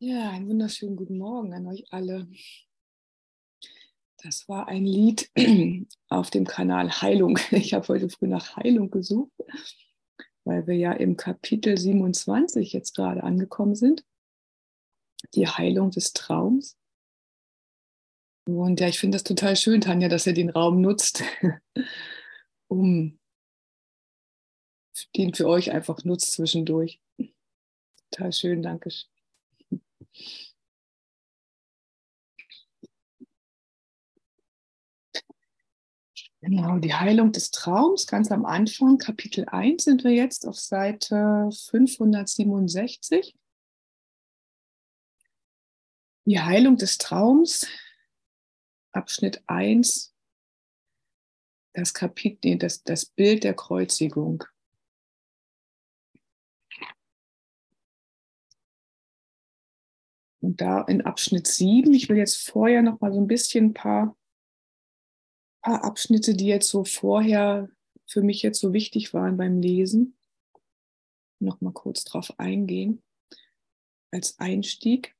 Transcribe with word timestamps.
Ja, 0.00 0.30
einen 0.30 0.48
wunderschönen 0.48 0.94
guten 0.94 1.18
Morgen 1.18 1.52
an 1.52 1.66
euch 1.66 1.92
alle. 1.92 2.28
Das 4.22 4.48
war 4.48 4.68
ein 4.68 4.86
Lied 4.86 5.28
auf 6.08 6.30
dem 6.30 6.46
Kanal 6.46 6.88
Heilung. 7.02 7.36
Ich 7.50 7.74
habe 7.74 7.88
heute 7.88 8.08
früh 8.08 8.28
nach 8.28 8.54
Heilung 8.54 8.92
gesucht, 8.92 9.32
weil 10.44 10.68
wir 10.68 10.76
ja 10.76 10.92
im 10.92 11.16
Kapitel 11.16 11.76
27 11.76 12.72
jetzt 12.72 12.94
gerade 12.94 13.24
angekommen 13.24 13.74
sind. 13.74 14.04
Die 15.34 15.48
Heilung 15.48 15.90
des 15.90 16.12
Traums. 16.12 16.78
Und 18.46 18.78
ja, 18.78 18.86
ich 18.86 19.00
finde 19.00 19.16
das 19.16 19.24
total 19.24 19.56
schön, 19.56 19.80
Tanja, 19.80 20.08
dass 20.08 20.28
er 20.28 20.32
den 20.32 20.50
Raum 20.50 20.80
nutzt, 20.80 21.24
um 22.68 23.18
den 25.16 25.34
für 25.34 25.48
euch 25.48 25.72
einfach 25.72 26.04
nutzt 26.04 26.30
zwischendurch. 26.30 27.00
Total 28.12 28.32
schön, 28.32 28.62
danke. 28.62 28.92
schön. 28.92 29.17
Genau, 36.40 36.78
die 36.78 36.94
Heilung 36.94 37.32
des 37.32 37.50
Traums, 37.50 38.06
ganz 38.06 38.30
am 38.30 38.44
Anfang, 38.44 38.98
Kapitel 38.98 39.44
1 39.48 39.84
sind 39.84 40.04
wir 40.04 40.12
jetzt 40.12 40.46
auf 40.46 40.56
Seite 40.56 41.50
567. 41.52 43.36
Die 46.26 46.40
Heilung 46.40 46.76
des 46.76 46.98
Traums, 46.98 47.66
Abschnitt 48.92 49.42
1, 49.48 50.14
das 51.72 51.92
Kapitel, 51.92 52.56
das, 52.56 52.84
das 52.84 53.06
Bild 53.06 53.42
der 53.42 53.54
Kreuzigung. 53.54 54.44
Und 60.40 60.60
da 60.60 60.82
in 60.82 61.02
Abschnitt 61.02 61.46
7, 61.46 61.92
ich 61.92 62.08
will 62.08 62.16
jetzt 62.16 62.48
vorher 62.48 62.82
noch 62.82 63.00
mal 63.00 63.12
so 63.12 63.20
ein 63.20 63.26
bisschen 63.26 63.66
ein 63.66 63.74
paar, 63.74 64.16
paar 65.62 65.84
Abschnitte, 65.84 66.34
die 66.34 66.46
jetzt 66.46 66.68
so 66.68 66.84
vorher 66.84 67.68
für 68.06 68.22
mich 68.22 68.42
jetzt 68.42 68.60
so 68.60 68.72
wichtig 68.72 69.12
waren 69.12 69.36
beim 69.36 69.60
Lesen, 69.60 70.16
noch 71.40 71.60
mal 71.60 71.72
kurz 71.72 72.04
drauf 72.04 72.32
eingehen 72.38 73.02
als 74.10 74.38
Einstieg. 74.38 75.14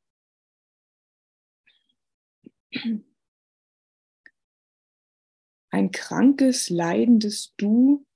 Ein 5.70 5.90
krankes, 5.90 6.70
leidendes 6.70 7.54
Du 7.56 8.06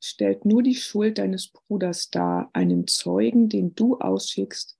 stellt 0.00 0.44
nur 0.44 0.62
die 0.62 0.74
Schuld 0.74 1.18
deines 1.18 1.48
Bruders 1.48 2.10
dar, 2.10 2.50
einen 2.52 2.86
Zeugen, 2.86 3.48
den 3.48 3.74
du 3.74 3.98
ausschickst, 3.98 4.77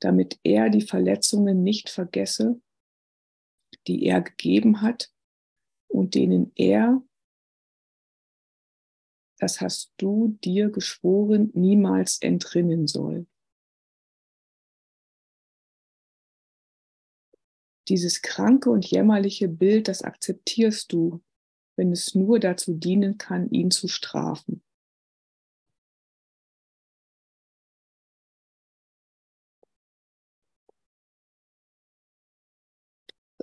damit 0.00 0.38
er 0.44 0.70
die 0.70 0.82
Verletzungen 0.82 1.62
nicht 1.62 1.90
vergesse, 1.90 2.60
die 3.86 4.04
er 4.04 4.20
gegeben 4.20 4.82
hat 4.82 5.12
und 5.88 6.14
denen 6.14 6.52
er, 6.54 7.02
das 9.38 9.60
hast 9.60 9.92
du 9.98 10.38
dir 10.44 10.70
geschworen, 10.70 11.50
niemals 11.54 12.20
entrinnen 12.20 12.86
soll. 12.86 13.26
Dieses 17.88 18.20
kranke 18.20 18.70
und 18.70 18.84
jämmerliche 18.84 19.48
Bild, 19.48 19.88
das 19.88 20.02
akzeptierst 20.02 20.92
du, 20.92 21.22
wenn 21.76 21.92
es 21.92 22.14
nur 22.14 22.38
dazu 22.38 22.74
dienen 22.74 23.16
kann, 23.16 23.48
ihn 23.50 23.70
zu 23.70 23.88
strafen. 23.88 24.62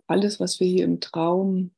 Alles, 0.08 0.40
was 0.40 0.60
wir 0.60 0.68
hier 0.68 0.86
im 0.86 1.00
Traum 1.00 1.74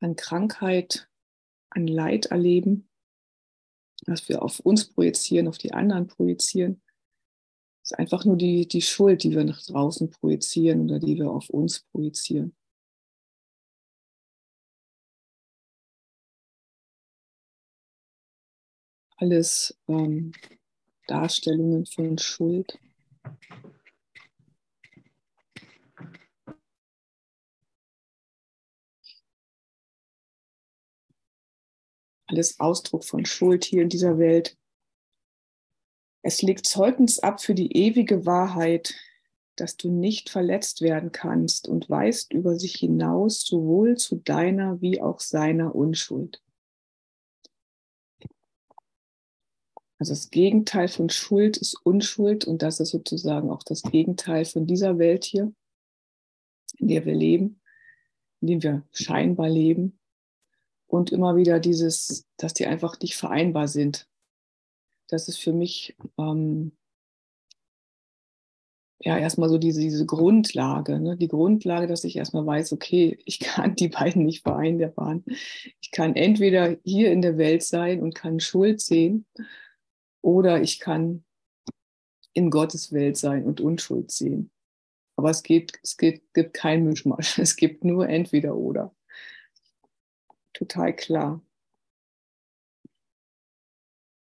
an 0.00 0.16
Krankheit, 0.16 1.08
an 1.70 1.86
Leid 1.86 2.26
erleben, 2.26 2.88
was 4.06 4.28
wir 4.28 4.42
auf 4.42 4.60
uns 4.60 4.88
projizieren, 4.88 5.48
auf 5.48 5.58
die 5.58 5.72
anderen 5.72 6.06
projizieren, 6.08 6.82
ist 7.82 7.98
einfach 7.98 8.24
nur 8.24 8.36
die, 8.36 8.66
die 8.66 8.82
Schuld, 8.82 9.22
die 9.22 9.32
wir 9.32 9.44
nach 9.44 9.62
draußen 9.62 10.10
projizieren 10.10 10.82
oder 10.82 10.98
die 10.98 11.16
wir 11.16 11.30
auf 11.30 11.50
uns 11.50 11.80
projizieren. 11.92 12.54
Alles 19.16 19.78
ähm, 19.86 20.32
Darstellungen 21.06 21.86
von 21.86 22.18
Schuld. 22.18 22.78
Alles 32.32 32.58
Ausdruck 32.58 33.04
von 33.04 33.24
Schuld 33.26 33.64
hier 33.64 33.82
in 33.82 33.88
dieser 33.88 34.18
Welt. 34.18 34.56
Es 36.22 36.42
legt 36.42 36.66
Zeugnis 36.66 37.18
ab 37.18 37.40
für 37.40 37.54
die 37.54 37.76
ewige 37.76 38.26
Wahrheit, 38.26 38.94
dass 39.56 39.76
du 39.76 39.90
nicht 39.90 40.30
verletzt 40.30 40.80
werden 40.80 41.12
kannst 41.12 41.68
und 41.68 41.90
weißt 41.90 42.32
über 42.32 42.58
sich 42.58 42.76
hinaus 42.76 43.44
sowohl 43.44 43.96
zu 43.98 44.16
deiner 44.16 44.80
wie 44.80 45.02
auch 45.02 45.20
seiner 45.20 45.74
Unschuld. 45.74 46.42
Also 49.98 50.12
das 50.14 50.30
Gegenteil 50.30 50.88
von 50.88 51.10
Schuld 51.10 51.58
ist 51.58 51.74
Unschuld 51.84 52.44
und 52.46 52.62
das 52.62 52.80
ist 52.80 52.90
sozusagen 52.90 53.50
auch 53.50 53.62
das 53.62 53.82
Gegenteil 53.82 54.44
von 54.46 54.66
dieser 54.66 54.98
Welt 54.98 55.24
hier, 55.24 55.52
in 56.78 56.88
der 56.88 57.04
wir 57.04 57.14
leben, 57.14 57.60
in 58.40 58.48
der 58.48 58.62
wir 58.62 58.82
scheinbar 58.92 59.48
leben 59.48 60.00
und 60.92 61.10
immer 61.10 61.36
wieder 61.36 61.58
dieses, 61.58 62.26
dass 62.36 62.52
die 62.52 62.66
einfach 62.66 63.00
nicht 63.00 63.16
vereinbar 63.16 63.66
sind. 63.66 64.06
Das 65.08 65.26
ist 65.26 65.38
für 65.38 65.54
mich 65.54 65.96
ähm, 66.18 66.72
ja 69.00 69.16
erstmal 69.16 69.48
so 69.48 69.56
diese, 69.56 69.80
diese 69.80 70.04
Grundlage, 70.04 71.00
ne? 71.00 71.16
die 71.16 71.28
Grundlage, 71.28 71.86
dass 71.86 72.04
ich 72.04 72.16
erstmal 72.16 72.44
weiß, 72.44 72.74
okay, 72.74 73.18
ich 73.24 73.40
kann 73.40 73.74
die 73.74 73.88
beiden 73.88 74.26
nicht 74.26 74.42
vereinbaren. 74.42 75.24
Ich 75.80 75.92
kann 75.92 76.14
entweder 76.14 76.76
hier 76.84 77.10
in 77.10 77.22
der 77.22 77.38
Welt 77.38 77.62
sein 77.62 78.02
und 78.02 78.14
kann 78.14 78.38
Schuld 78.38 78.82
sehen 78.82 79.24
oder 80.20 80.60
ich 80.60 80.78
kann 80.78 81.24
in 82.34 82.50
Gottes 82.50 82.92
Welt 82.92 83.16
sein 83.16 83.46
und 83.46 83.62
Unschuld 83.62 84.10
sehen. 84.10 84.50
Aber 85.16 85.30
es, 85.30 85.42
geht, 85.42 85.72
es 85.82 85.96
gibt, 85.96 86.34
gibt 86.34 86.52
kein 86.52 86.84
Mischmasch. 86.84 87.38
Es 87.38 87.56
gibt 87.56 87.82
nur 87.82 88.10
entweder 88.10 88.56
oder 88.56 88.94
total 90.52 90.94
klar. 90.94 91.42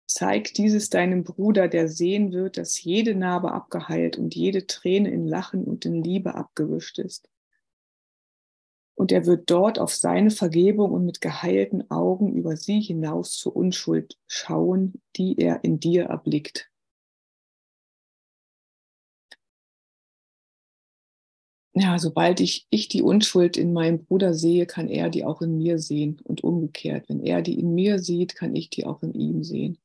Zeig 0.07 0.53
dieses 0.55 0.89
deinem 0.89 1.23
Bruder, 1.23 1.67
der 1.67 1.87
sehen 1.87 2.31
wird, 2.31 2.57
dass 2.57 2.83
jede 2.83 3.13
Narbe 3.13 3.51
abgeheilt 3.51 4.17
und 4.17 4.33
jede 4.33 4.65
Träne 4.65 5.11
in 5.11 5.27
Lachen 5.27 5.63
und 5.63 5.85
in 5.85 6.03
Liebe 6.03 6.33
abgewischt 6.33 6.97
ist. 6.97 7.29
Und 8.95 9.11
er 9.11 9.25
wird 9.25 9.49
dort 9.49 9.79
auf 9.79 9.93
seine 9.93 10.31
Vergebung 10.31 10.91
und 10.91 11.05
mit 11.05 11.21
geheilten 11.21 11.89
Augen 11.89 12.33
über 12.33 12.57
sie 12.57 12.81
hinaus 12.81 13.37
zur 13.37 13.55
Unschuld 13.55 14.17
schauen, 14.27 15.01
die 15.15 15.37
er 15.37 15.63
in 15.63 15.79
dir 15.79 16.05
erblickt. 16.05 16.69
Ja, 21.73 21.99
sobald 21.99 22.39
ich, 22.39 22.67
ich 22.69 22.87
die 22.87 23.01
Unschuld 23.01 23.55
in 23.57 23.73
meinem 23.73 24.03
Bruder 24.03 24.33
sehe, 24.33 24.65
kann 24.65 24.87
er 24.87 25.09
die 25.09 25.23
auch 25.23 25.41
in 25.41 25.57
mir 25.57 25.77
sehen 25.79 26.19
und 26.23 26.43
umgekehrt. 26.43 27.07
Wenn 27.09 27.23
er 27.23 27.41
die 27.41 27.59
in 27.59 27.75
mir 27.75 27.99
sieht, 27.99 28.35
kann 28.35 28.55
ich 28.55 28.69
die 28.69 28.85
auch 28.85 29.03
in 29.03 29.13
ihm 29.13 29.43
sehen. 29.43 29.77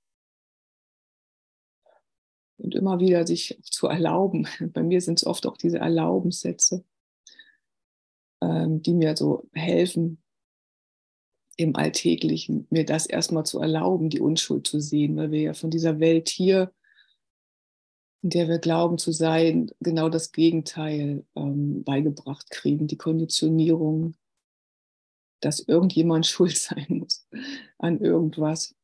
Und 2.57 2.75
immer 2.75 3.01
wieder 3.01 3.27
sich 3.27 3.59
zu 3.63 3.89
erlauben. 3.89 4.49
Bei 4.73 4.83
mir 4.83 5.01
sind 5.01 5.19
es 5.19 5.27
oft 5.27 5.47
auch 5.47 5.57
diese 5.57 5.79
Erlaubenssätze, 5.79 6.85
ähm, 8.41 8.83
die 8.83 8.95
mir 8.95 9.17
so 9.17 9.49
helfen, 9.53 10.19
im 11.57 11.77
Alltäglichen, 11.77 12.67
mir 12.71 12.85
das 12.85 13.07
erstmal 13.07 13.47
zu 13.47 13.61
erlauben, 13.61 14.11
die 14.11 14.21
Unschuld 14.21 14.67
zu 14.67 14.81
sehen, 14.81 15.17
weil 15.17 15.31
wir 15.31 15.41
ja 15.41 15.55
von 15.55 15.71
dieser 15.71 16.01
Welt 16.01 16.29
hier 16.29 16.73
in 18.25 18.31
der 18.31 18.49
wir 18.49 18.59
glauben 18.59 18.97
zu 18.97 19.13
sein, 19.13 19.71
genau 19.81 20.09
das 20.09 20.33
Gegenteil 20.33 21.27
ähm, 21.37 21.85
beigebracht 21.85 22.49
kriegen, 22.51 22.87
die 22.87 22.97
Konditionierung, 22.97 24.15
dass 25.41 25.61
irgendjemand 25.61 26.27
schuld 26.27 26.57
sein 26.57 26.87
muss 26.89 27.29
an 27.79 28.01
irgendwas. 28.01 28.75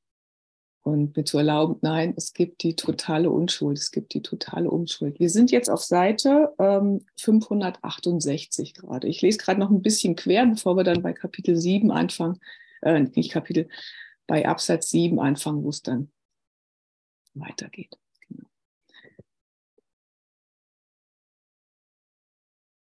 Und 0.82 1.16
mir 1.16 1.24
zu 1.24 1.38
erlauben, 1.38 1.76
nein, 1.80 2.12
es 2.16 2.34
gibt 2.34 2.62
die 2.62 2.76
totale 2.76 3.30
Unschuld, 3.30 3.78
es 3.78 3.90
gibt 3.90 4.12
die 4.12 4.22
totale 4.22 4.70
Unschuld. 4.70 5.18
Wir 5.18 5.30
sind 5.30 5.50
jetzt 5.50 5.70
auf 5.70 5.82
Seite 5.82 6.54
ähm, 6.58 7.04
568 7.18 8.74
gerade. 8.74 9.08
Ich 9.08 9.22
lese 9.22 9.38
gerade 9.38 9.60
noch 9.60 9.70
ein 9.70 9.82
bisschen 9.82 10.16
quer, 10.16 10.46
bevor 10.46 10.76
wir 10.76 10.84
dann 10.84 11.02
bei 11.02 11.14
Kapitel 11.14 11.56
7 11.56 11.90
anfangen, 11.90 12.40
äh, 12.82 13.00
nicht 13.00 13.32
Kapitel, 13.32 13.68
bei 14.26 14.46
Absatz 14.46 14.90
7 14.90 15.18
anfangen, 15.18 15.64
wo 15.64 15.70
es 15.70 15.82
dann 15.82 16.10
weitergeht. 17.34 17.98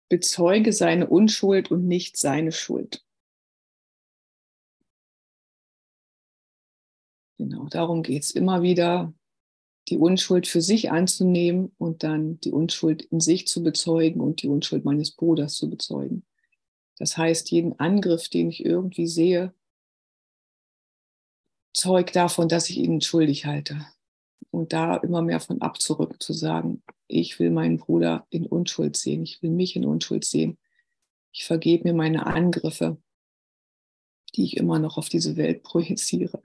Bezeuge 0.10 0.74
seine 0.74 1.08
Unschuld 1.08 1.72
und 1.72 1.88
nicht 1.88 2.18
seine 2.18 2.52
Schuld. 2.52 3.06
Genau, 7.38 7.68
darum 7.68 8.04
geht 8.04 8.24
es 8.24 8.32
immer 8.32 8.62
wieder, 8.62 9.14
die 9.88 9.98
Unschuld 9.98 10.48
für 10.48 10.62
sich 10.62 10.92
anzunehmen 10.92 11.72
und 11.78 12.04
dann 12.04 12.40
die 12.42 12.52
Unschuld 12.52 13.04
in 13.04 13.20
sich 13.20 13.48
zu 13.48 13.64
bezeugen 13.64 14.20
und 14.20 14.42
die 14.42 14.50
Unschuld 14.50 14.84
meines 14.84 15.12
Bruders 15.12 15.56
zu 15.56 15.70
bezeugen. 15.70 16.26
Das 16.98 17.18
heißt, 17.18 17.50
jeden 17.52 17.80
Angriff, 17.80 18.28
den 18.28 18.50
ich 18.50 18.66
irgendwie 18.66 19.08
sehe, 19.08 19.54
zeugt 21.74 22.16
davon, 22.16 22.50
dass 22.50 22.70
ich 22.70 22.78
ihn 22.78 23.02
schuldig 23.02 23.46
halte. 23.46 23.86
Und 24.52 24.74
da 24.74 24.98
immer 24.98 25.22
mehr 25.22 25.40
von 25.40 25.62
abzurücken, 25.62 26.20
zu 26.20 26.34
sagen, 26.34 26.84
ich 27.10 27.40
will 27.40 27.50
meinen 27.50 27.78
Bruder 27.78 28.28
in 28.30 28.46
Unschuld 28.46 28.96
sehen, 28.96 29.24
ich 29.24 29.42
will 29.42 29.50
mich 29.50 29.76
in 29.76 29.86
Unschuld 29.86 30.24
sehen. 30.24 30.58
Ich 31.32 31.46
vergebe 31.46 31.88
mir 31.88 31.94
meine 31.94 32.26
Angriffe, 32.26 32.98
die 34.36 34.46
ich 34.46 34.58
immer 34.58 34.80
noch 34.80 34.98
auf 34.98 35.10
diese 35.10 35.36
Welt 35.36 35.64
projiziere, 35.64 36.42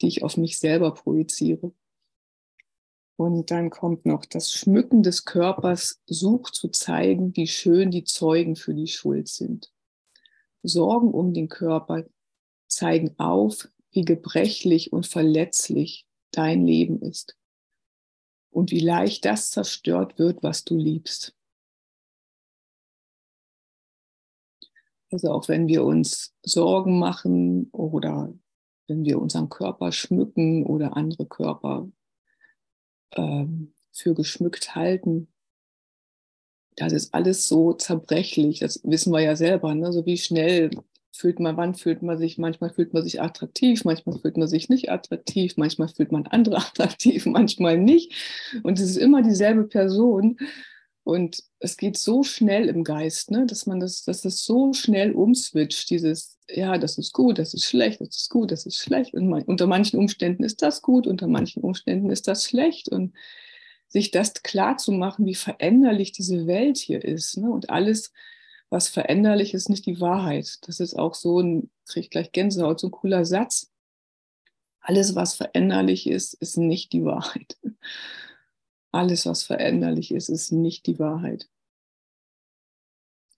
die 0.00 0.08
ich 0.08 0.22
auf 0.22 0.36
mich 0.36 0.58
selber 0.58 0.94
projiziere. 0.94 1.72
Und 3.16 3.50
dann 3.50 3.70
kommt 3.70 4.06
noch 4.06 4.24
das 4.26 4.52
Schmücken 4.52 5.02
des 5.02 5.24
Körpers, 5.24 6.02
sucht 6.06 6.54
zu 6.54 6.68
zeigen, 6.68 7.34
wie 7.34 7.48
schön 7.48 7.90
die 7.90 8.04
Zeugen 8.04 8.56
für 8.56 8.74
die 8.74 8.88
Schuld 8.88 9.28
sind. 9.28 9.72
Sorgen 10.62 11.10
um 11.12 11.32
den 11.32 11.48
Körper 11.48 12.04
zeigen 12.68 13.18
auf, 13.18 13.68
wie 13.90 14.02
gebrechlich 14.02 14.92
und 14.92 15.06
verletzlich 15.06 16.06
dein 16.30 16.66
Leben 16.66 17.00
ist 17.00 17.36
und 18.56 18.70
wie 18.70 18.80
leicht 18.80 19.26
das 19.26 19.50
zerstört 19.50 20.18
wird, 20.18 20.42
was 20.42 20.64
du 20.64 20.78
liebst. 20.78 21.36
Also 25.10 25.30
auch 25.30 25.46
wenn 25.48 25.68
wir 25.68 25.84
uns 25.84 26.34
Sorgen 26.42 26.98
machen 26.98 27.68
oder 27.72 28.32
wenn 28.88 29.04
wir 29.04 29.20
unseren 29.20 29.50
Körper 29.50 29.92
schmücken 29.92 30.64
oder 30.64 30.96
andere 30.96 31.26
Körper 31.26 31.86
ähm, 33.12 33.74
für 33.92 34.14
geschmückt 34.14 34.74
halten, 34.74 35.28
das 36.76 36.94
ist 36.94 37.12
alles 37.12 37.48
so 37.48 37.74
zerbrechlich. 37.74 38.60
Das 38.60 38.80
wissen 38.84 39.12
wir 39.12 39.20
ja 39.20 39.36
selber. 39.36 39.74
Ne? 39.74 39.92
So 39.92 40.06
wie 40.06 40.16
schnell 40.16 40.70
fühlt 41.16 41.40
man, 41.40 41.56
wann 41.56 41.74
fühlt 41.74 42.02
man 42.02 42.18
sich, 42.18 42.38
manchmal 42.38 42.70
fühlt 42.70 42.94
man 42.94 43.02
sich 43.02 43.20
attraktiv, 43.20 43.84
manchmal 43.84 44.18
fühlt 44.18 44.36
man 44.36 44.48
sich 44.48 44.68
nicht 44.68 44.90
attraktiv, 44.90 45.56
manchmal 45.56 45.88
fühlt 45.88 46.12
man 46.12 46.26
andere 46.26 46.56
attraktiv, 46.66 47.26
manchmal 47.26 47.78
nicht. 47.78 48.12
Und 48.62 48.78
es 48.78 48.90
ist 48.90 48.96
immer 48.96 49.22
dieselbe 49.22 49.64
Person. 49.64 50.38
Und 51.04 51.42
es 51.60 51.76
geht 51.76 51.96
so 51.96 52.24
schnell 52.24 52.68
im 52.68 52.82
Geist, 52.82 53.30
ne, 53.30 53.46
dass 53.46 53.66
man 53.66 53.78
das, 53.78 54.02
dass 54.02 54.22
das 54.22 54.44
so 54.44 54.72
schnell 54.72 55.12
umswitcht, 55.12 55.88
dieses, 55.88 56.38
ja, 56.48 56.78
das 56.78 56.98
ist 56.98 57.12
gut, 57.12 57.38
das 57.38 57.54
ist 57.54 57.64
schlecht, 57.64 58.00
das 58.00 58.16
ist 58.16 58.28
gut, 58.28 58.50
das 58.50 58.66
ist 58.66 58.78
schlecht. 58.78 59.14
Und 59.14 59.28
man, 59.28 59.42
unter 59.42 59.68
manchen 59.68 60.00
Umständen 60.00 60.42
ist 60.42 60.62
das 60.62 60.82
gut, 60.82 61.06
unter 61.06 61.28
manchen 61.28 61.62
Umständen 61.62 62.10
ist 62.10 62.26
das 62.26 62.44
schlecht. 62.44 62.88
Und 62.88 63.14
sich 63.88 64.10
das 64.10 64.34
klar 64.42 64.76
zu 64.76 64.92
machen, 64.92 65.26
wie 65.26 65.34
veränderlich 65.34 66.12
diese 66.12 66.46
Welt 66.46 66.78
hier 66.78 67.04
ist. 67.04 67.36
Ne? 67.36 67.50
Und 67.50 67.70
alles, 67.70 68.12
was 68.76 68.88
veränderlich 68.88 69.54
ist, 69.54 69.70
nicht 69.70 69.86
die 69.86 70.02
Wahrheit. 70.02 70.58
Das 70.68 70.80
ist 70.80 70.98
auch 70.98 71.14
so 71.14 71.40
ein, 71.40 71.70
kriege 71.86 72.04
ich 72.04 72.10
gleich 72.10 72.30
Gänsehaut, 72.30 72.78
so 72.78 72.88
ein 72.88 72.90
cooler 72.90 73.24
Satz. 73.24 73.72
Alles, 74.80 75.14
was 75.14 75.34
veränderlich 75.34 76.06
ist, 76.06 76.34
ist 76.34 76.58
nicht 76.58 76.92
die 76.92 77.02
Wahrheit. 77.06 77.56
Alles, 78.92 79.24
was 79.24 79.44
veränderlich 79.44 80.10
ist, 80.10 80.28
ist 80.28 80.52
nicht 80.52 80.86
die 80.86 80.98
Wahrheit. 80.98 81.48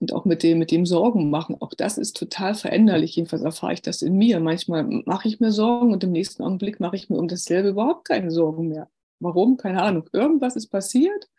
Und 0.01 0.11
auch 0.11 0.25
mit 0.25 0.43
dem, 0.43 0.59
mit 0.59 0.71
dem 0.71 0.85
Sorgen 0.85 1.29
machen, 1.29 1.55
auch 1.61 1.73
das 1.73 1.97
ist 1.97 2.17
total 2.17 2.53
veränderlich. 2.53 3.15
Jedenfalls 3.15 3.43
erfahre 3.43 3.71
ich 3.73 3.81
das 3.81 4.01
in 4.01 4.17
mir. 4.17 4.41
Manchmal 4.41 4.83
mache 5.05 5.29
ich 5.29 5.39
mir 5.39 5.53
Sorgen 5.53 5.93
und 5.93 6.03
im 6.03 6.11
nächsten 6.11 6.43
Augenblick 6.43 6.81
mache 6.81 6.97
ich 6.97 7.09
mir 7.09 7.17
um 7.17 7.29
dasselbe 7.29 7.69
überhaupt 7.69 8.05
keine 8.09 8.29
Sorgen 8.29 8.67
mehr. 8.67 8.89
Warum? 9.21 9.55
Keine 9.55 9.81
Ahnung. 9.83 10.09
Irgendwas 10.11 10.57
ist 10.57 10.67
passiert 10.67 11.29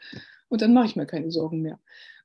und 0.48 0.62
dann 0.62 0.72
mache 0.72 0.86
ich 0.86 0.96
mir 0.96 1.04
keine 1.04 1.30
Sorgen 1.30 1.60
mehr. 1.60 1.78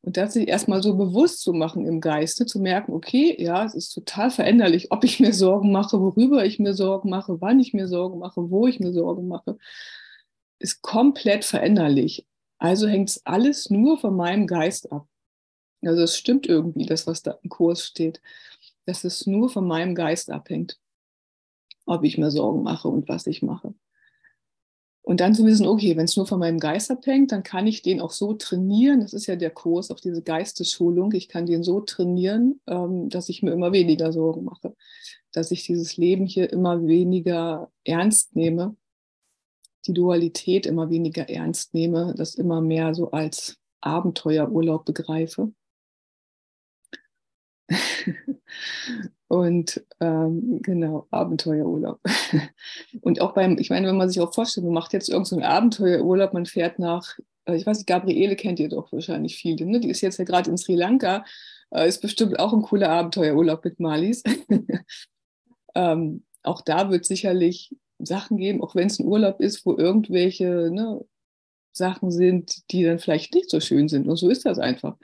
Und 0.06 0.18
das 0.18 0.34
sich 0.34 0.48
erstmal 0.48 0.84
so 0.84 0.96
bewusst 0.96 1.42
zu 1.42 1.52
machen 1.52 1.88
im 1.88 2.00
Geiste, 2.00 2.46
zu 2.46 2.60
merken, 2.60 2.94
okay, 2.94 3.36
ja, 3.42 3.66
es 3.66 3.74
ist 3.74 3.90
total 3.90 4.30
veränderlich, 4.30 4.92
ob 4.92 5.04
ich 5.04 5.20
mir 5.20 5.34
Sorgen 5.34 5.72
mache, 5.72 6.00
worüber 6.00 6.46
ich 6.46 6.60
mir 6.60 6.76
Sorgen 6.76 7.10
mache, 7.10 7.42
wann 7.42 7.60
ich 7.60 7.74
mir 7.74 7.88
Sorgen 7.88 8.20
mache, 8.20 8.52
wo 8.52 8.68
ich 8.68 8.80
mir 8.80 8.94
Sorgen 8.94 9.28
mache, 9.28 9.58
ist 10.60 10.84
komplett 10.84 11.44
veränderlich. 11.44 12.28
Also 12.60 12.88
hängt 12.88 13.10
es 13.10 13.26
alles 13.26 13.72
nur 13.72 13.98
von 13.98 14.16
meinem 14.16 14.46
Geist 14.46 14.92
ab. 14.92 15.08
Also 15.82 16.04
es 16.04 16.16
stimmt 16.16 16.46
irgendwie, 16.46 16.86
das, 16.86 17.08
was 17.08 17.24
da 17.24 17.40
im 17.42 17.50
Kurs 17.50 17.84
steht, 17.88 18.22
dass 18.86 19.06
es 19.06 19.26
nur 19.26 19.50
von 19.50 19.68
meinem 19.68 19.96
Geist 19.96 20.30
abhängt, 20.30 20.80
ob 21.88 22.04
ich 22.04 22.20
mir 22.20 22.30
Sorgen 22.30 22.62
mache 22.62 22.90
und 22.90 23.10
was 23.10 23.26
ich 23.26 23.42
mache. 23.42 23.74
Und 25.06 25.20
dann 25.20 25.36
zu 25.36 25.46
wissen, 25.46 25.68
okay, 25.68 25.96
wenn 25.96 26.06
es 26.06 26.18
nur 26.18 26.26
von 26.26 26.40
meinem 26.40 26.60
Geist 26.60 26.90
abhängt, 26.90 27.32
dann 27.32 27.44
kann 27.44 27.68
ich 27.68 27.84
den 27.84 28.02
auch 28.02 28.10
so 28.10 28.34
trainieren. 28.34 29.02
Das 29.02 29.14
ist 29.14 29.28
ja 29.28 29.36
der 29.36 29.52
Kurs, 29.52 29.92
auch 29.92 30.00
diese 30.00 30.24
Geistesschulung. 30.24 31.12
Ich 31.14 31.30
kann 31.30 31.46
den 31.46 31.62
so 31.62 31.80
trainieren, 31.80 32.60
ähm, 32.66 33.08
dass 33.10 33.30
ich 33.30 33.44
mir 33.44 33.52
immer 33.52 33.72
weniger 33.72 34.12
Sorgen 34.12 34.44
mache, 34.44 34.76
dass 35.32 35.52
ich 35.52 35.64
dieses 35.64 35.96
Leben 35.98 36.26
hier 36.26 36.52
immer 36.52 36.88
weniger 36.88 37.72
ernst 37.84 38.36
nehme, 38.36 38.76
die 39.86 39.94
Dualität 39.94 40.66
immer 40.66 40.90
weniger 40.90 41.30
ernst 41.30 41.76
nehme, 41.76 42.16
das 42.18 42.34
immer 42.34 42.62
mehr 42.62 42.96
so 42.96 43.12
als 43.12 43.58
Abenteuerurlaub 43.82 44.86
begreife. 44.86 45.54
Und 49.28 49.84
ähm, 50.00 50.60
genau, 50.62 51.08
Abenteuerurlaub. 51.10 52.00
Und 53.02 53.22
auch 53.22 53.34
beim, 53.34 53.58
ich 53.58 53.70
meine, 53.70 53.88
wenn 53.88 53.98
man 53.98 54.10
sich 54.10 54.22
auch 54.22 54.34
vorstellt, 54.34 54.66
man 54.66 54.74
macht 54.74 54.94
jetzt 54.94 55.10
irgendeinen 55.10 55.42
so 55.42 55.48
Abenteuerurlaub, 55.48 56.34
man 56.34 56.46
fährt 56.46 56.78
nach, 56.78 57.18
äh, 57.46 57.56
ich 57.56 57.66
weiß 57.66 57.78
nicht, 57.78 57.88
Gabriele 57.88 58.36
kennt 58.36 58.60
ihr 58.60 58.70
doch 58.70 58.92
wahrscheinlich 58.92 59.36
viele, 59.38 59.66
ne? 59.66 59.80
die 59.80 59.90
ist 59.90 60.02
jetzt 60.02 60.20
ja 60.20 60.26
gerade 60.26 60.52
in 60.52 60.58
Sri 60.58 60.76
Lanka, 60.76 61.26
äh, 61.72 61.88
ist 61.88 62.02
bestimmt 62.02 62.40
auch 62.40 62.54
ein 62.54 62.62
cooler 62.62 62.90
Abenteuerurlaub 62.90 63.66
mit 63.66 63.80
Malis. 63.80 64.24
ähm, 65.76 66.24
auch 66.44 66.62
da 66.62 66.92
wird 66.92 67.06
sicherlich 67.06 67.76
Sachen 67.98 68.38
geben, 68.38 68.62
auch 68.62 68.76
wenn 68.76 68.88
es 68.88 69.00
ein 69.00 69.08
Urlaub 69.08 69.40
ist, 69.40 69.66
wo 69.66 69.76
irgendwelche 69.76 70.70
ne, 70.72 71.04
Sachen 71.72 72.12
sind, 72.12 72.72
die 72.72 72.84
dann 72.84 73.00
vielleicht 73.00 73.34
nicht 73.34 73.50
so 73.50 73.60
schön 73.60 73.88
sind. 73.88 74.08
Und 74.08 74.18
so 74.18 74.30
ist 74.30 74.46
das 74.46 74.60
einfach. 74.60 74.98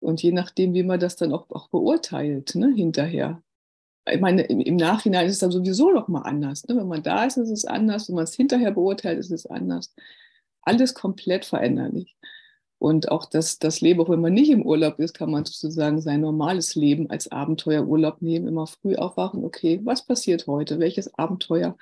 Und 0.00 0.22
je 0.22 0.32
nachdem, 0.32 0.74
wie 0.74 0.82
man 0.82 1.00
das 1.00 1.16
dann 1.16 1.32
auch, 1.32 1.50
auch 1.50 1.68
beurteilt, 1.68 2.54
ne, 2.54 2.72
hinterher. 2.74 3.42
Ich 4.10 4.20
meine, 4.20 4.42
im, 4.42 4.60
im, 4.60 4.76
Nachhinein 4.76 5.26
ist 5.26 5.34
es 5.34 5.38
dann 5.40 5.50
sowieso 5.50 5.90
noch 5.90 6.08
mal 6.08 6.22
anders. 6.22 6.66
Ne? 6.66 6.76
Wenn 6.76 6.88
man 6.88 7.02
da 7.02 7.24
ist, 7.24 7.36
ist 7.36 7.50
es 7.50 7.64
anders. 7.64 8.08
Wenn 8.08 8.14
man 8.14 8.24
es 8.24 8.34
hinterher 8.34 8.70
beurteilt, 8.70 9.18
ist 9.18 9.30
es 9.30 9.46
anders. 9.46 9.94
Alles 10.62 10.94
komplett 10.94 11.44
veränderlich. 11.44 12.16
Und 12.78 13.10
auch 13.10 13.26
das, 13.26 13.58
das 13.58 13.80
Leben, 13.80 14.00
auch 14.00 14.08
wenn 14.08 14.20
man 14.20 14.32
nicht 14.32 14.50
im 14.50 14.64
Urlaub 14.64 15.00
ist, 15.00 15.14
kann 15.14 15.30
man 15.30 15.44
sozusagen 15.44 16.00
sein 16.00 16.20
normales 16.20 16.76
Leben 16.76 17.10
als 17.10 17.30
Abenteuerurlaub 17.30 18.22
nehmen. 18.22 18.46
Immer 18.46 18.68
früh 18.68 18.94
aufwachen. 18.94 19.44
Okay, 19.44 19.80
was 19.82 20.06
passiert 20.06 20.46
heute? 20.46 20.78
Welches 20.78 21.12
Abenteuer 21.18 21.76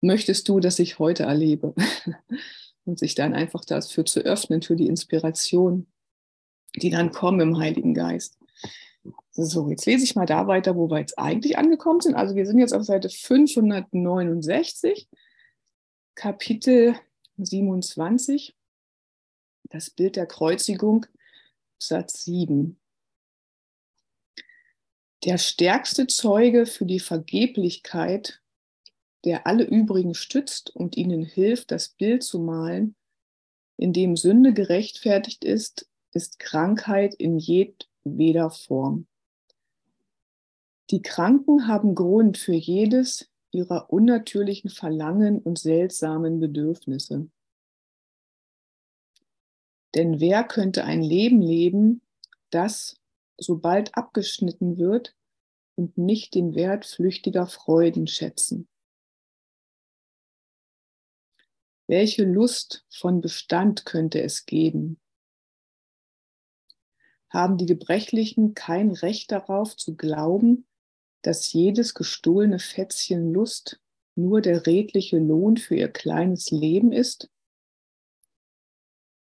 möchtest 0.00 0.48
du, 0.48 0.60
dass 0.60 0.78
ich 0.78 0.98
heute 1.00 1.24
erlebe? 1.24 1.74
Und 2.86 2.98
sich 2.98 3.14
dann 3.14 3.34
einfach 3.34 3.64
dafür 3.64 4.04
zu 4.04 4.20
öffnen, 4.20 4.62
für 4.62 4.76
die 4.76 4.88
Inspiration 4.88 5.86
die 6.76 6.90
dann 6.90 7.12
kommen 7.12 7.40
im 7.40 7.58
Heiligen 7.58 7.94
Geist. 7.94 8.38
So, 9.32 9.68
jetzt 9.68 9.86
lese 9.86 10.04
ich 10.04 10.14
mal 10.14 10.26
da 10.26 10.46
weiter, 10.46 10.76
wo 10.76 10.90
wir 10.90 10.98
jetzt 10.98 11.18
eigentlich 11.18 11.58
angekommen 11.58 12.00
sind. 12.00 12.14
Also 12.14 12.34
wir 12.34 12.46
sind 12.46 12.58
jetzt 12.58 12.72
auf 12.72 12.84
Seite 12.84 13.08
569, 13.08 15.08
Kapitel 16.14 16.94
27, 17.36 18.56
das 19.70 19.90
Bild 19.90 20.16
der 20.16 20.26
Kreuzigung, 20.26 21.06
Satz 21.78 22.24
7. 22.24 22.78
Der 25.24 25.38
stärkste 25.38 26.06
Zeuge 26.06 26.66
für 26.66 26.86
die 26.86 27.00
Vergeblichkeit, 27.00 28.40
der 29.24 29.46
alle 29.46 29.64
übrigen 29.64 30.14
stützt 30.14 30.70
und 30.70 30.96
ihnen 30.96 31.24
hilft, 31.24 31.70
das 31.70 31.88
Bild 31.88 32.22
zu 32.22 32.38
malen, 32.38 32.94
in 33.76 33.92
dem 33.92 34.16
Sünde 34.16 34.52
gerechtfertigt 34.52 35.44
ist, 35.44 35.88
ist 36.14 36.38
Krankheit 36.38 37.14
in 37.14 37.38
jedweder 37.38 38.50
Form. 38.50 39.06
Die 40.90 41.02
Kranken 41.02 41.66
haben 41.66 41.94
Grund 41.94 42.38
für 42.38 42.54
jedes 42.54 43.30
ihrer 43.50 43.92
unnatürlichen 43.92 44.70
Verlangen 44.70 45.38
und 45.38 45.58
seltsamen 45.58 46.40
Bedürfnisse. 46.40 47.28
Denn 49.94 50.20
wer 50.20 50.44
könnte 50.44 50.84
ein 50.84 51.02
Leben 51.02 51.40
leben, 51.40 52.02
das, 52.50 52.96
sobald 53.38 53.96
abgeschnitten 53.96 54.76
wird, 54.76 55.16
und 55.76 55.98
nicht 55.98 56.34
den 56.34 56.54
Wert 56.54 56.84
flüchtiger 56.84 57.46
Freuden 57.46 58.06
schätzen? 58.06 58.68
Welche 61.86 62.24
Lust 62.24 62.86
von 62.90 63.20
Bestand 63.20 63.84
könnte 63.84 64.22
es 64.22 64.46
geben? 64.46 65.00
Haben 67.34 67.58
die 67.58 67.66
Gebrechlichen 67.66 68.54
kein 68.54 68.92
Recht 68.92 69.32
darauf 69.32 69.76
zu 69.76 69.96
glauben, 69.96 70.66
dass 71.22 71.52
jedes 71.52 71.94
gestohlene 71.94 72.60
Fätzchen 72.60 73.32
Lust 73.32 73.80
nur 74.14 74.40
der 74.40 74.66
redliche 74.66 75.18
Lohn 75.18 75.56
für 75.56 75.74
ihr 75.74 75.88
kleines 75.88 76.52
Leben 76.52 76.92
ist? 76.92 77.28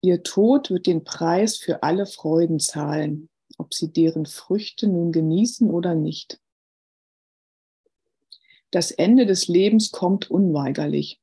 Ihr 0.03 0.23
Tod 0.23 0.71
wird 0.71 0.87
den 0.87 1.05
Preis 1.05 1.57
für 1.57 1.83
alle 1.83 2.05
Freuden 2.05 2.61
zahlen, 2.61 3.31
ob 3.57 3.73
sie 3.73 3.91
deren 3.91 4.27
Früchte 4.27 4.89
nun 4.89 5.11
genießen 5.11 5.71
oder 5.71 5.95
nicht. 5.95 6.39
Das 8.71 8.91
Ende 8.91 9.25
des 9.25 9.49
Lebens 9.49 9.91
kommt 9.91 10.31
unweigerlich, 10.31 11.19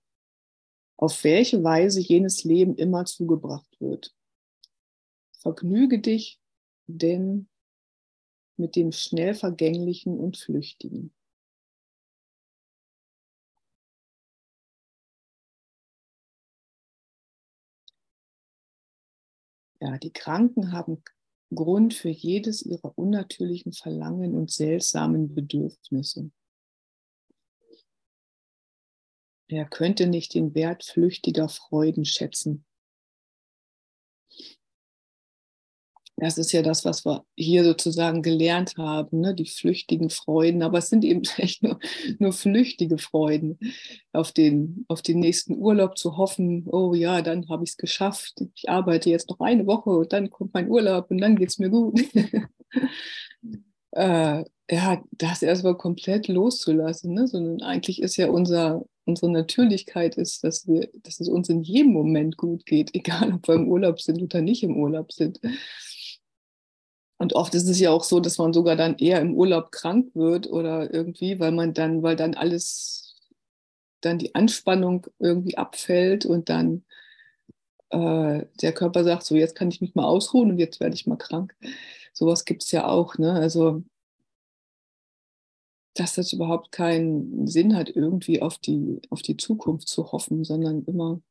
auf 0.98 1.24
welche 1.24 1.64
Weise 1.64 2.00
jenes 2.00 2.44
Leben 2.44 2.76
immer 2.76 3.06
zugebracht 3.06 3.80
wird. 3.80 4.16
Vergnüge 5.38 6.00
dich 6.00 6.40
denn 6.88 7.48
mit 8.58 8.76
dem 8.76 8.92
schnell 8.92 9.34
Vergänglichen 9.34 10.20
und 10.20 10.38
Flüchtigen. 10.38 11.14
Ja, 19.80 19.98
die 19.98 20.14
Kranken 20.14 20.72
haben 20.72 21.04
Grund 21.54 21.94
für 21.94 22.10
jedes 22.10 22.62
ihrer 22.62 22.98
unnatürlichen 22.98 23.74
Verlangen 23.74 24.34
und 24.34 24.50
seltsamen 24.50 25.36
Bedürfnisse. 25.36 26.32
Er 29.50 29.66
könnte 29.66 30.08
nicht 30.08 30.34
den 30.34 30.56
Wert 30.56 30.84
flüchtiger 30.86 31.50
Freuden 31.50 32.06
schätzen. 32.06 32.66
Das 36.24 36.38
ist 36.38 36.54
ja 36.54 36.62
das, 36.62 36.86
was 36.86 37.06
wir 37.06 37.26
hier 37.36 37.66
sozusagen 37.66 38.22
gelernt 38.22 38.78
haben, 38.78 39.20
ne? 39.20 39.36
die 39.36 39.46
flüchtigen 39.46 40.10
Freuden. 40.10 40.64
Aber 40.64 40.78
es 40.78 40.90
sind 40.90 41.04
eben 41.04 41.24
echt 41.38 41.64
nur, 41.64 41.80
nur 42.18 42.32
flüchtige 42.32 42.98
Freuden, 42.98 43.60
auf 44.14 44.32
den, 44.32 44.86
auf 44.88 45.02
den 45.02 45.20
nächsten 45.20 45.58
Urlaub 45.58 45.98
zu 45.98 46.16
hoffen, 46.16 46.66
oh 46.68 46.94
ja, 46.94 47.22
dann 47.22 47.50
habe 47.50 47.66
ich 47.66 47.72
es 47.72 47.78
geschafft. 47.78 48.42
Ich 48.56 48.70
arbeite 48.70 49.10
jetzt 49.10 49.30
noch 49.30 49.42
eine 49.42 49.68
Woche 49.68 49.90
und 49.90 50.14
dann 50.14 50.30
kommt 50.30 50.54
mein 50.54 50.70
Urlaub 50.70 51.12
und 51.12 51.20
dann 51.20 51.36
geht 51.36 51.50
es 51.50 51.60
mir 51.60 51.70
gut. 51.70 52.02
äh, 53.92 54.44
ja, 54.72 55.04
das 55.12 55.42
erstmal 55.42 55.76
komplett 55.76 56.30
loszulassen, 56.30 57.14
ne? 57.14 57.28
sondern 57.28 57.62
eigentlich 57.62 58.02
ist 58.02 58.16
ja 58.16 58.30
unser, 58.30 58.86
unsere 59.06 59.30
Natürlichkeit 59.30 60.16
ist, 60.16 60.44
dass 60.44 60.68
wir, 60.68 60.90
dass 61.04 61.20
es 61.20 61.28
uns 61.28 61.50
in 61.50 61.64
jedem 61.64 61.92
Moment 61.92 62.38
gut 62.38 62.66
geht, 62.66 62.92
egal 62.96 63.34
ob 63.34 63.48
wir 63.48 63.56
im 63.56 63.68
Urlaub 63.68 64.00
sind 64.02 64.22
oder 64.22 64.42
nicht 64.42 64.64
im 64.64 64.78
Urlaub 64.78 65.12
sind. 65.12 65.40
Und 67.24 67.36
oft 67.36 67.56
ist 67.56 67.70
es 67.70 67.80
ja 67.80 67.90
auch 67.90 68.04
so, 68.04 68.20
dass 68.20 68.38
man 68.38 68.52
sogar 68.52 68.76
dann 68.76 68.98
eher 68.98 69.22
im 69.22 69.34
Urlaub 69.34 69.72
krank 69.72 70.14
wird 70.14 70.46
oder 70.46 70.94
irgendwie, 70.94 71.40
weil 71.40 71.54
man 71.54 71.74
dann, 71.74 72.04
weil 72.04 72.18
dann 72.18 72.34
alles, 72.34 73.16
dann 74.02 74.20
die 74.20 74.36
Anspannung 74.36 75.08
irgendwie 75.20 75.58
abfällt 75.58 76.26
und 76.26 76.50
dann 76.50 76.84
äh, 77.92 78.46
der 78.62 78.74
Körper 78.74 79.06
sagt, 79.06 79.24
so 79.24 79.36
jetzt 79.36 79.56
kann 79.56 79.70
ich 79.70 79.80
mich 79.80 79.96
mal 79.96 80.04
ausruhen 80.04 80.52
und 80.52 80.60
jetzt 80.60 80.82
werde 80.82 80.96
ich 80.96 81.08
mal 81.08 81.16
krank. 81.16 81.56
Sowas 82.12 82.44
gibt 82.44 82.64
es 82.64 82.72
ja 82.72 82.90
auch, 82.90 83.18
ne? 83.18 83.32
Also 83.32 83.84
dass 85.94 86.16
das 86.16 86.34
überhaupt 86.34 86.74
keinen 86.74 87.48
Sinn 87.48 87.74
hat, 87.74 87.90
irgendwie 87.90 88.42
auf 88.42 88.58
die, 88.58 89.02
auf 89.10 89.22
die 89.22 89.38
Zukunft 89.38 89.88
zu 89.88 90.12
hoffen, 90.12 90.44
sondern 90.44 90.84
immer 90.84 91.22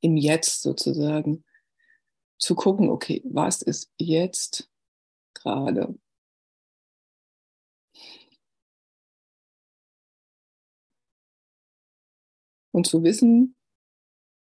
im 0.00 0.16
Jetzt 0.16 0.62
sozusagen 0.62 1.42
zu 2.40 2.54
gucken, 2.54 2.88
okay, 2.88 3.22
was 3.24 3.62
ist 3.62 3.92
jetzt 3.98 4.68
gerade? 5.34 5.94
Und 12.72 12.86
zu 12.86 13.02
wissen, 13.02 13.56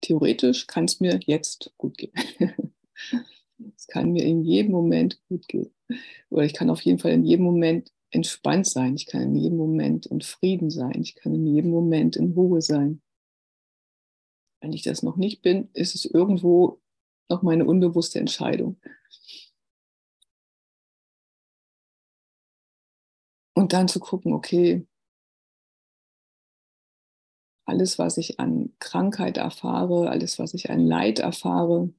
theoretisch 0.01 0.67
kann 0.67 0.85
es 0.85 0.99
mir 0.99 1.19
jetzt 1.25 1.73
gut 1.77 1.97
gehen. 1.97 2.13
es 3.75 3.87
kann 3.87 4.11
mir 4.11 4.23
in 4.23 4.43
jedem 4.43 4.71
Moment 4.71 5.21
gut 5.27 5.47
gehen. 5.47 5.73
Oder 6.29 6.45
ich 6.45 6.53
kann 6.53 6.69
auf 6.69 6.81
jeden 6.81 6.99
Fall 6.99 7.11
in 7.11 7.23
jedem 7.23 7.45
Moment 7.45 7.91
entspannt 8.11 8.67
sein. 8.67 8.95
Ich 8.95 9.05
kann 9.05 9.21
in 9.21 9.35
jedem 9.35 9.57
Moment 9.57 10.05
in 10.05 10.21
Frieden 10.21 10.69
sein. 10.69 11.01
Ich 11.01 11.15
kann 11.15 11.35
in 11.35 11.45
jedem 11.45 11.71
Moment 11.71 12.15
in 12.15 12.31
Ruhe 12.31 12.61
sein. 12.61 13.01
Wenn 14.61 14.73
ich 14.73 14.83
das 14.83 15.03
noch 15.03 15.17
nicht 15.17 15.41
bin, 15.41 15.69
ist 15.73 15.93
es 15.93 16.05
irgendwo 16.05 16.81
noch 17.29 17.41
meine 17.41 17.65
unbewusste 17.65 18.19
Entscheidung. 18.19 18.77
Und 23.57 23.71
dann 23.73 23.87
zu 23.87 23.99
gucken, 23.99 24.33
okay, 24.33 24.85
alles, 27.65 27.97
was 27.99 28.17
ich 28.17 28.39
an 28.39 28.73
Krankheit 28.79 29.37
erfahre, 29.37 30.09
alles, 30.09 30.39
was 30.39 30.53
ich 30.53 30.69
an 30.69 30.85
Leid 30.85 31.19
erfahre, 31.19 31.89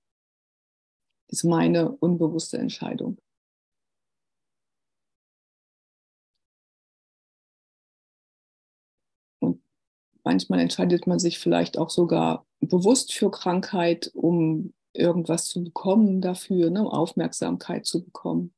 ist 1.28 1.44
meine 1.44 1.90
unbewusste 1.90 2.58
Entscheidung. 2.58 3.18
Und 9.40 9.60
manchmal 10.24 10.60
entscheidet 10.60 11.06
man 11.06 11.18
sich 11.18 11.38
vielleicht 11.38 11.78
auch 11.78 11.90
sogar 11.90 12.46
bewusst 12.60 13.12
für 13.12 13.30
Krankheit, 13.30 14.10
um 14.14 14.72
irgendwas 14.98 15.46
zu 15.46 15.62
bekommen 15.62 16.20
dafür, 16.20 16.70
ne, 16.70 16.80
Aufmerksamkeit 16.90 17.86
zu 17.86 18.04
bekommen, 18.04 18.54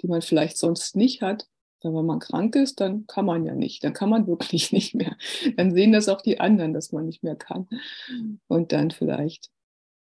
die 0.00 0.08
man 0.08 0.22
vielleicht 0.22 0.58
sonst 0.58 0.96
nicht 0.96 1.22
hat. 1.22 1.48
Weil 1.82 1.94
wenn 1.94 2.06
man 2.06 2.18
krank 2.18 2.56
ist, 2.56 2.80
dann 2.80 3.06
kann 3.06 3.26
man 3.26 3.44
ja 3.44 3.54
nicht, 3.54 3.84
dann 3.84 3.92
kann 3.92 4.08
man 4.08 4.26
wirklich 4.28 4.72
nicht 4.72 4.94
mehr. 4.94 5.16
Dann 5.56 5.72
sehen 5.72 5.92
das 5.92 6.08
auch 6.08 6.22
die 6.22 6.40
anderen, 6.40 6.72
dass 6.72 6.92
man 6.92 7.06
nicht 7.06 7.22
mehr 7.22 7.36
kann. 7.36 7.68
Und 8.48 8.72
dann 8.72 8.90
vielleicht 8.90 9.50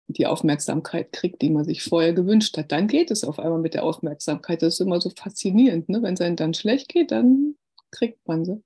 die 0.07 0.27
Aufmerksamkeit 0.27 1.13
kriegt, 1.13 1.41
die 1.41 1.51
man 1.51 1.65
sich 1.65 1.83
vorher 1.83 2.13
gewünscht 2.13 2.57
hat. 2.59 2.73
Dann 2.73 2.89
geht 2.89 3.11
es 3.11 3.25
auf 3.25 3.39
einmal 3.39 3.61
mit 3.61 3.75
der 3.75 3.85
Aufmerksamkeit. 3.85 4.63
Das 4.63 4.75
ist 4.75 4.81
immer 4.81 5.01
so 5.01 5.11
faszinierend. 5.11 5.89
Ne? 5.89 6.03
Wenn 6.03 6.15
es 6.15 6.21
einem 6.21 6.37
dann 6.37 6.53
schlecht 6.55 6.89
geht, 6.89 7.11
dann 7.11 7.57
kriegt 7.91 8.27
man 8.29 8.45
sie. 8.45 8.63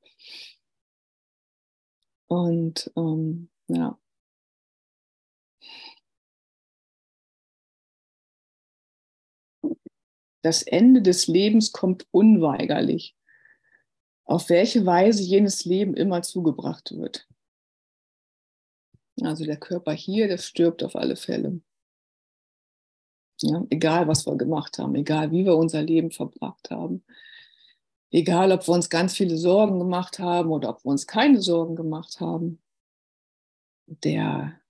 Und 2.27 2.91
ähm, 2.97 3.49
ja, 3.69 3.99
Das 10.43 10.63
Ende 10.63 11.03
des 11.03 11.27
Lebens 11.27 11.73
kommt 11.73 12.07
unweigerlich, 12.11 13.17
auf 14.25 14.49
welche 14.51 14.87
Weise 14.87 15.23
jenes 15.23 15.65
Leben 15.65 15.95
immer 15.95 16.23
zugebracht 16.23 16.97
wird. 16.97 17.27
Also 19.23 19.45
der 19.45 19.57
Körper 19.57 19.93
hier, 19.93 20.29
der 20.29 20.39
stirbt 20.39 20.83
auf 20.85 20.95
alle 20.95 21.17
Fälle. 21.17 21.61
Ja, 23.41 23.65
egal, 23.71 24.09
was 24.09 24.27
wir 24.27 24.37
gemacht 24.37 24.79
haben, 24.79 24.95
egal, 24.97 25.31
wie 25.31 25.45
wir 25.45 25.57
unser 25.57 25.83
Leben 25.83 26.11
verbracht 26.11 26.71
haben, 26.71 27.05
egal, 28.11 28.53
ob 28.53 28.67
wir 28.67 28.75
uns 28.75 28.91
ganz 28.91 29.15
viele 29.15 29.37
Sorgen 29.37 29.79
gemacht 29.79 30.19
haben 30.19 30.51
oder 30.51 30.71
ob 30.71 30.85
wir 30.85 30.91
uns 30.91 31.07
keine 31.07 31.41
Sorgen 31.41 31.77
gemacht 31.77 32.21
haben, 32.21 32.61
der 33.87 34.61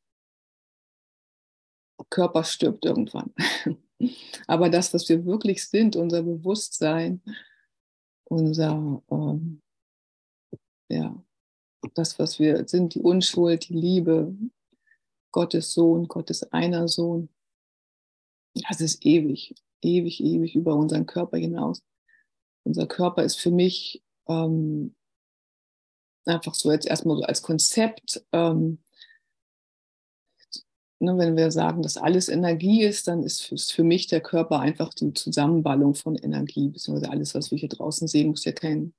Körper 2.11 2.45
stirbt 2.45 2.85
irgendwann. 2.85 3.35
Aber 4.47 4.71
das, 4.71 4.95
was 4.95 5.09
wir 5.09 5.25
wirklich 5.25 5.67
sind, 5.67 5.97
unser 5.97 6.23
Bewusstsein, 6.23 7.23
unser, 8.25 9.03
ähm, 9.11 9.63
ja, 10.89 11.23
das, 11.95 12.19
was 12.19 12.39
wir 12.39 12.67
sind, 12.69 12.95
die 12.95 13.01
Unschuld, 13.01 13.69
die 13.69 13.75
Liebe, 13.75 14.35
Gottes 15.33 15.73
Sohn, 15.73 16.09
Gottes 16.09 16.43
einer 16.53 16.89
Sohn, 16.89 17.29
das 18.69 18.81
ist 18.81 19.05
ewig, 19.05 19.55
ewig, 19.83 20.21
ewig 20.21 20.55
über 20.55 20.75
unseren 20.75 21.07
Körper 21.07 21.37
hinaus. 21.37 21.83
Unser 22.65 22.87
Körper 22.87 23.23
ist 23.23 23.37
für 23.37 23.51
mich 23.51 24.03
ähm, 24.27 24.95
einfach 26.25 26.55
so 26.55 26.71
jetzt 26.73 26.87
erstmal 26.87 27.17
so 27.17 27.23
als 27.23 27.43
Konzept 27.43 28.25
ähm, 28.33 28.79
ne, 31.01 31.17
wenn 31.19 31.37
wir 31.37 31.51
sagen, 31.51 31.83
dass 31.83 31.97
alles 31.97 32.29
Energie 32.29 32.83
ist, 32.83 33.09
dann 33.09 33.23
ist 33.23 33.43
für, 33.43 33.85
mich 33.85 34.07
der 34.07 34.21
Körper 34.21 34.61
einfach 34.61 34.93
die 34.95 35.13
Zusammenballung 35.13 35.95
von 35.95 36.17
Energie, 36.17 36.69
beziehungsweise 36.69 37.11
alles, 37.11 37.35
was 37.35 37.51
wir 37.51 37.59
hier 37.59 37.69
draußen 37.69 38.09
sehen, 38.09 38.29
muss 38.29 38.45
ja 38.45 38.53
kein, 38.53 38.95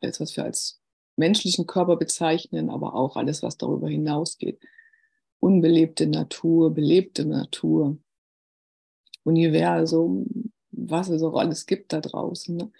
alles, 0.00 0.20
was 0.20 0.36
wir 0.36 0.44
als 0.44 0.80
menschlichen 1.16 1.66
Körper 1.66 1.96
bezeichnen, 1.96 2.70
aber 2.70 2.94
auch 2.94 3.16
alles, 3.16 3.42
was 3.42 3.56
darüber 3.56 3.88
hinausgeht. 3.88 4.60
Unbelebte 5.40 6.06
Natur, 6.06 6.72
belebte 6.72 7.24
Natur, 7.24 7.98
Universum, 9.24 10.52
was 10.70 11.08
es 11.08 11.22
auch 11.22 11.36
alles 11.36 11.66
gibt 11.66 11.92
da 11.92 12.00
draußen, 12.00 12.56
ne? 12.56 12.72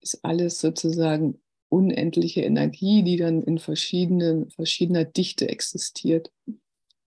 ist 0.00 0.24
alles 0.24 0.60
sozusagen 0.60 1.40
unendliche 1.68 2.42
Energie, 2.42 3.02
die 3.02 3.16
dann 3.16 3.42
in 3.42 3.58
verschiedenen, 3.58 4.50
verschiedener 4.50 5.04
Dichte 5.04 5.48
existiert 5.48 6.32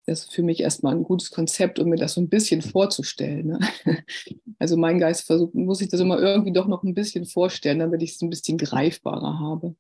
das 0.09 0.21
ist 0.21 0.33
für 0.33 0.43
mich 0.43 0.61
erstmal 0.61 0.95
ein 0.95 1.03
gutes 1.05 1.31
Konzept, 1.31 1.79
um 1.79 1.91
mir 1.91 1.97
das 1.97 2.15
so 2.15 2.21
ein 2.23 2.31
bisschen 2.31 2.63
vorzustellen. 2.63 3.47
Ne? 3.47 3.61
Also 4.61 4.77
mein 4.77 4.99
Geist 4.99 5.25
versucht, 5.25 5.55
muss 5.55 5.81
ich 5.81 5.89
das 5.89 6.01
immer 6.01 6.19
irgendwie 6.19 6.53
doch 6.53 6.67
noch 6.67 6.83
ein 6.83 6.95
bisschen 6.95 7.27
vorstellen, 7.27 7.79
damit 7.79 8.03
ich 8.03 8.15
es 8.15 8.23
ein 8.23 8.31
bisschen 8.31 8.59
greifbarer 8.59 9.39
habe. 9.39 9.77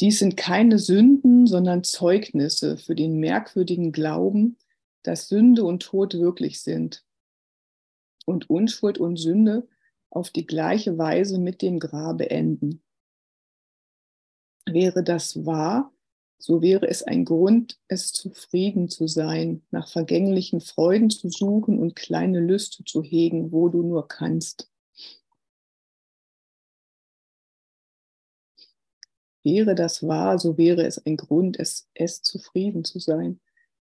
Dies 0.00 0.18
sind 0.18 0.36
keine 0.36 0.78
Sünden, 0.78 1.46
sondern 1.46 1.82
Zeugnisse 1.82 2.76
für 2.76 2.94
den 2.94 3.20
merkwürdigen 3.20 3.90
Glauben, 3.90 4.58
dass 5.02 5.28
Sünde 5.28 5.64
und 5.64 5.82
Tod 5.82 6.14
wirklich 6.14 6.60
sind 6.60 7.04
und 8.26 8.50
Unschuld 8.50 8.98
und 8.98 9.16
Sünde 9.16 9.66
auf 10.10 10.28
die 10.30 10.46
gleiche 10.46 10.98
Weise 10.98 11.38
mit 11.38 11.62
dem 11.62 11.78
Grabe 11.78 12.30
enden. 12.30 12.82
Wäre 14.66 15.02
das 15.02 15.44
wahr, 15.46 15.92
so 16.38 16.62
wäre 16.62 16.88
es 16.88 17.02
ein 17.02 17.26
Grund, 17.26 17.78
es 17.88 18.12
zufrieden 18.12 18.88
zu 18.88 19.06
sein, 19.06 19.62
nach 19.70 19.88
vergänglichen 19.88 20.60
Freuden 20.60 21.10
zu 21.10 21.28
suchen 21.28 21.78
und 21.78 21.94
kleine 21.94 22.40
Lüste 22.40 22.82
zu 22.84 23.02
hegen, 23.02 23.52
wo 23.52 23.68
du 23.68 23.82
nur 23.82 24.08
kannst. 24.08 24.70
Wäre 29.42 29.74
das 29.74 30.02
wahr, 30.06 30.38
so 30.38 30.56
wäre 30.56 30.86
es 30.86 31.04
ein 31.04 31.16
Grund, 31.16 31.58
es, 31.58 31.88
es 31.94 32.22
zufrieden 32.22 32.84
zu 32.84 32.98
sein, 32.98 33.40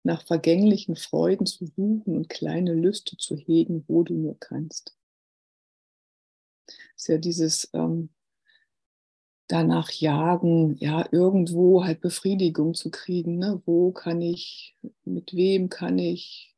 nach 0.03 0.27
vergänglichen 0.27 0.97
Freuden 0.97 1.47
zu 1.47 1.67
suchen 1.67 2.17
und 2.17 2.29
kleine 2.29 2.73
Lüste 2.73 3.17
zu 3.17 3.37
hegen, 3.37 3.85
wo 3.89 4.03
du 4.05 4.15
nur 4.15 4.39
kannst. 4.39 4.97
Das 6.67 6.77
ist 6.97 7.09
ja 7.09 7.19
dieses 7.19 7.71
ähm, 7.73 8.11
danach 9.49 9.91
jagen, 9.91 10.77
ja, 10.79 11.07
irgendwo 11.11 11.85
halt 11.85 12.01
Befriedigung 12.01 12.75
zu 12.75 12.91
kriegen. 12.91 13.39
Ne? 13.39 13.61
Wo 13.65 13.93
kann 13.93 14.21
ich, 14.21 14.77
mit 15.05 15.35
wem 15.35 15.71
kann 15.71 15.99
ich 15.99 16.55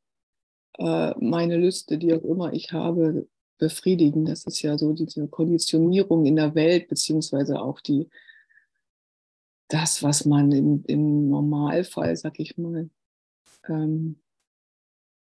äh, 0.77 1.13
meine 1.19 1.57
Lüste, 1.57 1.97
die 1.97 2.13
auch 2.13 2.23
immer 2.23 2.53
ich 2.53 2.73
habe, 2.73 3.27
befriedigen? 3.57 4.25
Das 4.25 4.45
ist 4.45 4.61
ja 4.61 4.77
so 4.77 4.93
diese 4.93 5.27
Konditionierung 5.29 6.25
in 6.25 6.35
der 6.35 6.53
Welt, 6.53 6.89
beziehungsweise 6.89 7.61
auch 7.61 7.79
die, 7.79 8.09
das, 9.69 10.03
was 10.03 10.25
man 10.25 10.51
im, 10.51 10.83
im 10.85 11.29
Normalfall, 11.29 12.15
sag 12.17 12.39
ich 12.39 12.57
mal, 12.57 12.89
ähm, 13.69 14.19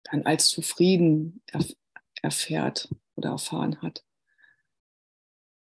dann 0.04 0.24
als 0.24 0.48
zufrieden 0.50 1.42
erf 1.48 1.74
erfährt 2.22 2.90
oder 3.16 3.32
erfahren 3.32 3.82
hat. 3.82 4.06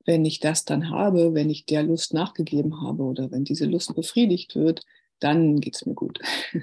Wenn 0.05 0.23
ich 0.25 0.39
das 0.39 0.65
dann 0.65 0.89
habe, 0.89 1.33
wenn 1.33 1.49
ich 1.49 1.65
der 1.65 1.83
Lust 1.83 2.13
nachgegeben 2.13 2.81
habe 2.81 3.03
oder 3.03 3.31
wenn 3.31 3.43
diese 3.43 3.65
Lust 3.65 3.95
befriedigt 3.95 4.55
wird, 4.55 4.85
dann 5.19 5.59
geht 5.59 5.75
es 5.75 5.85
mir 5.85 5.95
gut. 5.95 6.19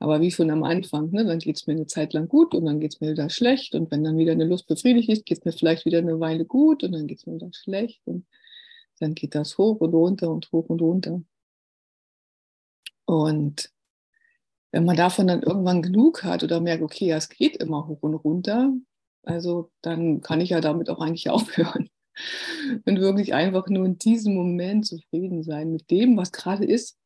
Aber 0.00 0.20
wie 0.20 0.30
schon 0.30 0.50
am 0.50 0.64
Anfang, 0.64 1.10
ne, 1.10 1.24
dann 1.24 1.38
geht 1.38 1.56
es 1.56 1.66
mir 1.66 1.74
eine 1.74 1.86
Zeit 1.86 2.12
lang 2.12 2.28
gut 2.28 2.54
und 2.54 2.64
dann 2.66 2.80
geht 2.80 2.94
es 2.94 3.00
mir 3.00 3.12
wieder 3.12 3.30
schlecht. 3.30 3.74
Und 3.74 3.90
wenn 3.90 4.04
dann 4.04 4.18
wieder 4.18 4.32
eine 4.32 4.44
Lust 4.44 4.66
befriedigt 4.66 5.08
ist, 5.08 5.24
geht 5.24 5.38
es 5.38 5.44
mir 5.44 5.52
vielleicht 5.52 5.86
wieder 5.86 5.98
eine 5.98 6.20
Weile 6.20 6.44
gut 6.44 6.82
und 6.82 6.92
dann 6.92 7.06
geht 7.06 7.18
es 7.18 7.26
mir 7.26 7.36
wieder 7.36 7.50
schlecht. 7.52 8.02
Und 8.04 8.26
dann 8.98 9.14
geht 9.14 9.34
das 9.34 9.56
hoch 9.56 9.80
und 9.80 9.94
runter 9.94 10.30
und 10.30 10.50
hoch 10.52 10.68
und 10.68 10.82
runter. 10.82 11.22
Und 13.06 13.70
wenn 14.72 14.84
man 14.84 14.96
davon 14.96 15.28
dann 15.28 15.42
irgendwann 15.42 15.82
genug 15.82 16.24
hat 16.24 16.42
oder 16.42 16.60
merkt, 16.60 16.82
okay, 16.82 17.06
ja, 17.06 17.16
es 17.16 17.28
geht 17.28 17.56
immer 17.58 17.86
hoch 17.86 18.02
und 18.02 18.14
runter, 18.14 18.72
also 19.22 19.70
dann 19.82 20.20
kann 20.20 20.40
ich 20.40 20.50
ja 20.50 20.60
damit 20.60 20.90
auch 20.90 21.00
eigentlich 21.00 21.30
aufhören. 21.30 21.88
Und 22.84 23.00
wirklich 23.00 23.34
einfach 23.34 23.68
nur 23.68 23.86
in 23.86 23.98
diesem 23.98 24.34
Moment 24.34 24.86
zufrieden 24.86 25.42
sein 25.42 25.72
mit 25.72 25.90
dem, 25.90 26.16
was 26.16 26.32
gerade 26.32 26.64
ist. 26.64 26.96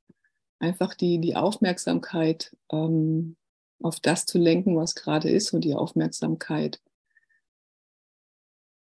Einfach 0.60 0.94
die, 0.94 1.20
die 1.20 1.36
Aufmerksamkeit 1.36 2.56
ähm, 2.70 3.36
auf 3.82 4.00
das 4.00 4.26
zu 4.26 4.38
lenken, 4.38 4.76
was 4.76 4.94
gerade 4.94 5.30
ist 5.30 5.52
und 5.52 5.62
die 5.62 5.74
Aufmerksamkeit. 5.74 6.80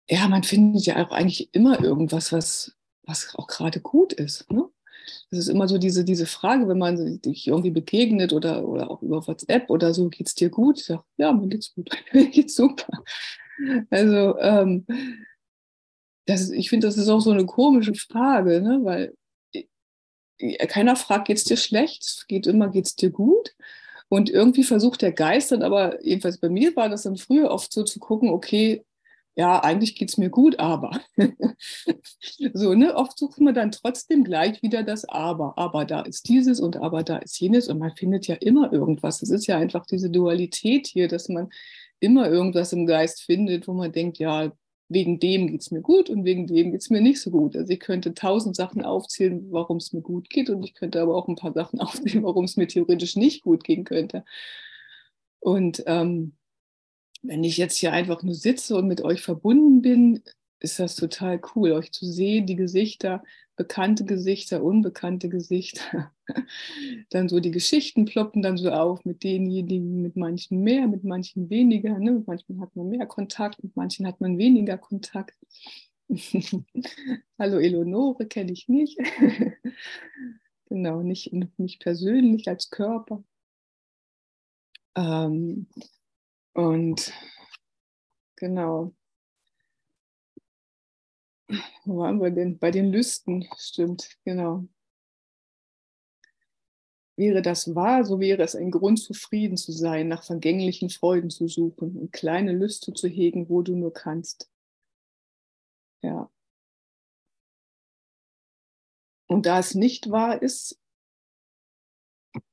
Ja, 0.08 0.26
man 0.28 0.42
findet 0.42 0.86
ja 0.86 1.04
auch 1.04 1.12
eigentlich 1.12 1.54
immer 1.54 1.82
irgendwas, 1.82 2.32
was, 2.32 2.76
was 3.04 3.34
auch 3.36 3.46
gerade 3.46 3.80
gut 3.80 4.12
ist. 4.12 4.50
Ne? 4.50 4.68
Das 5.30 5.40
ist 5.40 5.48
immer 5.48 5.68
so 5.68 5.78
diese, 5.78 6.04
diese 6.04 6.26
Frage, 6.26 6.68
wenn 6.68 6.78
man 6.78 6.96
sich 7.22 7.46
irgendwie 7.46 7.70
begegnet 7.70 8.32
oder, 8.32 8.66
oder 8.66 8.90
auch 8.90 9.02
über 9.02 9.26
WhatsApp 9.26 9.70
oder 9.70 9.94
so, 9.94 10.08
geht 10.08 10.26
es 10.26 10.34
dir 10.34 10.50
gut? 10.50 10.78
Ich 10.80 10.86
sage, 10.86 11.04
ja, 11.16 11.32
mir 11.32 11.48
geht's 11.48 11.74
gut, 11.74 11.90
mir 12.12 12.28
geht's 12.28 12.56
super. 12.56 13.04
Also 13.90 14.38
ähm, 14.38 14.86
das 16.26 16.50
ich 16.50 16.70
finde, 16.70 16.86
das 16.86 16.96
ist 16.96 17.08
auch 17.08 17.20
so 17.20 17.30
eine 17.30 17.46
komische 17.46 17.94
Frage, 17.94 18.60
ne? 18.60 18.80
weil 18.82 19.14
keiner 20.68 20.96
fragt, 20.96 21.26
geht 21.26 21.36
es 21.36 21.44
dir 21.44 21.56
schlecht? 21.56 22.24
Geht 22.28 22.46
immer, 22.46 22.68
geht 22.68 22.86
es 22.86 22.96
dir 22.96 23.10
gut? 23.10 23.54
Und 24.08 24.30
irgendwie 24.30 24.64
versucht 24.64 25.02
der 25.02 25.12
Geist 25.12 25.52
dann 25.52 25.62
aber, 25.62 26.04
jedenfalls 26.04 26.38
bei 26.38 26.48
mir 26.48 26.74
war 26.76 26.88
das 26.88 27.02
dann 27.02 27.16
früher 27.16 27.50
oft 27.50 27.72
so 27.72 27.84
zu 27.84 28.00
gucken, 28.00 28.30
okay, 28.30 28.84
ja, 29.36 29.60
eigentlich 29.60 29.94
geht 29.94 30.10
es 30.10 30.18
mir 30.18 30.28
gut, 30.28 30.58
aber. 30.58 31.00
so, 32.52 32.74
ne? 32.74 32.94
Oft 32.94 33.16
sucht 33.18 33.40
man 33.40 33.54
dann 33.54 33.70
trotzdem 33.70 34.24
gleich 34.24 34.60
wieder 34.62 34.82
das 34.82 35.08
Aber. 35.08 35.56
Aber 35.56 35.84
da 35.84 36.02
ist 36.02 36.28
dieses 36.28 36.60
und 36.60 36.76
aber 36.76 37.04
da 37.04 37.18
ist 37.18 37.38
jenes 37.40 37.68
und 37.68 37.78
man 37.78 37.94
findet 37.96 38.26
ja 38.26 38.34
immer 38.34 38.72
irgendwas. 38.72 39.22
Es 39.22 39.30
ist 39.30 39.46
ja 39.46 39.56
einfach 39.56 39.86
diese 39.86 40.10
Dualität 40.10 40.88
hier, 40.88 41.08
dass 41.08 41.28
man 41.28 41.48
immer 42.00 42.28
irgendwas 42.28 42.72
im 42.72 42.86
Geist 42.86 43.22
findet, 43.22 43.68
wo 43.68 43.72
man 43.72 43.92
denkt, 43.92 44.18
ja, 44.18 44.52
wegen 44.90 45.20
dem 45.20 45.46
geht 45.46 45.60
es 45.60 45.70
mir 45.70 45.82
gut 45.82 46.10
und 46.10 46.24
wegen 46.24 46.48
dem 46.48 46.72
geht 46.72 46.80
es 46.80 46.90
mir 46.90 47.00
nicht 47.00 47.20
so 47.20 47.30
gut. 47.30 47.56
Also 47.56 47.72
ich 47.72 47.78
könnte 47.78 48.12
tausend 48.12 48.56
Sachen 48.56 48.82
aufzählen, 48.82 49.46
warum 49.52 49.76
es 49.76 49.92
mir 49.92 50.02
gut 50.02 50.28
geht 50.28 50.50
und 50.50 50.64
ich 50.64 50.74
könnte 50.74 51.00
aber 51.00 51.14
auch 51.14 51.28
ein 51.28 51.36
paar 51.36 51.52
Sachen 51.52 51.80
aufzählen, 51.80 52.24
warum 52.24 52.44
es 52.44 52.56
mir 52.56 52.66
theoretisch 52.66 53.16
nicht 53.16 53.42
gut 53.42 53.62
gehen 53.64 53.84
könnte. 53.84 54.24
Und 55.38 55.84
ähm, 55.86 56.34
wenn 57.22 57.44
ich 57.44 57.56
jetzt 57.56 57.76
hier 57.76 57.92
einfach 57.92 58.22
nur 58.22 58.34
sitze 58.34 58.76
und 58.76 58.88
mit 58.88 59.00
euch 59.02 59.22
verbunden 59.22 59.80
bin, 59.80 60.22
ist 60.60 60.78
das 60.78 60.94
total 60.94 61.40
cool, 61.54 61.72
euch 61.72 61.90
zu 61.90 62.06
sehen, 62.06 62.46
die 62.46 62.56
Gesichter, 62.56 63.22
bekannte 63.56 64.04
Gesichter, 64.04 64.62
unbekannte 64.62 65.28
Gesichter. 65.28 66.12
Dann 67.10 67.28
so 67.28 67.40
die 67.40 67.50
Geschichten 67.50 68.04
ploppen 68.04 68.40
dann 68.42 68.56
so 68.56 68.70
auf 68.70 69.04
mit 69.04 69.24
denjenigen, 69.24 70.00
mit 70.00 70.16
manchen 70.16 70.62
mehr, 70.62 70.86
mit 70.86 71.04
manchen 71.04 71.50
weniger. 71.50 71.98
Ne? 71.98 72.12
Mit 72.12 72.26
manchen 72.26 72.60
hat 72.60 72.74
man 72.76 72.88
mehr 72.88 73.06
Kontakt, 73.06 73.62
mit 73.62 73.76
manchen 73.76 74.06
hat 74.06 74.20
man 74.20 74.38
weniger 74.38 74.78
Kontakt. 74.78 75.36
Hallo 77.38 77.58
Eleonore, 77.58 78.26
kenne 78.26 78.52
ich 78.52 78.68
nicht. 78.68 78.98
genau, 80.66 81.02
nicht, 81.02 81.32
nicht 81.58 81.80
persönlich 81.80 82.48
als 82.48 82.70
Körper. 82.70 83.22
Ähm, 84.94 85.66
und 86.54 87.12
genau. 88.36 88.94
Wo 91.84 91.98
waren 91.98 92.20
wir 92.20 92.30
denn? 92.30 92.58
Bei 92.58 92.70
den 92.70 92.92
Lüsten, 92.92 93.48
stimmt, 93.58 94.16
genau. 94.24 94.68
Wäre 97.16 97.42
das 97.42 97.74
wahr, 97.74 98.04
so 98.04 98.18
wäre 98.20 98.42
es 98.42 98.56
ein 98.56 98.70
Grund, 98.70 98.98
zufrieden 98.98 99.56
zu 99.56 99.72
sein, 99.72 100.08
nach 100.08 100.24
vergänglichen 100.24 100.88
Freuden 100.88 101.28
zu 101.28 101.48
suchen 101.48 101.96
und 101.96 102.12
kleine 102.12 102.52
Lüste 102.52 102.94
zu 102.94 103.08
hegen, 103.08 103.48
wo 103.48 103.62
du 103.62 103.76
nur 103.76 103.92
kannst. 103.92 104.50
Ja. 106.02 106.30
Und 109.26 109.46
da 109.46 109.58
es 109.58 109.74
nicht 109.74 110.10
wahr 110.10 110.40
ist, 110.40 110.80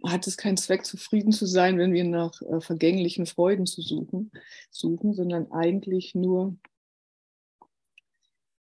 hat 0.06 0.28
es 0.28 0.38
keinen 0.38 0.58
Zweck, 0.58 0.86
zufrieden 0.86 1.32
zu 1.32 1.46
sein, 1.46 1.78
wenn 1.78 1.94
wir 1.94 2.04
nach 2.04 2.42
äh, 2.42 2.62
vergänglichen 2.62 3.26
Freuden 3.26 3.66
zu 3.66 3.82
suchen, 3.82 4.32
suchen, 4.70 5.14
sondern 5.14 5.52
eigentlich 5.52 6.16
nur, 6.16 6.58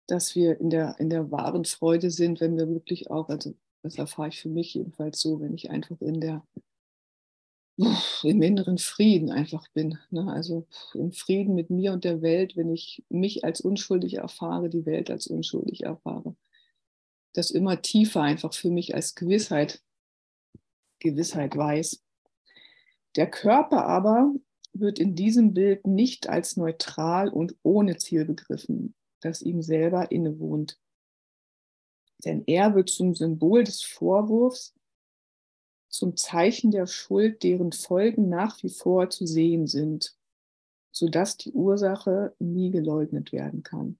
dass 0.07 0.35
wir 0.35 0.59
in 0.59 0.69
der, 0.69 0.99
in 0.99 1.09
der 1.09 1.31
wahren 1.31 1.65
Freude 1.65 2.09
sind, 2.11 2.39
wenn 2.41 2.57
wir 2.57 2.67
wirklich 2.69 3.09
auch, 3.11 3.29
also 3.29 3.53
das 3.83 3.97
erfahre 3.97 4.29
ich 4.29 4.41
für 4.41 4.49
mich 4.49 4.73
jedenfalls 4.73 5.19
so, 5.19 5.39
wenn 5.39 5.53
ich 5.53 5.69
einfach 5.69 5.99
in 6.01 6.19
der 6.19 6.43
im 8.23 8.41
inneren 8.41 8.79
Frieden 8.79 9.29
einfach 9.29 9.67
bin. 9.69 9.99
Ne? 10.09 10.31
Also 10.31 10.65
im 10.95 11.11
Frieden 11.11 11.53
mit 11.53 11.69
mir 11.69 11.93
und 11.93 12.03
der 12.03 12.21
Welt, 12.23 12.57
wenn 12.57 12.73
ich 12.73 13.03
mich 13.09 13.45
als 13.45 13.61
unschuldig 13.61 14.15
erfahre, 14.15 14.69
die 14.69 14.85
Welt 14.87 15.11
als 15.11 15.27
unschuldig 15.27 15.83
erfahre. 15.83 16.35
Das 17.33 17.51
immer 17.51 17.81
tiefer 17.81 18.23
einfach 18.23 18.53
für 18.53 18.71
mich 18.71 18.95
als 18.95 19.13
Gewissheit 19.13 19.83
Gewissheit 20.99 21.55
weiß. 21.55 22.03
Der 23.15 23.29
Körper 23.29 23.85
aber 23.85 24.33
wird 24.73 24.99
in 24.99 25.15
diesem 25.15 25.53
Bild 25.53 25.87
nicht 25.87 26.27
als 26.29 26.57
neutral 26.57 27.29
und 27.29 27.55
ohne 27.63 27.97
Ziel 27.97 28.25
begriffen, 28.25 28.95
das 29.21 29.41
ihm 29.41 29.61
selber 29.61 30.11
innewohnt. 30.11 30.79
Denn 32.25 32.43
er 32.47 32.75
wird 32.75 32.89
zum 32.89 33.13
Symbol 33.13 33.63
des 33.63 33.83
Vorwurfs, 33.83 34.73
zum 35.89 36.17
Zeichen 36.17 36.71
der 36.71 36.87
Schuld, 36.87 37.43
deren 37.43 37.71
Folgen 37.71 38.29
nach 38.29 38.61
wie 38.63 38.69
vor 38.69 39.09
zu 39.09 39.25
sehen 39.25 39.67
sind, 39.67 40.17
sodass 40.91 41.37
die 41.37 41.53
Ursache 41.53 42.35
nie 42.39 42.71
geleugnet 42.71 43.31
werden 43.31 43.63
kann. 43.63 43.97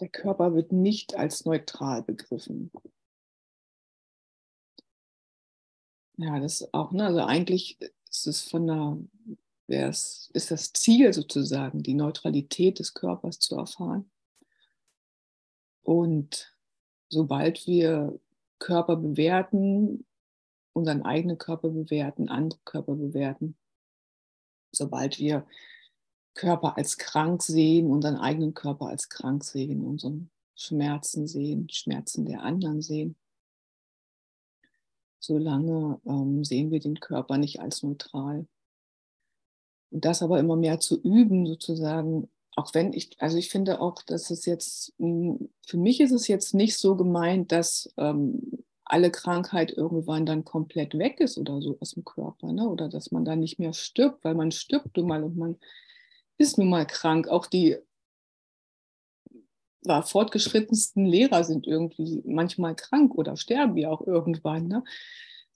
der 0.00 0.08
Körper 0.08 0.54
wird 0.54 0.72
nicht 0.72 1.14
als 1.14 1.44
neutral 1.44 2.02
begriffen. 2.02 2.70
Ja, 6.16 6.38
das 6.38 6.62
ist 6.62 6.74
auch, 6.74 6.92
ne, 6.92 7.06
also 7.06 7.20
eigentlich 7.20 7.78
ist 8.10 8.26
es 8.26 8.42
von 8.42 8.66
der, 8.66 8.98
ist 9.70 10.50
das 10.50 10.72
Ziel 10.72 11.12
sozusagen, 11.12 11.82
die 11.82 11.94
Neutralität 11.94 12.78
des 12.78 12.94
Körpers 12.94 13.38
zu 13.38 13.56
erfahren. 13.56 14.10
Und 15.82 16.56
sobald 17.08 17.66
wir 17.66 18.18
Körper 18.58 18.96
bewerten, 18.96 20.04
unseren 20.72 21.02
eigenen 21.02 21.38
Körper 21.38 21.68
bewerten, 21.68 22.28
andere 22.28 22.60
Körper 22.64 22.94
bewerten, 22.94 23.56
sobald 24.72 25.18
wir 25.18 25.46
Körper 26.34 26.76
als 26.76 26.96
krank 26.96 27.42
sehen, 27.42 27.90
unseren 27.90 28.16
eigenen 28.16 28.54
Körper 28.54 28.86
als 28.86 29.08
krank 29.08 29.44
sehen, 29.44 29.84
unseren 29.84 30.30
Schmerzen 30.54 31.26
sehen, 31.26 31.68
Schmerzen 31.70 32.24
der 32.24 32.42
anderen 32.42 32.82
sehen, 32.82 33.16
solange 35.18 36.00
ähm, 36.06 36.44
sehen 36.44 36.70
wir 36.70 36.80
den 36.80 37.00
Körper 37.00 37.38
nicht 37.38 37.60
als 37.60 37.82
neutral. 37.82 38.46
Und 39.90 40.04
das 40.04 40.22
aber 40.22 40.38
immer 40.38 40.56
mehr 40.56 40.80
zu 40.80 41.00
üben, 41.00 41.46
sozusagen, 41.46 42.28
auch 42.56 42.74
wenn 42.74 42.92
ich, 42.92 43.20
also 43.20 43.36
ich 43.38 43.50
finde 43.50 43.80
auch, 43.80 44.02
dass 44.02 44.30
es 44.30 44.46
jetzt, 44.46 44.92
hm, 44.98 45.50
für 45.66 45.76
mich 45.76 46.00
ist 46.00 46.12
es 46.12 46.28
jetzt 46.28 46.54
nicht 46.54 46.76
so 46.76 46.96
gemeint, 46.96 47.52
dass 47.52 47.92
ähm, 47.96 48.64
alle 48.84 49.10
Krankheit 49.10 49.70
irgendwann 49.70 50.26
dann 50.26 50.44
komplett 50.44 50.98
weg 50.98 51.20
ist 51.20 51.38
oder 51.38 51.62
so 51.62 51.76
aus 51.80 51.92
dem 51.92 52.04
Körper, 52.04 52.52
ne? 52.52 52.68
oder 52.68 52.88
dass 52.88 53.12
man 53.12 53.24
da 53.24 53.36
nicht 53.36 53.58
mehr 53.58 53.72
stirbt, 53.72 54.24
weil 54.24 54.34
man 54.34 54.50
stirbt 54.50 54.96
nun 54.96 55.06
mal 55.06 55.22
und 55.22 55.36
man 55.36 55.56
ist 56.38 56.58
nun 56.58 56.68
mal 56.68 56.86
krank. 56.86 57.28
Auch 57.28 57.46
die 57.46 57.76
war, 59.82 60.02
fortgeschrittensten 60.02 61.06
Lehrer 61.06 61.44
sind 61.44 61.66
irgendwie 61.66 62.22
manchmal 62.26 62.74
krank 62.74 63.14
oder 63.14 63.36
sterben 63.36 63.76
ja 63.76 63.90
auch 63.90 64.06
irgendwann. 64.06 64.68
Ne? 64.68 64.84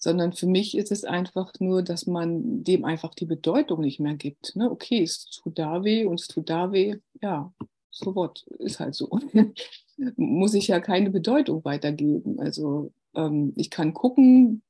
Sondern 0.04 0.34
für 0.34 0.46
mich 0.46 0.76
ist 0.76 0.92
es 0.92 1.04
einfach 1.04 1.50
nur, 1.60 1.82
dass 1.82 2.06
man 2.06 2.62
dem 2.62 2.84
einfach 2.84 3.14
die 3.14 3.24
Bedeutung 3.24 3.80
nicht 3.80 4.00
mehr 4.00 4.12
gibt. 4.12 4.54
Ne? 4.54 4.70
Okay, 4.70 5.02
es 5.02 5.24
tut 5.30 5.58
da 5.58 5.82
weh 5.82 6.04
und 6.04 6.20
es 6.20 6.28
tut 6.28 6.50
da 6.50 6.72
weh. 6.72 6.96
Ja, 7.22 7.54
so 7.90 8.14
what, 8.14 8.44
ist 8.58 8.80
halt 8.80 8.94
so. 8.94 9.18
Muss 10.16 10.52
ich 10.52 10.68
ja 10.68 10.78
keine 10.80 11.08
Bedeutung 11.08 11.64
weitergeben. 11.64 12.38
Also 12.38 12.92
ähm, 13.14 13.54
ich 13.56 13.70
kann 13.70 13.94
gucken, 13.94 14.62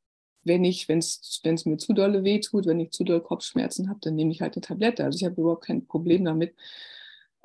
wenn 0.44 0.62
ich, 0.62 0.88
wenn 0.88 1.00
es 1.00 1.42
mir 1.64 1.78
zu 1.78 1.94
dolle 1.94 2.22
weh 2.22 2.38
tut, 2.38 2.66
wenn 2.66 2.78
ich 2.78 2.92
zu 2.92 3.02
doll 3.02 3.20
Kopfschmerzen 3.20 3.88
habe, 3.88 3.98
dann 4.02 4.14
nehme 4.14 4.30
ich 4.30 4.40
halt 4.40 4.54
eine 4.54 4.60
Tablette. 4.60 5.02
Also 5.02 5.16
ich 5.16 5.24
habe 5.24 5.40
überhaupt 5.40 5.64
kein 5.64 5.84
Problem 5.84 6.24
damit. 6.24 6.54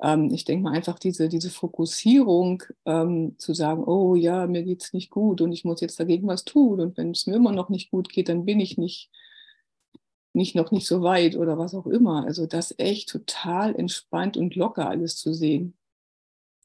Ähm, 0.02 0.32
ich 0.32 0.44
denke 0.44 0.64
mal 0.64 0.72
einfach 0.74 0.98
diese, 0.98 1.28
diese 1.28 1.50
Fokussierung 1.50 2.62
ähm, 2.86 3.34
zu 3.38 3.54
sagen, 3.54 3.84
oh 3.84 4.14
ja, 4.14 4.46
mir 4.46 4.62
geht 4.62 4.82
es 4.82 4.92
nicht 4.92 5.10
gut 5.10 5.40
und 5.40 5.52
ich 5.52 5.64
muss 5.64 5.80
jetzt 5.80 6.00
dagegen 6.00 6.26
was 6.26 6.44
tun. 6.44 6.80
Und 6.80 6.96
wenn 6.96 7.12
es 7.12 7.26
mir 7.26 7.36
immer 7.36 7.52
noch 7.52 7.68
nicht 7.68 7.90
gut 7.90 8.08
geht, 8.08 8.28
dann 8.28 8.44
bin 8.44 8.60
ich 8.60 8.78
nicht, 8.78 9.10
nicht 10.32 10.54
noch 10.54 10.70
nicht 10.70 10.86
so 10.86 11.02
weit 11.02 11.36
oder 11.36 11.58
was 11.58 11.74
auch 11.74 11.86
immer. 11.86 12.24
Also 12.24 12.46
das 12.46 12.74
echt 12.78 13.10
total 13.10 13.74
entspannt 13.74 14.36
und 14.36 14.54
locker 14.56 14.88
alles 14.88 15.16
zu 15.16 15.32
sehen. 15.32 15.76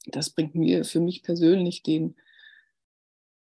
Das 0.06 0.30
bringt 0.30 0.54
mir 0.54 0.84
für 0.84 1.00
mich 1.00 1.22
persönlich 1.22 1.82
den, 1.82 2.16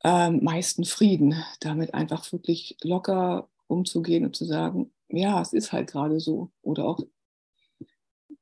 ähm, 0.06 0.44
meisten 0.44 0.86
Frieden, 0.86 1.36
damit 1.60 1.96
einfach 1.96 2.32
wirklich 2.32 2.78
locker 2.84 3.50
umzugehen 3.66 4.24
und 4.24 4.36
zu 4.36 4.46
sagen, 4.46 4.92
ja, 5.10 5.42
es 5.42 5.52
ist 5.52 5.72
halt 5.72 5.90
gerade 5.90 6.20
so. 6.20 6.52
Oder 6.62 6.86
auch 6.86 7.00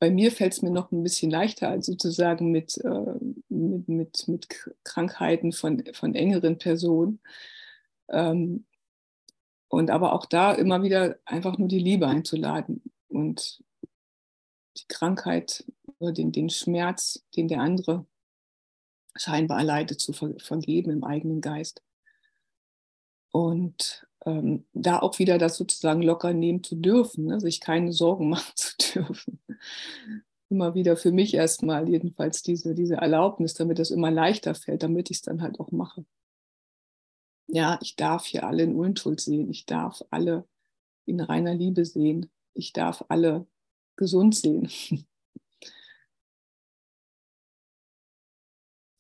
bei 0.04 0.12
mir 0.12 0.34
fällt 0.34 0.52
es 0.52 0.62
mir 0.62 0.70
noch 0.70 0.92
ein 0.92 1.02
bisschen 1.02 1.32
leichter, 1.32 1.70
als 1.70 1.86
sozusagen 1.86 2.52
mit, 2.52 2.78
äh, 2.84 3.14
mit, 3.48 3.88
mit, 3.88 4.28
mit 4.28 4.50
Krankheiten 4.84 5.54
von, 5.54 5.82
von 5.94 6.14
engeren 6.14 6.58
Personen. 6.58 7.22
Ähm, 8.10 8.66
und 9.70 9.90
aber 9.90 10.12
auch 10.12 10.26
da 10.26 10.52
immer 10.52 10.84
wieder 10.84 11.20
einfach 11.24 11.58
nur 11.58 11.70
die 11.70 11.80
Liebe 11.80 12.06
einzuladen 12.06 12.84
und 13.08 13.64
die 14.76 14.88
Krankheit 14.90 15.64
oder 16.00 16.12
den, 16.12 16.34
den 16.34 16.50
Schmerz, 16.50 17.24
den 17.38 17.48
der 17.48 17.62
andere 17.62 18.06
scheinbar 19.16 19.60
alleine 19.60 19.96
zu 19.96 20.12
ver 20.12 20.34
vergeben 20.38 20.92
im 20.92 21.06
eigenen 21.06 21.40
Geist. 21.40 21.82
Und 23.32 24.06
ähm, 24.26 24.66
da 24.74 25.00
auch 25.00 25.20
wieder 25.20 25.38
das 25.38 25.58
sozusagen 25.58 26.02
locker 26.02 26.34
nehmen 26.34 26.62
zu 26.62 26.76
dürfen, 26.76 27.26
ne? 27.26 27.40
sich 27.40 27.60
keine 27.60 27.94
Sorgen 27.94 28.30
machen 28.32 28.52
zu 28.56 28.76
dürfen. 28.78 29.40
Immer 30.50 30.76
wieder 30.76 30.98
für 30.98 31.12
mich 31.12 31.34
erstmal 31.34 31.90
jedenfalls 31.90 32.44
diese, 32.44 32.76
diese 32.76 32.96
Erlaubnis, 32.96 33.54
damit 33.54 33.80
es 33.80 33.92
immer 33.92 34.12
leichter 34.12 34.56
fällt, 34.56 34.84
damit 34.84 35.10
ich 35.10 35.18
es 35.18 35.22
dann 35.24 35.42
halt 35.42 35.60
auch 35.60 35.72
mache. 35.72 36.06
Ja, 37.48 37.80
ich 37.82 37.96
darf 37.96 38.26
hier 38.26 38.46
alle 38.46 38.64
in 38.64 38.76
Unschuld 38.76 39.20
sehen. 39.20 39.50
Ich 39.50 39.66
darf 39.66 40.04
alle 40.10 40.48
in 41.06 41.20
reiner 41.20 41.54
Liebe 41.54 41.86
sehen. 41.86 42.32
Ich 42.54 42.74
darf 42.74 43.04
alle 43.10 43.48
gesund 43.96 44.36
sehen. 44.36 44.70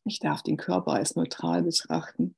Ich 0.05 0.19
darf 0.19 0.43
den 0.43 0.57
Körper 0.57 0.91
als 0.91 1.15
neutral 1.15 1.63
betrachten. 1.63 2.35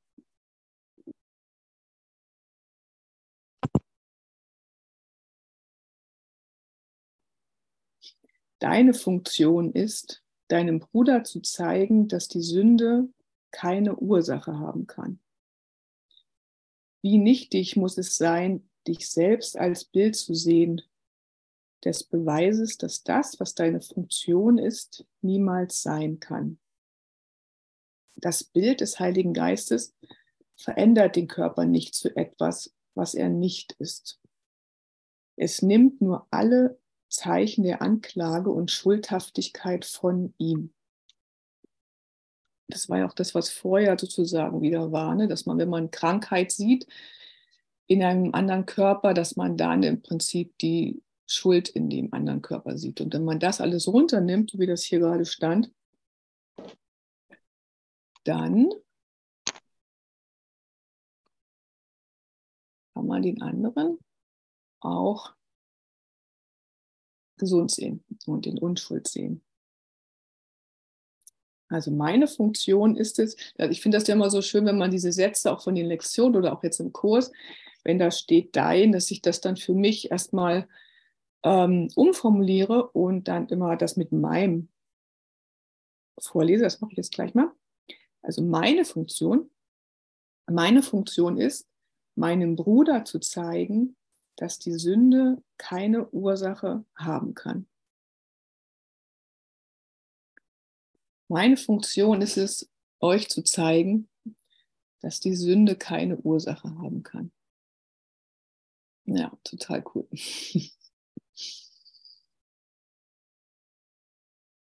Deine 8.66 8.94
Funktion 8.94 9.72
ist, 9.72 10.24
deinem 10.48 10.80
Bruder 10.80 11.24
zu 11.24 11.42
zeigen, 11.42 12.08
dass 12.08 12.28
die 12.28 12.42
Sünde 12.42 13.08
keine 13.52 13.96
Ursache 13.96 14.58
haben 14.58 14.88
kann. 14.88 15.20
Wie 17.02 17.20
nichtig 17.20 17.76
muss 17.76 17.98
es 17.98 18.18
sein, 18.18 18.68
dich 18.88 19.10
selbst 19.10 19.58
als 19.58 19.86
Bild 19.86 20.16
zu 20.16 20.34
sehen, 20.34 20.82
des 21.84 22.04
Beweises, 22.04 22.80
dass 22.80 23.04
das, 23.04 23.40
was 23.40 23.54
deine 23.54 23.82
Funktion 23.82 24.58
ist, 24.58 25.06
niemals 25.22 25.84
sein 25.84 26.20
kann 26.20 26.58
das 28.16 28.44
Bild 28.44 28.82
des 28.82 29.00
Heiligen 29.00 29.34
Geistes 29.34 29.94
verändert 30.56 31.16
den 31.16 31.28
Körper 31.28 31.66
nicht 31.66 31.96
zu 31.96 32.16
etwas, 32.16 32.74
was 32.94 33.14
er 33.14 33.30
nicht 33.30 33.74
ist. 33.74 34.20
Es 35.36 35.62
nimmt 35.62 36.02
nur 36.02 36.28
alle 36.32 36.80
Zeichen 37.16 37.64
der 37.64 37.82
Anklage 37.82 38.50
und 38.50 38.72
Schuldhaftigkeit 38.72 39.86
von 39.86 40.34
ihm. 40.38 40.74
Das 42.68 42.90
war 42.90 43.00
ja 43.00 43.08
auch 43.08 43.14
das, 43.14 43.36
was 43.36 43.50
vorher 43.50 43.98
sozusagen 43.98 44.62
wieder 44.62 44.92
war, 44.92 45.16
ne? 45.16 45.28
dass 45.28 45.46
man, 45.46 45.58
wenn 45.58 45.70
man 45.70 45.92
Krankheit 45.92 46.52
sieht 46.52 46.88
in 47.88 48.04
einem 48.04 48.34
anderen 48.34 48.66
Körper, 48.66 49.14
dass 49.14 49.36
man 49.36 49.58
dann 49.58 49.84
im 49.84 50.02
Prinzip 50.02 50.58
die 50.60 51.02
Schuld 51.28 51.70
in 51.70 51.90
dem 51.90 52.14
anderen 52.14 52.42
Körper 52.42 52.78
sieht. 52.78 53.02
Und 53.02 53.14
wenn 53.14 53.24
man 53.24 53.40
das 53.40 53.62
alles 53.62 53.88
runternimmt, 53.88 54.58
wie 54.58 54.66
das 54.66 54.84
hier 54.84 55.00
gerade 55.00 55.26
stand, 55.26 55.72
dann 58.24 58.70
kann 62.96 63.06
man 63.06 63.22
den 63.22 63.42
anderen 63.42 64.00
auch 64.80 65.35
gesund 67.38 67.72
sehen 67.72 68.04
und 68.26 68.48
in 68.48 68.58
Unschuld 68.58 69.08
sehen. 69.08 69.42
Also 71.68 71.92
meine 71.92 72.28
Funktion 72.28 72.96
ist 72.96 73.20
es, 73.20 73.36
also 73.58 73.72
ich 73.72 73.82
finde 73.82 73.98
das 73.98 74.08
ja 74.08 74.14
immer 74.14 74.30
so 74.30 74.42
schön, 74.42 74.66
wenn 74.66 74.78
man 74.78 74.92
diese 74.92 75.12
Sätze 75.12 75.52
auch 75.52 75.64
von 75.64 75.76
den 75.76 75.88
Lektionen 75.88 76.36
oder 76.36 76.54
auch 76.54 76.64
jetzt 76.64 76.80
im 76.80 76.94
Kurs, 76.94 77.32
wenn 77.84 78.00
da 78.00 78.12
steht 78.12 78.56
dein, 78.56 78.92
dass 78.92 79.10
ich 79.12 79.22
das 79.22 79.42
dann 79.42 79.58
für 79.58 79.74
mich 79.74 80.12
erstmal 80.12 80.68
ähm, 81.44 81.90
umformuliere 81.96 82.90
und 82.90 83.28
dann 83.28 83.48
immer 83.48 83.78
das 83.78 83.98
mit 83.98 84.12
meinem 84.12 84.70
vorlese. 86.20 86.64
Das 86.64 86.82
mache 86.82 86.92
ich 86.92 86.98
jetzt 86.98 87.14
gleich 87.14 87.34
mal. 87.34 87.52
Also 88.22 88.42
meine 88.42 88.86
Funktion, 88.86 89.50
meine 90.48 90.82
Funktion 90.82 91.38
ist, 91.38 91.68
meinem 92.16 92.56
Bruder 92.56 93.06
zu 93.06 93.20
zeigen, 93.20 93.96
dass 94.36 94.60
die 94.60 94.74
Sünde 94.74 95.42
keine 95.58 96.10
Ursache 96.10 96.86
haben 96.96 97.34
kann. 97.34 97.68
Meine 101.28 101.58
Funktion 101.58 102.22
ist 102.22 102.38
es, 102.38 102.70
euch 103.00 103.30
zu 103.30 103.44
zeigen, 103.44 104.10
dass 105.02 105.20
die 105.20 105.36
Sünde 105.36 105.76
keine 105.76 106.18
Ursache 106.18 106.70
haben 106.78 107.04
kann. 107.04 107.32
Ja, 109.06 109.32
total 109.44 109.84
cool. 109.94 110.08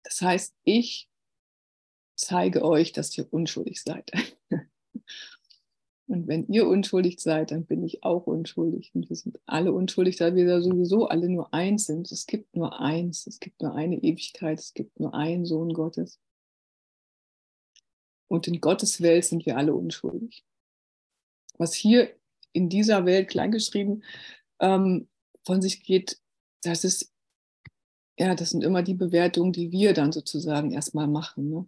Das 0.03 0.21
heißt, 0.21 0.55
ich 0.63 1.09
zeige 2.15 2.63
euch, 2.63 2.93
dass 2.93 3.17
ihr 3.17 3.31
unschuldig 3.33 3.81
seid. 3.81 4.11
Und 6.07 6.27
wenn 6.27 6.47
ihr 6.47 6.67
unschuldig 6.67 7.19
seid, 7.19 7.51
dann 7.51 7.65
bin 7.65 7.83
ich 7.83 8.03
auch 8.03 8.27
unschuldig. 8.27 8.91
Und 8.93 9.09
wir 9.09 9.15
sind 9.15 9.39
alle 9.47 9.73
unschuldig, 9.73 10.17
da 10.17 10.35
wir 10.35 10.45
da 10.45 10.61
sowieso 10.61 11.07
alle 11.07 11.29
nur 11.29 11.51
eins 11.53 11.87
sind. 11.87 12.11
Es 12.11 12.27
gibt 12.27 12.55
nur 12.55 12.79
eins, 12.79 13.25
es 13.25 13.39
gibt 13.39 13.61
nur 13.61 13.73
eine 13.73 13.97
Ewigkeit, 13.97 14.59
es 14.59 14.73
gibt 14.75 14.99
nur 14.99 15.15
einen 15.15 15.45
Sohn 15.45 15.73
Gottes. 15.73 16.19
Und 18.27 18.47
in 18.47 18.61
Gottes 18.61 19.01
Welt 19.01 19.25
sind 19.25 19.45
wir 19.45 19.57
alle 19.57 19.73
unschuldig. 19.73 20.45
Was 21.57 21.73
hier 21.73 22.15
in 22.53 22.69
dieser 22.69 23.05
Welt 23.05 23.29
kleingeschrieben 23.29 24.03
ähm, 24.59 25.07
von 25.43 25.61
sich 25.61 25.83
geht, 25.83 26.19
das 26.63 26.83
ist, 26.83 27.11
ja, 28.19 28.35
das 28.35 28.51
sind 28.51 28.63
immer 28.63 28.83
die 28.83 28.93
Bewertungen, 28.93 29.53
die 29.53 29.71
wir 29.71 29.93
dann 29.93 30.11
sozusagen 30.11 30.71
erstmal 30.71 31.07
machen. 31.07 31.49
Ne? 31.49 31.67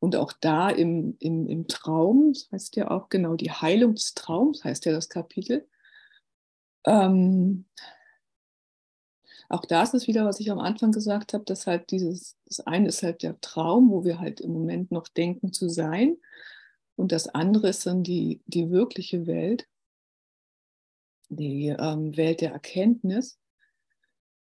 Und 0.00 0.16
auch 0.16 0.32
da 0.32 0.70
im, 0.70 1.16
im, 1.20 1.46
im 1.46 1.68
Traum, 1.68 2.32
das 2.32 2.50
heißt 2.50 2.76
ja 2.76 2.90
auch 2.90 3.10
genau 3.10 3.36
die 3.36 3.52
Heilung 3.52 3.94
des 3.94 4.14
Traums, 4.14 4.64
heißt 4.64 4.86
ja 4.86 4.92
das 4.92 5.10
Kapitel. 5.10 5.68
Ähm, 6.86 7.66
auch 9.50 9.66
da 9.66 9.82
ist 9.82 9.94
es 9.94 10.06
wieder, 10.06 10.24
was 10.24 10.40
ich 10.40 10.50
am 10.50 10.58
Anfang 10.58 10.92
gesagt 10.92 11.34
habe, 11.34 11.44
dass 11.44 11.66
halt 11.66 11.90
dieses, 11.90 12.38
das 12.46 12.60
eine 12.60 12.88
ist 12.88 13.02
halt 13.02 13.22
der 13.22 13.40
Traum, 13.40 13.90
wo 13.90 14.04
wir 14.04 14.20
halt 14.20 14.40
im 14.40 14.52
Moment 14.52 14.90
noch 14.90 15.08
denken 15.08 15.52
zu 15.52 15.68
sein. 15.68 16.16
Und 16.96 17.12
das 17.12 17.28
andere 17.28 17.68
ist 17.68 17.84
dann 17.84 18.02
die, 18.02 18.40
die 18.46 18.70
wirkliche 18.70 19.26
Welt, 19.26 19.66
die 21.28 21.68
ähm, 21.68 22.16
Welt 22.16 22.40
der 22.40 22.52
Erkenntnis. 22.52 23.38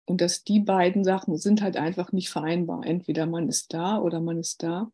Und 0.06 0.20
dass 0.20 0.42
die 0.42 0.60
beiden 0.60 1.04
Sachen 1.04 1.36
sind 1.36 1.62
halt 1.62 1.76
einfach 1.76 2.12
nicht 2.12 2.30
vereinbar. 2.30 2.84
Entweder 2.84 3.26
man 3.26 3.48
ist 3.48 3.72
da 3.72 3.98
oder 3.98 4.20
man 4.20 4.38
ist 4.38 4.62
da. 4.62 4.90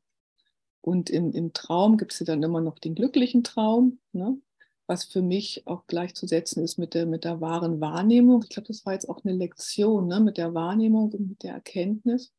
Und 0.82 1.10
im, 1.10 1.32
im 1.32 1.52
Traum 1.52 1.98
gibt 1.98 2.12
es 2.12 2.20
ja 2.20 2.26
dann 2.26 2.42
immer 2.42 2.60
noch 2.60 2.78
den 2.78 2.94
glücklichen 2.94 3.44
Traum, 3.44 3.98
ne? 4.12 4.40
was 4.86 5.04
für 5.04 5.22
mich 5.22 5.66
auch 5.66 5.86
gleichzusetzen 5.86 6.64
ist 6.64 6.78
mit 6.78 6.94
der, 6.94 7.06
mit 7.06 7.24
der 7.24 7.40
wahren 7.40 7.80
Wahrnehmung. 7.80 8.42
Ich 8.42 8.50
glaube, 8.50 8.68
das 8.68 8.84
war 8.86 8.94
jetzt 8.94 9.08
auch 9.08 9.24
eine 9.24 9.34
Lektion 9.34 10.08
ne? 10.08 10.20
mit 10.20 10.38
der 10.38 10.54
Wahrnehmung 10.54 11.12
und 11.12 11.28
mit 11.28 11.42
der 11.42 11.54
Erkenntnis. 11.54 12.32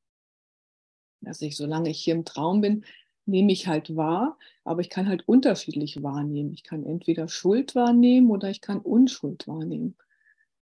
Dass 1.22 1.42
ich, 1.42 1.56
solange 1.56 1.90
ich 1.92 2.04
hier 2.04 2.16
im 2.16 2.26
Traum 2.26 2.62
bin, 2.62 2.84
nehme 3.28 3.52
ich 3.52 3.68
halt 3.68 3.96
wahr, 3.96 4.40
aber 4.64 4.82
ich 4.82 4.90
kann 4.90 5.08
halt 5.08 5.28
unterschiedlich 5.28 6.02
wahrnehmen. 6.02 6.52
Ich 6.52 6.64
kann 6.64 6.84
entweder 6.84 7.28
Schuld 7.28 7.76
wahrnehmen 7.76 8.32
oder 8.32 8.50
ich 8.50 8.60
kann 8.60 8.80
Unschuld 8.80 9.48
wahrnehmen. 9.48 9.96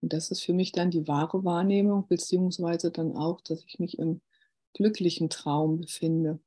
Und 0.01 0.13
das 0.13 0.29
ist 0.29 0.41
für 0.41 0.53
mich 0.53 0.71
dann 0.73 0.91
die 0.91 1.07
wahre 1.07 1.43
Wahrnehmung, 1.43 2.07
beziehungsweise 2.07 2.91
dann 2.91 3.15
auch, 3.15 3.41
dass 3.41 3.63
ich 3.65 3.79
mich 3.79 3.97
im 3.97 4.21
glücklichen 4.73 5.29
Traum 5.29 5.81
befinde 5.81 6.39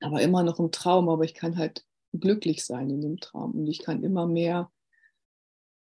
aber 0.00 0.20
immer 0.22 0.42
noch 0.42 0.58
im 0.58 0.70
Traum, 0.70 1.08
aber 1.08 1.24
ich 1.24 1.34
kann 1.34 1.56
halt 1.56 1.84
glücklich 2.12 2.64
sein 2.64 2.90
in 2.90 3.00
dem 3.00 3.20
Traum 3.20 3.52
und 3.52 3.66
ich 3.66 3.80
kann 3.80 4.02
immer 4.02 4.26
mehr 4.26 4.70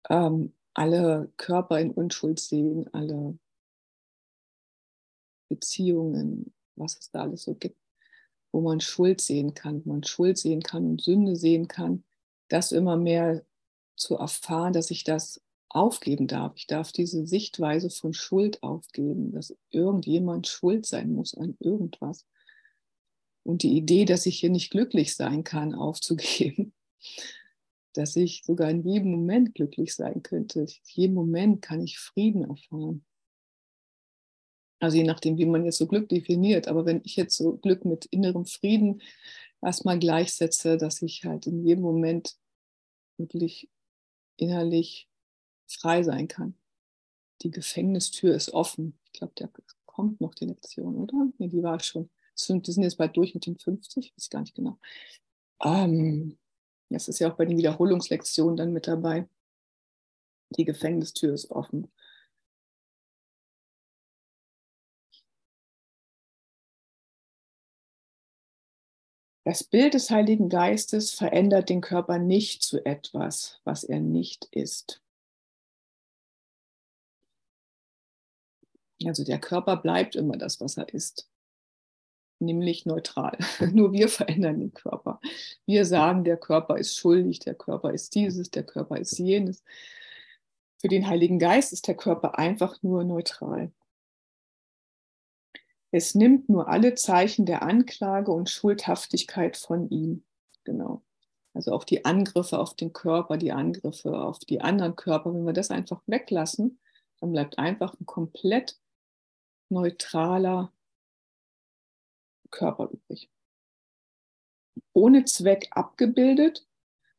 ähm, 0.08 0.52
alle 0.74 1.32
Körper 1.36 1.80
in 1.80 1.90
Unschuld 1.90 2.40
sehen, 2.40 2.92
alle 2.92 3.38
Beziehungen, 5.48 6.52
was 6.74 6.98
es 6.98 7.10
da 7.10 7.22
alles 7.22 7.44
so 7.44 7.54
gibt, 7.54 7.78
wo 8.52 8.60
man 8.60 8.80
Schuld 8.80 9.20
sehen 9.20 9.54
kann, 9.54 9.84
wo 9.84 9.92
man 9.92 10.02
Schuld 10.02 10.38
sehen 10.38 10.62
kann 10.62 10.86
und 10.86 11.00
Sünde 11.00 11.36
sehen 11.36 11.68
kann, 11.68 12.04
das 12.48 12.72
immer 12.72 12.96
mehr 12.96 13.44
zu 13.96 14.16
erfahren, 14.16 14.72
dass 14.72 14.90
ich 14.90 15.04
das 15.04 15.40
aufgeben 15.68 16.26
darf. 16.26 16.52
Ich 16.56 16.66
darf 16.66 16.92
diese 16.92 17.26
Sichtweise 17.26 17.90
von 17.90 18.12
Schuld 18.12 18.62
aufgeben, 18.62 19.32
dass 19.32 19.56
irgendjemand 19.70 20.46
schuld 20.46 20.86
sein 20.86 21.12
muss 21.12 21.34
an 21.34 21.56
irgendwas 21.60 22.24
und 23.46 23.62
die 23.62 23.76
Idee, 23.76 24.04
dass 24.04 24.26
ich 24.26 24.40
hier 24.40 24.50
nicht 24.50 24.70
glücklich 24.70 25.14
sein 25.14 25.44
kann, 25.44 25.74
aufzugeben. 25.74 26.72
Dass 27.94 28.16
ich 28.16 28.42
sogar 28.44 28.68
in 28.70 28.82
jedem 28.82 29.10
Moment 29.12 29.54
glücklich 29.54 29.94
sein 29.94 30.22
könnte. 30.22 30.60
In 30.60 30.68
jedem 30.84 31.14
Moment 31.14 31.62
kann 31.62 31.80
ich 31.80 31.98
Frieden 31.98 32.42
erfahren. 32.42 33.04
Also 34.80 34.98
je 34.98 35.04
nachdem, 35.04 35.38
wie 35.38 35.46
man 35.46 35.64
jetzt 35.64 35.78
so 35.78 35.86
Glück 35.86 36.08
definiert. 36.08 36.68
Aber 36.68 36.84
wenn 36.84 37.00
ich 37.04 37.16
jetzt 37.16 37.36
so 37.36 37.56
Glück 37.56 37.86
mit 37.86 38.04
innerem 38.06 38.44
Frieden 38.44 39.00
erstmal 39.62 39.98
gleichsetze, 39.98 40.76
dass 40.76 41.00
ich 41.00 41.24
halt 41.24 41.46
in 41.46 41.64
jedem 41.64 41.82
Moment 41.82 42.36
wirklich 43.16 43.70
innerlich 44.36 45.08
frei 45.66 46.02
sein 46.02 46.28
kann. 46.28 46.54
Die 47.42 47.50
Gefängnistür 47.50 48.34
ist 48.34 48.52
offen. 48.52 48.98
Ich 49.06 49.12
glaube, 49.12 49.32
da 49.36 49.48
kommt 49.86 50.20
noch 50.20 50.34
die 50.34 50.44
Lektion, 50.46 50.96
oder? 50.96 51.28
Nee, 51.38 51.48
die 51.48 51.62
war 51.62 51.80
schon 51.80 52.10
die 52.36 52.72
sind 52.72 52.82
jetzt 52.82 52.98
bald 52.98 53.16
durch 53.16 53.34
mit 53.34 53.46
den 53.46 53.58
50, 53.58 54.12
weiß 54.12 54.24
ich 54.24 54.30
gar 54.30 54.40
nicht 54.40 54.54
genau. 54.54 54.78
Ähm, 55.64 56.38
das 56.90 57.08
ist 57.08 57.18
ja 57.18 57.30
auch 57.30 57.36
bei 57.36 57.46
den 57.46 57.58
Wiederholungslektionen 57.58 58.56
dann 58.56 58.72
mit 58.72 58.86
dabei. 58.86 59.28
Die 60.50 60.64
Gefängnistür 60.64 61.34
ist 61.34 61.50
offen. 61.50 61.90
Das 69.44 69.62
Bild 69.62 69.94
des 69.94 70.10
Heiligen 70.10 70.48
Geistes 70.48 71.12
verändert 71.12 71.68
den 71.68 71.80
Körper 71.80 72.18
nicht 72.18 72.62
zu 72.62 72.84
etwas, 72.84 73.60
was 73.64 73.84
er 73.84 74.00
nicht 74.00 74.46
ist. 74.50 75.00
Also 79.04 79.24
der 79.24 79.38
Körper 79.38 79.76
bleibt 79.76 80.16
immer 80.16 80.36
das, 80.36 80.60
was 80.60 80.76
er 80.76 80.92
ist 80.92 81.28
nämlich 82.38 82.86
neutral. 82.86 83.38
Nur 83.72 83.92
wir 83.92 84.08
verändern 84.08 84.60
den 84.60 84.74
Körper. 84.74 85.20
Wir 85.66 85.84
sagen, 85.84 86.24
der 86.24 86.36
Körper 86.36 86.76
ist 86.76 86.96
schuldig, 86.96 87.40
der 87.40 87.54
Körper 87.54 87.92
ist 87.92 88.14
dieses, 88.14 88.50
der 88.50 88.64
Körper 88.64 88.98
ist 88.98 89.18
jenes. 89.18 89.62
Für 90.78 90.88
den 90.88 91.06
Heiligen 91.08 91.38
Geist 91.38 91.72
ist 91.72 91.88
der 91.88 91.96
Körper 91.96 92.38
einfach 92.38 92.82
nur 92.82 93.04
neutral. 93.04 93.72
Es 95.90 96.14
nimmt 96.14 96.48
nur 96.48 96.68
alle 96.68 96.94
Zeichen 96.94 97.46
der 97.46 97.62
Anklage 97.62 98.30
und 98.30 98.50
Schuldhaftigkeit 98.50 99.56
von 99.56 99.88
ihm. 99.88 100.24
Genau. 100.64 101.02
Also 101.54 101.72
auch 101.72 101.84
die 101.84 102.04
Angriffe 102.04 102.58
auf 102.58 102.74
den 102.74 102.92
Körper, 102.92 103.38
die 103.38 103.52
Angriffe 103.52 104.20
auf 104.20 104.40
die 104.40 104.60
anderen 104.60 104.94
Körper, 104.94 105.32
wenn 105.32 105.46
wir 105.46 105.54
das 105.54 105.70
einfach 105.70 106.02
weglassen, 106.06 106.78
dann 107.20 107.32
bleibt 107.32 107.58
einfach 107.58 107.98
ein 107.98 108.04
komplett 108.04 108.78
neutraler 109.70 110.70
Körper 112.56 112.90
übrig. 112.90 113.30
Ohne 114.92 115.24
Zweck 115.24 115.68
abgebildet 115.70 116.66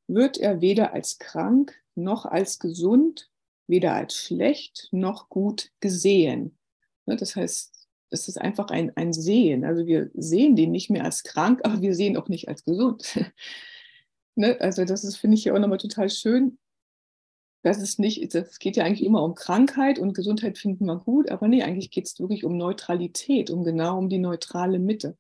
wird 0.08 0.38
er 0.38 0.62
weder 0.62 0.94
als 0.94 1.20
krank 1.20 1.76
noch 1.96 2.26
als 2.26 2.60
gesund, 2.60 3.30
weder 3.68 3.94
als 3.94 4.16
schlecht 4.16 4.90
noch 4.92 5.30
gut 5.30 5.72
gesehen. 5.80 6.58
Ne, 7.06 7.16
das 7.16 7.36
heißt, 7.36 7.88
es 8.10 8.28
ist 8.28 8.40
einfach 8.40 8.70
ein, 8.70 8.96
ein 8.96 9.14
Sehen. 9.14 9.64
Also 9.64 9.86
wir 9.86 10.10
sehen 10.14 10.56
den 10.56 10.72
nicht 10.72 10.90
mehr 10.90 11.04
als 11.04 11.24
krank, 11.24 11.62
aber 11.64 11.82
wir 11.82 11.94
sehen 11.94 12.18
auch 12.18 12.28
nicht 12.28 12.48
als 12.48 12.64
gesund. 12.64 13.20
Ne, 14.40 14.56
also 14.62 14.86
das 14.86 15.04
ist, 15.04 15.18
finde 15.18 15.36
ich 15.36 15.46
ja 15.46 15.56
auch 15.56 15.58
nochmal 15.58 15.80
total 15.80 16.12
schön. 16.12 16.60
Das 17.64 17.82
ist 17.82 17.98
nicht, 17.98 18.36
es 18.36 18.60
geht 18.60 18.78
ja 18.78 18.84
eigentlich 18.84 19.04
immer 19.04 19.24
um 19.24 19.34
Krankheit 19.34 19.98
und 19.98 20.14
Gesundheit 20.14 20.60
finden 20.60 20.86
wir 20.86 20.98
gut, 20.98 21.32
aber 21.32 21.48
nee, 21.48 21.64
eigentlich 21.64 21.90
geht 21.90 22.06
es 22.06 22.20
wirklich 22.20 22.46
um 22.46 22.56
Neutralität, 22.56 23.50
um 23.50 23.64
genau 23.64 23.98
um 23.98 24.10
die 24.10 24.20
neutrale 24.20 24.78
Mitte. 24.78 25.18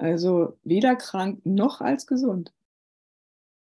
Also 0.00 0.56
weder 0.64 0.96
krank 0.96 1.44
noch 1.44 1.82
als 1.82 2.06
gesund. 2.06 2.54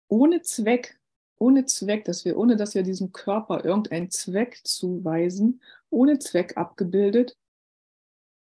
Ohne 0.10 0.42
Zweck, 0.42 1.00
ohne 1.38 1.64
Zweck, 1.66 2.04
dass 2.04 2.26
wir, 2.26 2.38
ohne 2.38 2.58
dass 2.58 2.76
wir 2.76 2.84
diesem 2.84 3.14
Körper 3.14 3.64
irgendeinen 3.64 4.12
Zweck 4.12 4.60
zuweisen, 4.66 5.62
ohne 5.90 6.20
Zweck 6.20 6.58
abgebildet, 6.58 7.38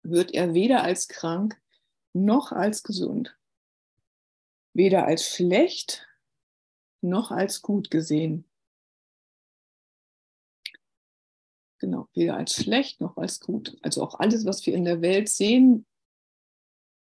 wird 0.05 0.33
er 0.33 0.55
weder 0.55 0.85
als 0.85 1.09
krank 1.09 1.61
noch 2.13 2.53
als 2.53 2.85
gesund, 2.85 3.37
weder 4.75 5.05
als 5.05 5.27
schlecht 5.27 6.07
noch 7.01 7.33
als 7.33 7.63
gut 7.63 7.91
gesehen. 7.91 8.45
Genau, 11.79 12.07
weder 12.15 12.37
als 12.37 12.55
schlecht 12.55 13.01
noch 13.01 13.17
als 13.17 13.41
gut. 13.41 13.77
Also 13.83 14.05
auch 14.05 14.21
alles, 14.21 14.47
was 14.47 14.65
wir 14.67 14.75
in 14.75 14.85
der 14.85 15.03
Welt 15.03 15.29
sehen, 15.29 15.85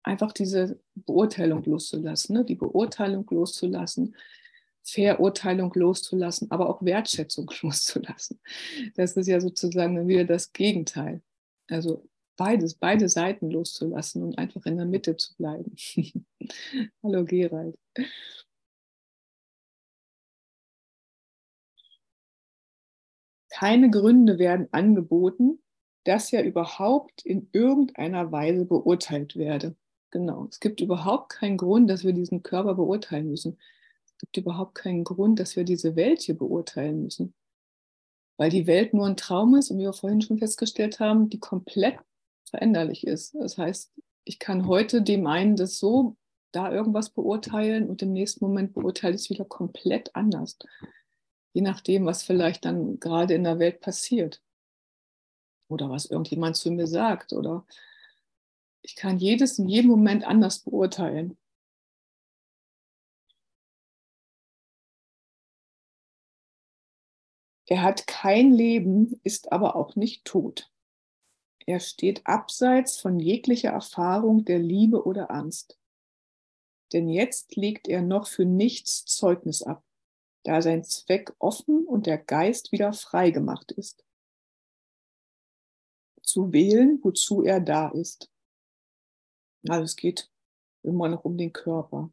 einfach 0.03 0.31
diese 0.31 0.79
Beurteilung 0.95 1.63
loszulassen, 1.63 2.35
ne? 2.35 2.45
die 2.45 2.55
Beurteilung 2.55 3.27
loszulassen, 3.29 4.15
Verurteilung 4.83 5.71
loszulassen, 5.75 6.49
aber 6.49 6.69
auch 6.69 6.83
Wertschätzung 6.83 7.51
loszulassen. 7.61 8.39
Das 8.95 9.15
ist 9.15 9.27
ja 9.27 9.39
sozusagen 9.39 10.07
wieder 10.07 10.25
das 10.25 10.53
Gegenteil. 10.53 11.21
Also 11.69 12.07
beides, 12.35 12.75
beide 12.75 13.07
Seiten 13.07 13.51
loszulassen 13.51 14.23
und 14.23 14.37
einfach 14.37 14.65
in 14.65 14.77
der 14.77 14.85
Mitte 14.85 15.15
zu 15.17 15.35
bleiben. 15.35 15.75
Hallo 17.03 17.23
Gerald. 17.25 17.77
Keine 23.49 23.91
Gründe 23.91 24.39
werden 24.39 24.67
angeboten, 24.71 25.61
dass 26.05 26.33
er 26.33 26.43
überhaupt 26.43 27.23
in 27.23 27.49
irgendeiner 27.51 28.31
Weise 28.31 28.65
beurteilt 28.65 29.35
werde. 29.35 29.75
Genau. 30.11 30.47
Es 30.49 30.59
gibt 30.59 30.81
überhaupt 30.81 31.29
keinen 31.29 31.57
Grund, 31.57 31.89
dass 31.89 32.03
wir 32.03 32.13
diesen 32.13 32.43
Körper 32.43 32.75
beurteilen 32.75 33.29
müssen. 33.29 33.57
Es 34.05 34.17
gibt 34.17 34.37
überhaupt 34.37 34.75
keinen 34.75 35.03
Grund, 35.03 35.39
dass 35.39 35.55
wir 35.55 35.63
diese 35.63 35.95
Welt 35.95 36.21
hier 36.21 36.37
beurteilen 36.37 37.03
müssen. 37.03 37.33
Weil 38.37 38.49
die 38.49 38.67
Welt 38.67 38.93
nur 38.93 39.07
ein 39.07 39.17
Traum 39.17 39.55
ist 39.55 39.71
und 39.71 39.79
wie 39.79 39.83
wir 39.83 39.93
vorhin 39.93 40.21
schon 40.21 40.37
festgestellt 40.37 40.99
haben, 40.99 41.29
die 41.29 41.39
komplett 41.39 41.97
veränderlich 42.43 43.07
ist. 43.07 43.35
Das 43.35 43.57
heißt, 43.57 43.91
ich 44.25 44.37
kann 44.37 44.67
heute 44.67 45.01
dem 45.01 45.25
einen 45.27 45.55
das 45.55 45.79
so, 45.79 46.17
da 46.51 46.71
irgendwas 46.71 47.09
beurteilen 47.09 47.89
und 47.89 48.01
im 48.01 48.11
nächsten 48.11 48.43
Moment 48.43 48.73
beurteile 48.73 49.15
ich 49.15 49.21
es 49.21 49.29
wieder 49.29 49.45
komplett 49.45 50.13
anders. 50.15 50.57
Je 51.53 51.61
nachdem, 51.61 52.05
was 52.05 52.23
vielleicht 52.23 52.65
dann 52.65 52.99
gerade 52.99 53.33
in 53.33 53.45
der 53.45 53.59
Welt 53.59 53.79
passiert. 53.79 54.41
Oder 55.69 55.89
was 55.89 56.05
irgendjemand 56.05 56.57
zu 56.57 56.69
mir 56.71 56.87
sagt. 56.87 57.31
Oder 57.31 57.65
ich 58.81 58.95
kann 58.95 59.19
jedes 59.19 59.59
in 59.59 59.67
jedem 59.67 59.91
Moment 59.91 60.23
anders 60.23 60.59
beurteilen. 60.59 61.37
Er 67.67 67.83
hat 67.83 68.05
kein 68.05 68.51
Leben, 68.51 69.21
ist 69.23 69.53
aber 69.53 69.75
auch 69.77 69.95
nicht 69.95 70.25
tot. 70.25 70.69
Er 71.65 71.79
steht 71.79 72.27
abseits 72.27 72.99
von 72.99 73.19
jeglicher 73.19 73.69
Erfahrung 73.69 74.43
der 74.43 74.59
Liebe 74.59 75.05
oder 75.05 75.31
Angst. 75.31 75.79
Denn 76.91 77.07
jetzt 77.07 77.55
legt 77.55 77.87
er 77.87 78.01
noch 78.01 78.27
für 78.27 78.43
nichts 78.43 79.05
Zeugnis 79.05 79.63
ab, 79.63 79.85
da 80.43 80.61
sein 80.61 80.83
Zweck 80.83 81.33
offen 81.39 81.85
und 81.85 82.07
der 82.07 82.17
Geist 82.17 82.73
wieder 82.73 82.91
frei 82.91 83.31
gemacht 83.31 83.71
ist. 83.71 84.03
Zu 86.21 86.51
wählen, 86.51 86.99
wozu 87.03 87.43
er 87.43 87.61
da 87.61 87.87
ist. 87.89 88.29
Also 89.67 89.83
es 89.83 89.95
geht 89.95 90.29
immer 90.83 91.07
noch 91.07 91.25
um 91.25 91.37
den 91.37 91.53
Körper. 91.53 92.11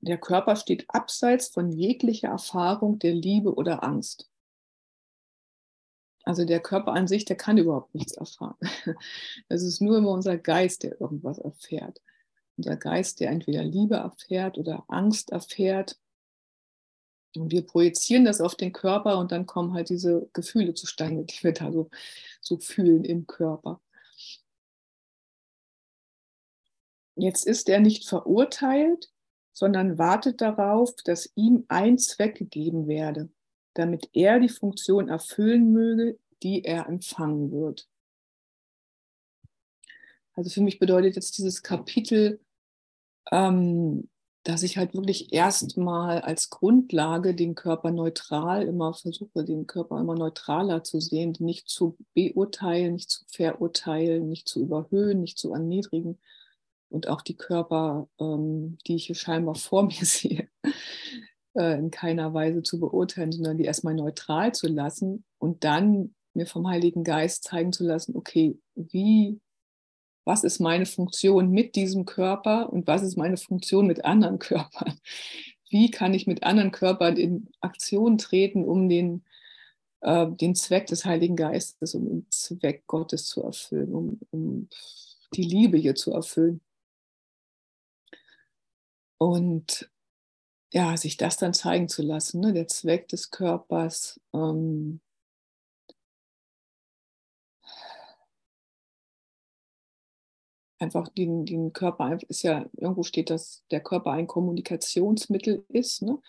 Der 0.00 0.18
Körper 0.18 0.56
steht 0.56 0.84
abseits 0.88 1.48
von 1.48 1.72
jeglicher 1.72 2.28
Erfahrung 2.28 2.98
der 2.98 3.14
Liebe 3.14 3.54
oder 3.54 3.82
Angst. 3.82 4.28
Also 6.24 6.44
der 6.44 6.60
Körper 6.60 6.92
an 6.92 7.06
sich, 7.06 7.24
der 7.24 7.36
kann 7.36 7.58
überhaupt 7.58 7.94
nichts 7.94 8.12
erfahren. 8.12 8.56
Es 9.48 9.62
ist 9.62 9.80
nur 9.80 9.98
immer 9.98 10.10
unser 10.10 10.38
Geist, 10.38 10.82
der 10.82 11.00
irgendwas 11.00 11.38
erfährt. 11.38 12.00
Unser 12.56 12.76
Geist, 12.76 13.20
der 13.20 13.30
entweder 13.30 13.62
Liebe 13.62 13.96
erfährt 13.96 14.58
oder 14.58 14.84
Angst 14.88 15.30
erfährt. 15.30 15.98
Und 17.36 17.50
wir 17.50 17.66
projizieren 17.66 18.24
das 18.24 18.40
auf 18.40 18.54
den 18.54 18.72
Körper 18.72 19.18
und 19.18 19.32
dann 19.32 19.46
kommen 19.46 19.74
halt 19.74 19.88
diese 19.88 20.28
Gefühle 20.32 20.74
zustande, 20.74 21.24
die 21.24 21.42
wir 21.42 21.52
da 21.52 21.72
so, 21.72 21.90
so 22.40 22.58
fühlen 22.58 23.04
im 23.04 23.26
Körper. 23.26 23.80
Jetzt 27.16 27.46
ist 27.46 27.68
er 27.68 27.80
nicht 27.80 28.08
verurteilt, 28.08 29.10
sondern 29.52 29.98
wartet 29.98 30.40
darauf, 30.40 30.94
dass 31.04 31.30
ihm 31.36 31.64
ein 31.68 31.96
Zweck 31.98 32.36
gegeben 32.36 32.88
werde, 32.88 33.30
damit 33.74 34.08
er 34.12 34.40
die 34.40 34.48
Funktion 34.48 35.08
erfüllen 35.08 35.72
möge, 35.72 36.18
die 36.42 36.64
er 36.64 36.88
empfangen 36.88 37.52
wird. 37.52 37.88
Also 40.34 40.50
für 40.50 40.62
mich 40.62 40.80
bedeutet 40.80 41.14
jetzt 41.14 41.38
dieses 41.38 41.62
Kapitel, 41.62 42.40
ähm, 43.30 44.08
dass 44.42 44.62
ich 44.62 44.76
halt 44.76 44.92
wirklich 44.92 45.32
erstmal 45.32 46.20
als 46.20 46.50
Grundlage 46.50 47.34
den 47.34 47.54
Körper 47.54 47.90
neutral 47.90 48.64
immer 48.66 48.92
versuche, 48.92 49.44
den 49.44 49.66
Körper 49.66 49.98
immer 49.98 50.14
neutraler 50.14 50.84
zu 50.84 51.00
sehen, 51.00 51.34
nicht 51.38 51.68
zu 51.68 51.96
beurteilen, 52.14 52.94
nicht 52.94 53.10
zu 53.10 53.24
verurteilen, 53.28 54.28
nicht 54.28 54.46
zu 54.46 54.60
überhöhen, 54.60 55.20
nicht 55.20 55.38
zu 55.38 55.54
erniedrigen, 55.54 56.18
und 56.94 57.08
auch 57.08 57.22
die 57.22 57.36
Körper, 57.36 58.08
ähm, 58.20 58.78
die 58.86 58.94
ich 58.94 59.06
hier 59.06 59.16
scheinbar 59.16 59.56
vor 59.56 59.82
mir 59.82 59.92
sehe, 60.04 60.48
äh, 61.54 61.78
in 61.78 61.90
keiner 61.90 62.32
Weise 62.32 62.62
zu 62.62 62.78
beurteilen, 62.78 63.32
sondern 63.32 63.58
die 63.58 63.64
erstmal 63.64 63.94
neutral 63.94 64.54
zu 64.54 64.68
lassen 64.68 65.24
und 65.38 65.64
dann 65.64 66.14
mir 66.34 66.46
vom 66.46 66.68
Heiligen 66.68 67.04
Geist 67.04 67.44
zeigen 67.44 67.72
zu 67.72 67.84
lassen, 67.84 68.16
okay, 68.16 68.58
wie, 68.74 69.40
was 70.24 70.44
ist 70.44 70.60
meine 70.60 70.86
Funktion 70.86 71.50
mit 71.50 71.76
diesem 71.76 72.04
Körper 72.06 72.72
und 72.72 72.86
was 72.86 73.02
ist 73.02 73.16
meine 73.16 73.36
Funktion 73.36 73.86
mit 73.86 74.04
anderen 74.04 74.38
Körpern? 74.38 74.98
Wie 75.68 75.90
kann 75.90 76.14
ich 76.14 76.26
mit 76.26 76.44
anderen 76.44 76.70
Körpern 76.70 77.16
in 77.16 77.48
Aktion 77.60 78.18
treten, 78.18 78.64
um 78.64 78.88
den, 78.88 79.24
äh, 80.00 80.26
den 80.30 80.54
Zweck 80.54 80.86
des 80.86 81.04
Heiligen 81.04 81.34
Geistes, 81.34 81.94
um 81.94 82.06
den 82.06 82.26
Zweck 82.30 82.86
Gottes 82.86 83.26
zu 83.26 83.42
erfüllen, 83.42 83.92
um, 83.92 84.20
um 84.30 84.68
die 85.34 85.42
Liebe 85.42 85.76
hier 85.76 85.96
zu 85.96 86.12
erfüllen? 86.12 86.60
Und 89.24 89.90
ja, 90.70 90.94
sich 90.98 91.16
das 91.16 91.38
dann 91.38 91.54
zeigen 91.54 91.88
zu 91.88 92.02
lassen, 92.02 92.40
ne? 92.40 92.52
der 92.52 92.68
Zweck 92.68 93.08
des 93.08 93.30
Körpers. 93.30 94.20
Ähm, 94.34 95.00
einfach 100.78 101.08
den, 101.08 101.46
den 101.46 101.72
Körper 101.72 102.18
ist 102.28 102.42
ja, 102.42 102.68
irgendwo 102.74 103.02
steht, 103.02 103.30
dass 103.30 103.64
der 103.70 103.82
Körper 103.82 104.10
ein 104.10 104.26
Kommunikationsmittel 104.26 105.64
ist, 105.70 106.02
ne? 106.02 106.20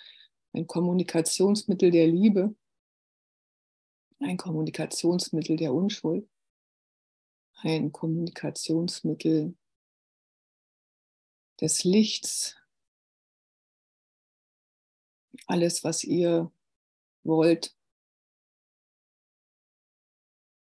ein 0.54 0.66
Kommunikationsmittel 0.66 1.92
der 1.92 2.08
Liebe, 2.08 2.56
ein 4.20 4.38
Kommunikationsmittel 4.38 5.58
der 5.58 5.74
Unschuld, 5.74 6.30
ein 7.56 7.92
Kommunikationsmittel 7.92 9.58
des 11.60 11.84
Lichts, 11.84 12.56
alles, 15.48 15.84
was 15.84 16.04
ihr 16.04 16.52
wollt, 17.24 17.76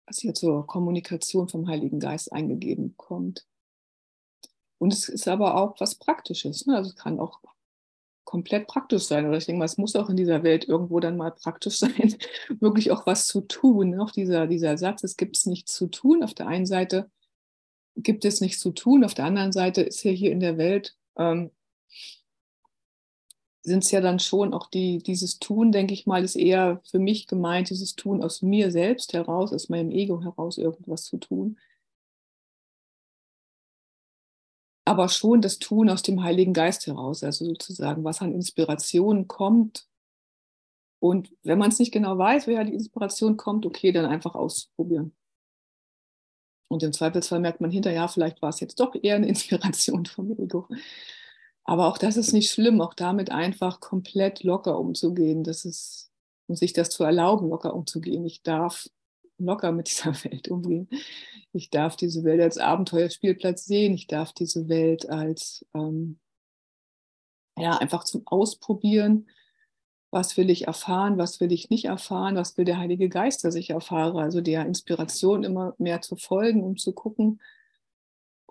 was 0.07 0.18
hier 0.18 0.35
zur 0.35 0.66
Kommunikation 0.66 1.48
vom 1.48 1.68
Heiligen 1.68 2.01
Geist 2.01 2.33
eingegeben 2.33 2.96
kommt. 2.96 3.46
Und 4.79 4.92
es 4.92 5.09
ist 5.09 5.29
aber 5.29 5.57
auch 5.57 5.79
was 5.81 5.94
Praktisches. 5.94 6.66
Ne? 6.66 6.77
Also 6.77 6.90
es 6.90 6.96
kann 6.96 7.20
auch 7.20 7.40
komplett 8.25 8.66
praktisch 8.66 9.05
sein. 9.05 9.27
Oder 9.27 9.37
ich 9.37 9.46
denke 9.46 9.61
mal, 9.61 9.64
es 9.64 9.79
muss 9.79 9.94
auch 9.96 10.11
in 10.11 10.16
dieser 10.16 10.42
Welt 10.42 10.66
irgendwo 10.66 11.01
dann 11.01 11.16
mal 11.16 11.31
praktisch 11.31 11.79
sein, 11.79 12.16
wirklich 12.61 12.90
auch 12.90 13.07
was 13.07 13.27
zu 13.27 13.42
tun. 13.42 13.98
Auch 14.01 14.11
dieser, 14.11 14.46
dieser 14.46 14.77
Satz, 14.77 15.05
es 15.05 15.16
gibt 15.16 15.46
nichts 15.46 15.75
zu 15.75 15.87
tun. 15.87 16.22
Auf 16.22 16.35
der 16.35 16.48
einen 16.48 16.66
Seite 16.66 17.11
gibt 17.96 18.25
es 18.25 18.40
nichts 18.40 18.61
zu 18.61 18.72
tun, 18.72 19.05
auf 19.05 19.14
der 19.14 19.27
anderen 19.27 19.53
Seite 19.53 19.83
ist 19.83 20.03
ja 20.03 20.11
hier 20.11 20.33
in 20.33 20.40
der 20.40 20.57
Welt 20.57 20.96
ähm, 21.16 21.51
sind 23.62 23.85
es 23.85 23.90
ja 23.92 24.01
dann 24.01 24.18
schon 24.18 24.55
auch 24.55 24.68
die, 24.68 24.98
dieses 24.98 25.38
Tun, 25.38 25.72
denke 25.72 25.94
ich 25.94 26.07
mal, 26.07 26.25
ist 26.25 26.37
eher 26.37 26.81
für 26.85 26.98
mich 26.98 27.27
gemeint, 27.29 27.70
dieses 27.70 27.94
Tun 27.94 28.22
aus 28.22 28.42
mir 28.42 28.70
selbst 28.72 29.12
heraus, 29.12 29.53
aus 29.53 29.68
meinem 29.68 29.90
Ego 29.90 30.22
heraus 30.22 30.59
irgendwas 30.59 31.05
zu 31.05 31.18
tun. 31.18 31.59
Aber 34.85 35.09
schon 35.09 35.40
das 35.40 35.59
Tun 35.61 35.88
aus 35.90 36.03
dem 36.03 36.22
Heiligen 36.25 36.53
Geist 36.53 36.87
heraus, 36.88 37.22
also 37.22 37.44
sozusagen, 37.44 38.03
was 38.03 38.20
an 38.20 38.35
Inspiration 38.35 39.29
kommt. 39.29 39.87
Und 40.98 41.33
wenn 41.44 41.59
man 41.59 41.70
es 41.70 41.79
nicht 41.79 41.92
genau 41.92 42.18
weiß, 42.18 42.48
woher 42.48 42.64
die 42.64 42.75
Inspiration 42.75 43.37
kommt, 43.37 43.64
okay, 43.64 43.92
dann 43.92 44.07
einfach 44.07 44.35
ausprobieren. 44.35 45.14
Und 46.68 46.83
im 46.83 46.92
Zweifelsfall 46.92 47.38
merkt 47.38 47.61
man 47.61 47.70
hinterher, 47.70 48.09
vielleicht 48.09 48.42
war 48.42 48.48
es 48.48 48.61
jetzt 48.61 48.81
doch 48.81 48.94
eher 49.01 49.16
eine 49.16 49.29
Inspiration 49.29 50.07
vom 50.07 50.33
Ego. 50.33 50.66
Aber 51.64 51.88
auch 51.88 51.98
das 51.98 52.16
ist 52.16 52.33
nicht 52.33 52.51
schlimm, 52.51 52.81
auch 52.81 52.94
damit 52.94 53.31
einfach 53.31 53.81
komplett 53.81 54.42
locker 54.42 54.79
umzugehen. 54.79 55.44
Das 55.44 55.64
ist, 55.64 56.11
und 56.48 56.57
sich 56.57 56.72
das 56.72 56.90
zu 56.90 57.05
erlauben, 57.05 57.48
locker 57.48 57.75
umzugehen. 57.75 58.25
Ich 58.25 58.42
darf 58.42 58.88
locker 59.38 59.72
mit 59.72 59.88
dieser 59.90 60.12
Welt 60.25 60.48
umgehen. 60.48 60.88
Ich 61.53 61.70
darf 61.70 61.96
diese 61.96 62.25
Welt 62.25 62.40
als 62.40 62.59
Abenteuerspielplatz 62.59 63.64
sehen. 63.66 63.94
Ich 63.94 64.07
darf 64.07 64.33
diese 64.33 64.68
Welt 64.68 65.09
als, 65.09 65.64
ähm, 65.75 66.18
ja, 67.58 67.77
einfach 67.77 68.04
zum 68.04 68.27
Ausprobieren. 68.27 69.29
Was 70.10 70.37
will 70.37 70.50
ich 70.50 70.67
erfahren? 70.67 71.17
Was 71.17 71.40
will 71.40 71.52
ich 71.52 71.71
nicht 71.71 71.87
erfahren? 71.87 72.37
Was 72.37 72.56
will 72.56 72.65
der 72.65 72.79
Heilige 72.79 73.08
Geist, 73.08 73.44
dass 73.44 73.54
ich 73.54 73.71
erfahre? 73.71 74.21
Also 74.21 74.40
der 74.40 74.67
Inspiration 74.67 75.44
immer 75.44 75.75
mehr 75.79 76.00
zu 76.00 76.17
folgen, 76.17 76.63
um 76.63 76.77
zu 76.77 76.92
gucken, 76.92 77.40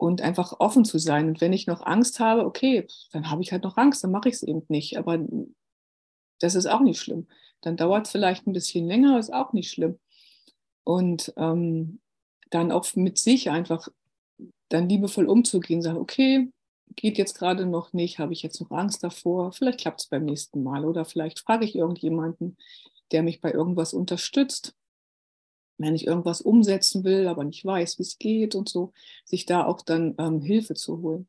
und 0.01 0.23
einfach 0.23 0.59
offen 0.59 0.83
zu 0.83 0.97
sein. 0.97 1.27
Und 1.27 1.41
wenn 1.41 1.53
ich 1.53 1.67
noch 1.67 1.85
Angst 1.85 2.19
habe, 2.19 2.43
okay, 2.43 2.87
dann 3.11 3.29
habe 3.29 3.43
ich 3.43 3.51
halt 3.51 3.63
noch 3.63 3.77
Angst, 3.77 4.03
dann 4.03 4.09
mache 4.09 4.29
ich 4.29 4.35
es 4.35 4.41
eben 4.41 4.63
nicht. 4.67 4.97
Aber 4.97 5.19
das 6.39 6.55
ist 6.55 6.65
auch 6.65 6.79
nicht 6.79 6.99
schlimm. 6.99 7.27
Dann 7.61 7.77
dauert 7.77 8.07
es 8.07 8.11
vielleicht 8.11 8.47
ein 8.47 8.53
bisschen 8.53 8.87
länger, 8.87 9.19
ist 9.19 9.31
auch 9.31 9.53
nicht 9.53 9.69
schlimm. 9.69 9.99
Und 10.83 11.31
ähm, 11.37 11.99
dann 12.49 12.71
auch 12.71 12.83
mit 12.95 13.19
sich 13.19 13.51
einfach 13.51 13.89
dann 14.69 14.89
liebevoll 14.89 15.27
umzugehen, 15.27 15.83
sagen, 15.83 15.99
okay, 15.99 16.51
geht 16.95 17.19
jetzt 17.19 17.37
gerade 17.37 17.67
noch 17.67 17.93
nicht, 17.93 18.17
habe 18.17 18.33
ich 18.33 18.41
jetzt 18.41 18.59
noch 18.59 18.71
Angst 18.71 19.03
davor, 19.03 19.51
vielleicht 19.51 19.81
klappt 19.81 20.01
es 20.01 20.07
beim 20.07 20.25
nächsten 20.25 20.63
Mal 20.63 20.83
oder 20.83 21.05
vielleicht 21.05 21.39
frage 21.39 21.63
ich 21.63 21.75
irgendjemanden, 21.75 22.57
der 23.11 23.21
mich 23.21 23.39
bei 23.39 23.51
irgendwas 23.51 23.93
unterstützt 23.93 24.73
wenn 25.81 25.95
ich 25.95 26.07
irgendwas 26.07 26.41
umsetzen 26.41 27.03
will, 27.03 27.27
aber 27.27 27.43
nicht 27.43 27.65
weiß, 27.65 27.99
wie 27.99 28.03
es 28.03 28.17
geht 28.17 28.55
und 28.55 28.69
so, 28.69 28.93
sich 29.25 29.45
da 29.45 29.65
auch 29.65 29.81
dann 29.81 30.15
ähm, 30.17 30.41
Hilfe 30.41 30.73
zu 30.73 31.01
holen. 31.01 31.27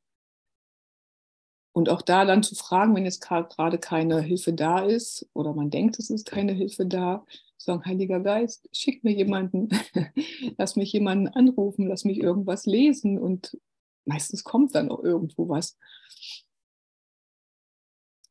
Und 1.74 1.88
auch 1.88 2.02
da 2.02 2.26
dann 2.26 2.42
zu 2.42 2.54
fragen, 2.54 2.94
wenn 2.94 3.06
jetzt 3.06 3.22
gerade 3.22 3.78
keine 3.78 4.20
Hilfe 4.20 4.52
da 4.52 4.80
ist 4.80 5.26
oder 5.32 5.54
man 5.54 5.70
denkt, 5.70 5.98
es 5.98 6.10
ist 6.10 6.26
keine 6.26 6.52
Hilfe 6.52 6.84
da, 6.84 7.24
Sagen, 7.62 7.84
Heiliger 7.84 8.18
Geist, 8.18 8.68
schick 8.72 9.04
mir 9.04 9.12
jemanden, 9.12 9.68
lass 10.58 10.74
mich 10.74 10.92
jemanden 10.92 11.28
anrufen, 11.28 11.86
lass 11.86 12.04
mich 12.04 12.18
irgendwas 12.18 12.66
lesen 12.66 13.18
und 13.18 13.56
meistens 14.04 14.42
kommt 14.42 14.74
dann 14.74 14.90
auch 14.90 15.04
irgendwo 15.04 15.48
was. 15.48 15.78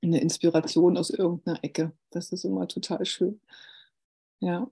Eine 0.01 0.19
Inspiration 0.19 0.97
aus 0.97 1.11
irgendeiner 1.11 1.63
Ecke. 1.63 1.93
Das 2.09 2.33
ist 2.33 2.43
immer 2.43 2.67
total 2.67 3.05
schön. 3.05 3.39
Ja. 4.39 4.69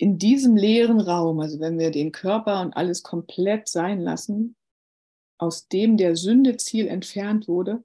In 0.00 0.16
diesem 0.16 0.56
leeren 0.56 0.98
Raum, 0.98 1.40
also 1.40 1.60
wenn 1.60 1.78
wir 1.78 1.90
den 1.90 2.10
Körper 2.10 2.62
und 2.62 2.74
alles 2.74 3.02
komplett 3.02 3.68
sein 3.68 4.00
lassen, 4.00 4.56
aus 5.36 5.68
dem 5.68 5.98
der 5.98 6.16
Sündeziel 6.16 6.86
entfernt 6.86 7.48
wurde, 7.48 7.84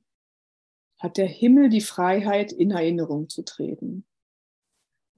hat 0.98 1.18
der 1.18 1.28
Himmel 1.28 1.68
die 1.68 1.82
Freiheit, 1.82 2.54
in 2.54 2.72
Erinnerung 2.72 3.28
zu 3.28 3.44
treten. 3.44 4.06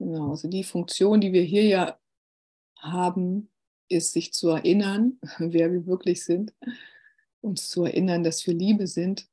Genau, 0.00 0.30
also 0.30 0.48
die 0.48 0.64
Funktion, 0.64 1.20
die 1.20 1.32
wir 1.32 1.42
hier 1.42 1.62
ja 1.62 1.98
haben, 2.78 3.48
ist, 3.88 4.12
sich 4.12 4.32
zu 4.32 4.48
erinnern, 4.48 5.20
wer 5.38 5.70
wir 5.70 5.86
wirklich 5.86 6.24
sind, 6.24 6.52
uns 7.40 7.68
zu 7.68 7.84
erinnern, 7.84 8.24
dass 8.24 8.44
wir 8.44 8.54
Liebe 8.54 8.88
sind 8.88 9.28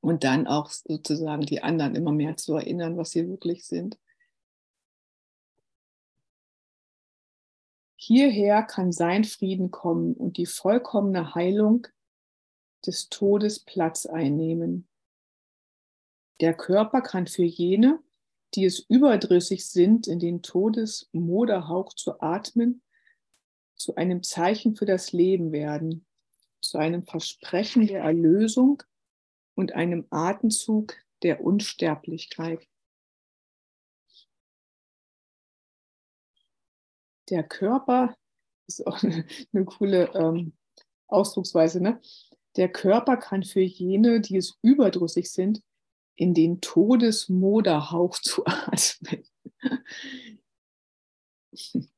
und 0.00 0.24
dann 0.24 0.48
auch 0.48 0.68
sozusagen 0.68 1.42
die 1.42 1.62
anderen 1.62 1.94
immer 1.94 2.10
mehr 2.10 2.36
zu 2.36 2.56
erinnern, 2.56 2.96
was 2.96 3.12
sie 3.12 3.28
wirklich 3.28 3.64
sind. 3.64 4.00
Hierher 8.02 8.62
kann 8.62 8.92
sein 8.92 9.24
Frieden 9.24 9.70
kommen 9.70 10.14
und 10.14 10.38
die 10.38 10.46
vollkommene 10.46 11.34
Heilung 11.34 11.86
des 12.86 13.10
Todes 13.10 13.58
Platz 13.60 14.06
einnehmen. 14.06 14.88
Der 16.40 16.54
Körper 16.54 17.02
kann 17.02 17.26
für 17.26 17.44
jene, 17.44 18.02
die 18.54 18.64
es 18.64 18.78
überdrüssig 18.78 19.66
sind, 19.68 20.06
in 20.06 20.18
den 20.18 20.40
Todesmoderhauch 20.40 21.92
zu 21.92 22.22
atmen, 22.22 22.82
zu 23.74 23.96
einem 23.96 24.22
Zeichen 24.22 24.76
für 24.76 24.86
das 24.86 25.12
Leben 25.12 25.52
werden, 25.52 26.06
zu 26.62 26.78
einem 26.78 27.04
Versprechen 27.04 27.86
der 27.86 28.00
Erlösung 28.00 28.82
und 29.54 29.72
einem 29.72 30.06
Atemzug 30.08 30.94
der 31.22 31.44
Unsterblichkeit. 31.44 32.66
Der 37.30 37.44
Körper 37.44 38.16
ist 38.66 38.86
auch 38.86 39.02
eine, 39.02 39.24
eine 39.52 39.64
coole 39.64 40.10
ähm, 40.14 40.52
Ausdrucksweise. 41.08 41.80
Ne? 41.80 42.00
Der 42.56 42.70
Körper 42.70 43.16
kann 43.16 43.42
für 43.42 43.60
jene, 43.60 44.20
die 44.20 44.36
es 44.36 44.58
überdrüssig 44.62 45.30
sind, 45.30 45.62
in 46.16 46.34
den 46.34 46.60
Todesmoderhauch 46.60 48.18
zu 48.22 48.44
atmen. 48.46 49.24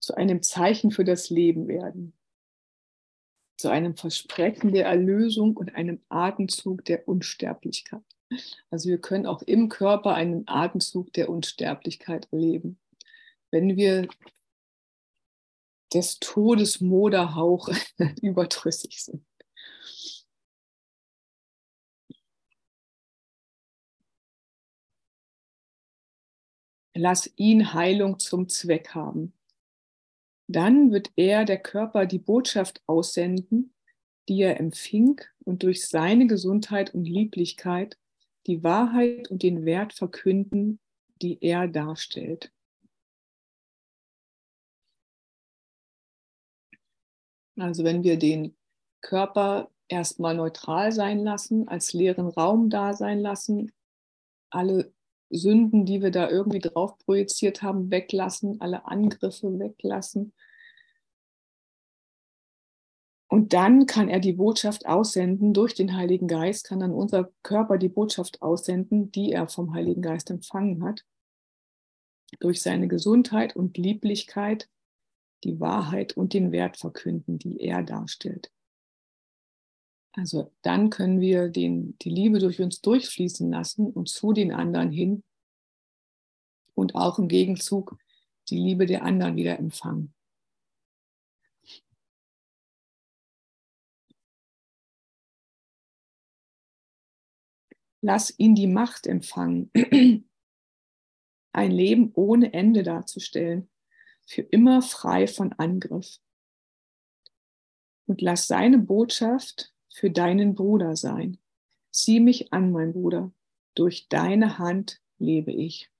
zu 0.00 0.14
einem 0.16 0.42
Zeichen 0.42 0.90
für 0.90 1.04
das 1.04 1.30
Leben 1.30 1.68
werden. 1.68 2.14
Zu 3.58 3.68
einem 3.68 3.94
Versprechen 3.94 4.72
der 4.72 4.86
Erlösung 4.86 5.56
und 5.56 5.74
einem 5.74 6.00
Atemzug 6.08 6.84
der 6.86 7.06
Unsterblichkeit. 7.06 8.02
Also 8.70 8.88
wir 8.88 8.98
können 8.98 9.26
auch 9.26 9.42
im 9.42 9.68
Körper 9.68 10.14
einen 10.14 10.48
Atemzug 10.48 11.12
der 11.12 11.28
Unsterblichkeit 11.28 12.28
erleben. 12.32 12.78
Wenn 13.50 13.76
wir 13.76 14.08
des 15.92 16.18
Todes 16.20 16.80
Moderhauch 16.80 17.68
überdrüssig 18.22 19.02
sind. 19.02 19.24
Lass 26.94 27.32
ihn 27.36 27.72
Heilung 27.72 28.18
zum 28.18 28.48
Zweck 28.48 28.94
haben. 28.94 29.32
Dann 30.48 30.90
wird 30.90 31.10
er, 31.16 31.44
der 31.44 31.58
Körper, 31.58 32.04
die 32.04 32.18
Botschaft 32.18 32.82
aussenden, 32.86 33.72
die 34.28 34.42
er 34.42 34.60
empfing 34.60 35.20
und 35.44 35.62
durch 35.62 35.86
seine 35.86 36.26
Gesundheit 36.26 36.92
und 36.92 37.04
Lieblichkeit 37.04 37.96
die 38.46 38.62
Wahrheit 38.62 39.30
und 39.30 39.42
den 39.42 39.64
Wert 39.64 39.92
verkünden, 39.92 40.80
die 41.22 41.38
er 41.40 41.68
darstellt. 41.68 42.52
Also 47.60 47.84
wenn 47.84 48.02
wir 48.02 48.18
den 48.18 48.56
Körper 49.00 49.70
erstmal 49.88 50.34
neutral 50.34 50.92
sein 50.92 51.18
lassen, 51.18 51.68
als 51.68 51.92
leeren 51.92 52.28
Raum 52.28 52.70
da 52.70 52.94
sein 52.94 53.20
lassen, 53.20 53.72
alle 54.50 54.92
Sünden, 55.30 55.86
die 55.86 56.02
wir 56.02 56.10
da 56.10 56.28
irgendwie 56.28 56.58
drauf 56.58 56.98
projiziert 56.98 57.62
haben, 57.62 57.90
weglassen, 57.90 58.60
alle 58.60 58.86
Angriffe 58.86 59.58
weglassen. 59.58 60.32
Und 63.28 63.52
dann 63.52 63.86
kann 63.86 64.08
er 64.08 64.18
die 64.18 64.32
Botschaft 64.32 64.86
aussenden, 64.86 65.54
durch 65.54 65.74
den 65.74 65.96
Heiligen 65.96 66.26
Geist 66.26 66.64
kann 66.64 66.80
dann 66.80 66.92
unser 66.92 67.30
Körper 67.44 67.78
die 67.78 67.88
Botschaft 67.88 68.42
aussenden, 68.42 69.12
die 69.12 69.30
er 69.30 69.46
vom 69.46 69.72
Heiligen 69.72 70.02
Geist 70.02 70.30
empfangen 70.30 70.82
hat. 70.82 71.04
Durch 72.40 72.60
seine 72.60 72.88
Gesundheit 72.88 73.54
und 73.54 73.78
Lieblichkeit 73.78 74.68
die 75.44 75.60
Wahrheit 75.60 76.16
und 76.16 76.34
den 76.34 76.52
Wert 76.52 76.76
verkünden, 76.76 77.38
die 77.38 77.60
er 77.60 77.82
darstellt. 77.82 78.52
Also 80.12 80.52
dann 80.62 80.90
können 80.90 81.20
wir 81.20 81.48
den, 81.48 81.96
die 81.98 82.10
Liebe 82.10 82.40
durch 82.40 82.60
uns 82.60 82.80
durchfließen 82.80 83.50
lassen 83.50 83.90
und 83.90 84.08
zu 84.08 84.32
den 84.32 84.52
anderen 84.52 84.90
hin 84.90 85.22
und 86.74 86.94
auch 86.94 87.18
im 87.18 87.28
Gegenzug 87.28 87.96
die 88.48 88.58
Liebe 88.58 88.86
der 88.86 89.04
anderen 89.04 89.36
wieder 89.36 89.58
empfangen. 89.58 90.12
Lass 98.02 98.36
ihn 98.38 98.54
die 98.54 98.66
Macht 98.66 99.06
empfangen, 99.06 99.70
ein 101.52 101.70
Leben 101.70 102.12
ohne 102.14 102.52
Ende 102.54 102.82
darzustellen, 102.82 103.68
für 104.30 104.42
immer 104.42 104.80
frei 104.80 105.26
von 105.26 105.52
Angriff. 105.54 106.20
Und 108.06 108.22
lass 108.22 108.46
seine 108.46 108.78
Botschaft 108.78 109.74
für 109.92 110.08
deinen 110.08 110.54
Bruder 110.54 110.94
sein. 110.94 111.38
Sieh 111.90 112.20
mich 112.20 112.52
an, 112.52 112.70
mein 112.70 112.92
Bruder, 112.92 113.32
durch 113.74 114.08
deine 114.08 114.58
Hand 114.58 115.02
lebe 115.18 115.50
ich. 115.50 115.90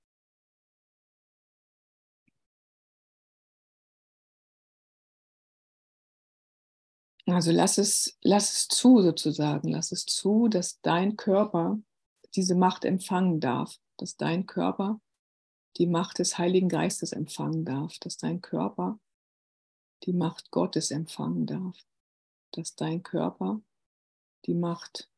Also 7.25 7.51
lass 7.51 7.77
es, 7.77 8.17
lass 8.21 8.53
es 8.53 8.67
zu 8.69 9.01
sozusagen, 9.01 9.67
lass 9.67 9.91
es 9.91 10.05
zu, 10.05 10.47
dass 10.47 10.79
dein 10.79 11.17
Körper 11.17 11.79
diese 12.33 12.55
Macht 12.55 12.85
empfangen 12.85 13.41
darf, 13.41 13.77
dass 13.97 14.15
dein 14.15 14.45
Körper 14.45 15.01
die 15.77 15.87
Macht 15.87 16.19
des 16.19 16.37
Heiligen 16.37 16.69
Geistes 16.69 17.13
empfangen 17.13 17.65
darf, 17.65 17.97
dass 17.99 18.17
dein 18.17 18.41
Körper 18.41 18.99
die 20.03 20.13
Macht 20.13 20.51
Gottes 20.51 20.91
empfangen 20.91 21.45
darf, 21.45 21.77
dass 22.51 22.75
dein 22.75 23.03
Körper 23.03 23.61
die 24.45 24.53
Macht 24.53 25.09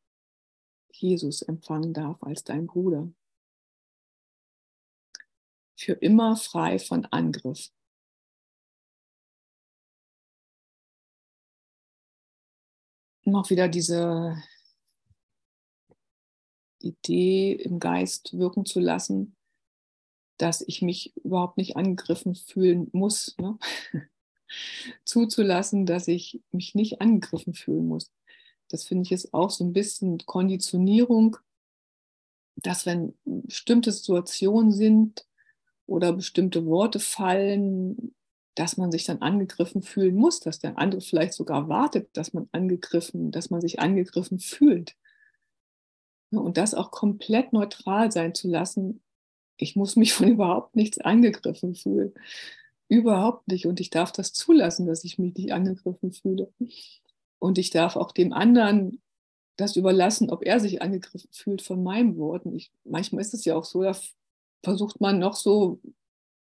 Jesus 0.92 1.42
empfangen 1.42 1.92
darf 1.92 2.22
als 2.22 2.44
dein 2.44 2.66
Bruder. 2.66 3.12
Für 5.76 5.92
immer 5.92 6.36
frei 6.36 6.78
von 6.78 7.04
Angriff. 7.06 7.72
Noch 13.24 13.50
wieder 13.50 13.68
diese 13.68 14.36
Idee 16.78 17.52
im 17.52 17.80
Geist 17.80 18.36
wirken 18.36 18.66
zu 18.66 18.78
lassen, 18.78 19.33
dass 20.36 20.60
ich 20.60 20.82
mich 20.82 21.16
überhaupt 21.16 21.56
nicht 21.56 21.76
angegriffen 21.76 22.34
fühlen 22.34 22.88
muss. 22.92 23.36
Ne? 23.38 23.58
Zuzulassen, 25.04 25.86
dass 25.86 26.08
ich 26.08 26.42
mich 26.52 26.74
nicht 26.74 27.00
angegriffen 27.00 27.54
fühlen 27.54 27.86
muss. 27.86 28.12
Das 28.68 28.84
finde 28.84 29.04
ich 29.04 29.12
ist 29.12 29.34
auch 29.34 29.50
so 29.50 29.64
ein 29.64 29.72
bisschen 29.72 30.18
Konditionierung, 30.26 31.36
dass 32.56 32.86
wenn 32.86 33.14
bestimmte 33.24 33.92
Situationen 33.92 34.72
sind 34.72 35.26
oder 35.86 36.12
bestimmte 36.12 36.66
Worte 36.66 37.00
fallen, 37.00 38.14
dass 38.54 38.76
man 38.76 38.92
sich 38.92 39.04
dann 39.04 39.20
angegriffen 39.20 39.82
fühlen 39.82 40.14
muss, 40.14 40.40
dass 40.40 40.60
der 40.60 40.78
andere 40.78 41.00
vielleicht 41.00 41.34
sogar 41.34 41.68
wartet, 41.68 42.08
dass 42.16 42.32
man 42.32 42.48
angegriffen, 42.52 43.32
dass 43.32 43.50
man 43.50 43.60
sich 43.60 43.80
angegriffen 43.80 44.38
fühlt. 44.38 44.96
Und 46.30 46.56
das 46.56 46.74
auch 46.74 46.90
komplett 46.90 47.52
neutral 47.52 48.10
sein 48.10 48.34
zu 48.34 48.48
lassen. 48.48 49.03
Ich 49.56 49.76
muss 49.76 49.96
mich 49.96 50.12
von 50.12 50.28
überhaupt 50.28 50.76
nichts 50.76 50.98
angegriffen 50.98 51.74
fühlen. 51.74 52.12
Überhaupt 52.88 53.48
nicht. 53.48 53.66
Und 53.66 53.80
ich 53.80 53.90
darf 53.90 54.12
das 54.12 54.32
zulassen, 54.32 54.86
dass 54.86 55.04
ich 55.04 55.18
mich 55.18 55.34
nicht 55.34 55.52
angegriffen 55.52 56.12
fühle. 56.12 56.52
Und 57.38 57.58
ich 57.58 57.70
darf 57.70 57.96
auch 57.96 58.12
dem 58.12 58.32
anderen 58.32 59.00
das 59.56 59.76
überlassen, 59.76 60.30
ob 60.30 60.44
er 60.44 60.60
sich 60.60 60.82
angegriffen 60.82 61.30
fühlt 61.32 61.62
von 61.62 61.82
meinen 61.82 62.16
Worten. 62.16 62.54
Ich, 62.54 62.72
manchmal 62.84 63.22
ist 63.22 63.34
es 63.34 63.44
ja 63.44 63.54
auch 63.54 63.64
so, 63.64 63.82
da 63.82 63.96
versucht 64.62 65.00
man 65.00 65.18
noch 65.18 65.34
so 65.34 65.80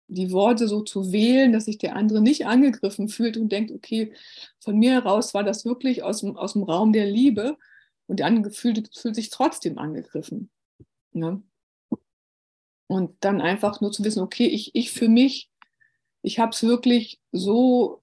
die 0.07 0.33
Worte 0.33 0.69
so 0.69 0.83
zu 0.83 1.13
wählen, 1.13 1.53
dass 1.53 1.67
sich 1.67 1.79
der 1.79 1.97
andere 1.97 2.21
nicht 2.21 2.47
angegriffen 2.47 3.09
fühlt 3.09 3.37
und 3.37 3.51
denkt, 3.51 3.71
okay, 3.71 4.13
von 4.59 4.77
mir 4.77 4.93
heraus 4.93 5.35
war 5.35 5.45
das 5.45 5.65
wirklich 5.65 6.03
aus 6.03 6.21
dem, 6.21 6.37
aus 6.37 6.55
dem 6.55 6.65
Raum 6.65 6.93
der 6.93 7.07
Liebe 7.07 7.57
und 8.07 8.19
der 8.19 8.27
andere 8.27 8.53
fühlt, 8.53 8.91
fühlt 8.97 9.15
sich 9.15 9.31
trotzdem 9.31 9.79
angegriffen. 9.79 10.51
Ja? 11.13 11.41
Und 12.91 13.13
dann 13.21 13.41
einfach 13.41 13.81
nur 13.81 13.93
zu 13.93 14.03
wissen, 14.03 14.21
okay, 14.21 14.49
ich, 14.49 14.75
ich 14.75 14.91
für 14.91 15.09
mich, 15.09 15.49
ich 16.23 16.41
habe 16.41 16.51
es 16.51 16.65
wirklich 16.65 17.21
so, 17.31 18.03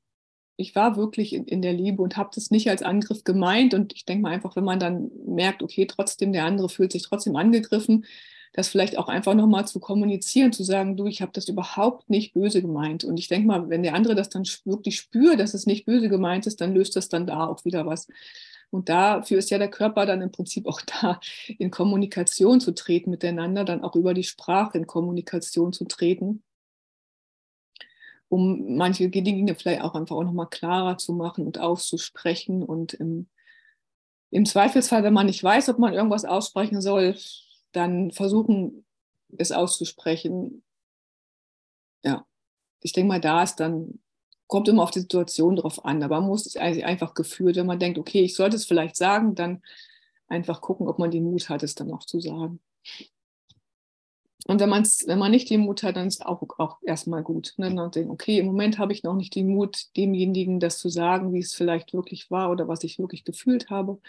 ich 0.56 0.76
war 0.76 0.96
wirklich 0.96 1.34
in, 1.34 1.44
in 1.44 1.62
der 1.62 1.74
Liebe 1.74 2.02
und 2.02 2.16
habe 2.16 2.30
das 2.34 2.52
nicht 2.52 2.70
als 2.70 2.84
Angriff 2.84 3.26
gemeint. 3.26 3.74
Und 3.74 3.92
ich 3.92 4.06
denke 4.06 4.22
mal 4.22 4.32
einfach, 4.32 4.56
wenn 4.56 4.64
man 4.64 4.80
dann 4.80 5.12
merkt, 5.26 5.62
okay, 5.62 5.88
trotzdem 5.88 6.32
der 6.32 6.46
andere 6.46 6.70
fühlt 6.70 6.94
sich 6.94 7.04
trotzdem 7.04 7.36
angegriffen, 7.36 8.06
das 8.54 8.70
vielleicht 8.70 8.98
auch 8.98 9.10
einfach 9.10 9.34
nochmal 9.34 9.68
zu 9.68 9.82
kommunizieren, 9.82 10.54
zu 10.54 10.64
sagen, 10.64 10.96
du, 10.96 11.06
ich 11.06 11.22
habe 11.22 11.34
das 11.34 11.50
überhaupt 11.50 12.10
nicht 12.10 12.34
böse 12.34 12.62
gemeint. 12.62 13.04
Und 13.04 13.20
ich 13.20 13.28
denke 13.28 13.46
mal, 13.46 13.68
wenn 13.68 13.84
der 13.84 13.94
andere 13.94 14.16
das 14.16 14.30
dann 14.30 14.48
wirklich 14.64 14.96
spürt, 14.96 15.42
dass 15.42 15.54
es 15.54 15.66
nicht 15.66 15.86
böse 15.86 16.08
gemeint 16.08 16.48
ist, 16.48 16.62
dann 16.62 16.74
löst 16.74 16.96
das 16.96 17.10
dann 17.10 17.28
da 17.28 17.46
auch 17.46 17.66
wieder 17.66 17.86
was. 17.86 18.08
Und 18.70 18.90
dafür 18.90 19.38
ist 19.38 19.50
ja 19.50 19.58
der 19.58 19.70
Körper 19.70 20.06
dann 20.06 20.22
im 20.22 20.32
Prinzip 20.32 20.68
auch 20.68 20.82
da, 20.82 21.20
in 21.58 21.72
Kommunikation 21.72 22.60
zu 22.60 22.74
treten 22.74 23.10
miteinander, 23.10 23.64
dann 23.64 23.84
auch 23.84 23.96
über 23.96 24.14
die 24.14 24.24
Sprache 24.24 24.78
in 24.78 24.88
Kommunikation 24.88 25.74
zu 25.74 25.86
treten, 25.86 26.44
um 28.30 28.76
manche 28.76 29.10
Dinge 29.10 29.56
vielleicht 29.56 29.82
auch 29.82 29.96
einfach 29.96 30.16
auch 30.16 30.24
nochmal 30.24 30.50
klarer 30.50 30.98
zu 30.98 31.14
machen 31.14 31.46
und 31.46 31.60
auszusprechen. 31.60 32.62
Und 32.62 32.94
im, 32.94 33.30
im 34.32 34.46
Zweifelsfall, 34.46 35.04
wenn 35.04 35.14
man 35.14 35.28
nicht 35.28 35.44
weiß, 35.44 35.70
ob 35.70 35.80
man 35.80 35.94
irgendwas 35.94 36.26
aussprechen 36.26 36.82
soll, 36.82 37.16
dann 37.72 38.12
versuchen, 38.12 38.86
es 39.38 39.52
auszusprechen. 39.52 40.64
Ja, 42.04 42.26
ich 42.82 42.92
denke 42.92 43.08
mal, 43.08 43.22
da 43.22 43.44
ist 43.44 43.56
dann 43.58 44.00
kommt 44.48 44.68
immer 44.68 44.84
auf 44.84 44.92
die 44.92 45.02
Situation 45.02 45.58
drauf 45.58 45.84
an, 45.86 46.02
aber 46.04 46.20
man 46.20 46.30
muss 46.30 46.46
es 46.46 46.56
einfach 46.58 47.14
gefühlt, 47.14 47.56
wenn 47.58 47.66
man 47.66 47.80
denkt, 47.80 47.98
okay, 47.98 48.22
ich 48.22 48.36
sollte 48.36 48.56
es 48.56 48.66
vielleicht 48.66 48.96
sagen, 48.96 49.36
dann 49.36 49.62
einfach 50.28 50.62
gucken, 50.62 50.88
ob 50.88 51.00
man 51.00 51.12
den 51.12 51.26
Mut 51.26 51.50
hat, 51.50 51.64
es 51.64 51.76
dann 51.76 51.92
auch 51.92 52.04
zu 52.04 52.20
sagen. 52.20 52.60
Und 54.48 54.62
wenn, 54.62 54.70
man's, 54.70 55.04
wenn 55.08 55.20
man 55.20 55.32
nicht 55.32 55.50
den 55.50 55.62
Mut 55.62 55.84
hat, 55.84 55.98
dann 55.98 56.08
ist 56.08 56.22
es 56.22 56.26
auch, 56.26 56.42
auch 56.58 56.78
erstmal 56.82 57.22
gut. 57.22 57.54
Ne? 57.58 57.74
Dann 57.74 57.92
denken, 57.92 58.12
okay, 58.12 58.40
im 58.40 58.46
Moment 58.46 58.78
habe 58.78 58.94
ich 58.94 59.04
noch 59.04 59.16
nicht 59.16 59.36
den 59.36 59.50
Mut, 59.50 59.88
demjenigen 59.98 60.62
das 60.62 60.80
zu 60.80 60.88
sagen, 60.88 61.34
wie 61.34 61.40
es 61.40 61.54
vielleicht 61.54 61.94
wirklich 61.94 62.32
war 62.32 62.50
oder 62.50 62.70
was 62.70 62.84
ich 62.86 62.98
wirklich 62.98 63.26
gefühlt 63.26 63.70
habe. 63.70 64.00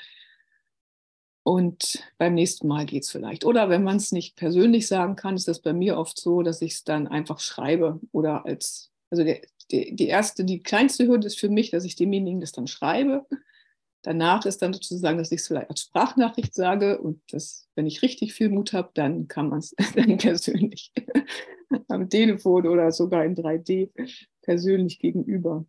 Und 1.43 2.05
beim 2.19 2.35
nächsten 2.35 2.69
Mal 2.69 2.87
geht 2.87 3.03
es 3.03 3.11
vielleicht. 3.11 3.45
Oder 3.45 3.69
wenn 3.69 3.83
man 3.83 3.97
es 3.97 4.13
nicht 4.13 4.37
persönlich 4.37 4.87
sagen 4.87 5.17
kann, 5.17 5.35
ist 5.35 5.49
das 5.49 5.61
bei 5.61 5.73
mir 5.73 5.97
oft 5.97 6.21
so, 6.21 6.43
dass 6.43 6.63
ich 6.63 6.73
es 6.75 6.85
dann 6.85 7.09
einfach 7.09 7.41
schreibe 7.41 8.01
oder 8.13 8.45
als, 8.45 8.93
also 9.11 9.25
der, 9.25 9.41
die, 9.71 9.95
die 9.95 10.07
erste, 10.07 10.45
die 10.45 10.63
kleinste 10.63 11.07
Hürde 11.07 11.27
ist 11.27 11.39
für 11.39 11.49
mich, 11.49 11.71
dass 11.71 11.85
ich 11.85 11.97
demjenigen 11.97 12.41
das 12.41 12.53
dann 12.53 12.67
schreibe. 12.67 13.27
Danach 14.03 14.47
ist 14.47 14.63
dann 14.63 14.73
sozusagen, 14.73 15.19
dass 15.19 15.33
ich 15.33 15.41
es 15.41 15.49
vielleicht 15.49 15.71
als 15.71 15.83
Sprachnachricht 15.83 16.55
sage 16.55 17.01
und 17.01 17.21
das, 17.31 17.69
wenn 17.75 17.87
ich 17.87 18.03
richtig 18.03 18.33
viel 18.33 18.49
Mut 18.49 18.73
habe, 18.73 18.91
dann 18.95 19.29
kann 19.29 19.49
man 19.49 19.59
es 19.59 19.75
dann 19.95 20.17
persönlich 20.19 20.93
am 21.89 22.09
Telefon 22.09 22.67
oder 22.67 22.93
sogar 22.93 23.25
in 23.25 23.35
3D 23.35 23.91
persönlich 24.43 24.99
gegenüber. 24.99 25.67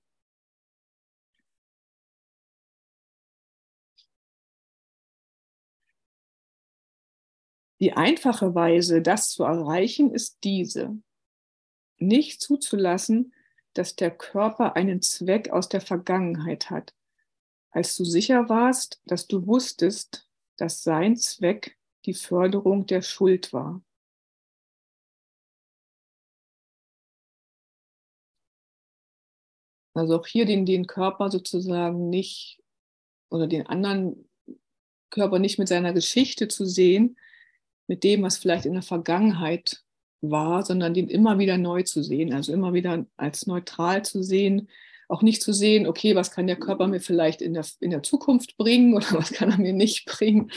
Die 7.82 7.93
einfache 7.93 8.54
Weise, 8.56 9.02
das 9.02 9.32
zu 9.32 9.43
erreichen, 9.43 10.14
ist 10.14 10.39
diese. 10.43 10.97
Nicht 11.97 12.41
zuzulassen, 12.41 13.34
dass 13.80 13.95
der 13.95 14.11
Körper 14.11 14.75
einen 14.75 15.01
Zweck 15.01 15.51
aus 15.51 15.69
der 15.69 15.80
Vergangenheit 15.80 16.69
hat, 16.69 16.93
als 17.71 17.95
du 17.95 18.03
sicher 18.03 18.49
warst, 18.49 19.01
dass 19.05 19.25
du 19.25 19.47
wusstest, 19.47 20.30
dass 20.57 20.84
sein 20.84 21.15
Zweck 21.15 21.77
die 22.05 22.13
Förderung 22.13 22.88
der 22.88 23.01
Schuld 23.01 23.53
war. 23.53 23.82
Also 29.93 30.19
auch 30.19 30.27
hier 30.27 30.45
den, 30.45 30.65
den 30.65 30.86
Körper 30.86 31.32
sozusagen 31.32 32.09
nicht 32.09 32.61
oder 33.30 33.47
den 33.47 33.65
anderen 33.65 34.30
Körper 35.09 35.39
nicht 35.39 35.57
mit 35.57 35.69
seiner 35.69 35.93
Geschichte 35.93 36.49
zu 36.49 36.65
sehen, 36.65 37.17
mit 37.88 38.03
dem, 38.03 38.23
was 38.23 38.39
vielleicht 38.39 38.65
in 38.65 38.73
der 38.73 38.82
Vergangenheit 38.82 39.86
war, 40.22 40.65
sondern 40.65 40.93
den 40.93 41.07
immer 41.07 41.39
wieder 41.39 41.57
neu 41.57 41.84
zu 41.84 42.03
sehen, 42.03 42.34
also 42.34 42.53
immer 42.53 42.74
wieder 42.74 43.05
als 43.17 43.47
neutral 43.47 44.03
zu 44.03 44.24
sehen, 44.24 44.70
auch 45.07 45.22
nicht 45.24 45.41
zu 45.41 45.53
sehen, 45.53 45.88
okay, 45.88 46.15
was 46.15 46.32
kann 46.32 46.45
der 46.45 46.59
Körper 46.59 46.88
mir 46.88 47.01
vielleicht 47.01 47.41
in 47.41 47.53
der, 47.53 47.65
in 47.80 47.89
der 47.89 48.03
Zukunft 48.03 48.57
bringen 48.57 48.93
oder 48.93 49.07
was 49.11 49.32
kann 49.32 49.51
er 49.51 49.57
mir 49.57 49.74
nicht 49.74 50.05
bringen, 50.05 50.51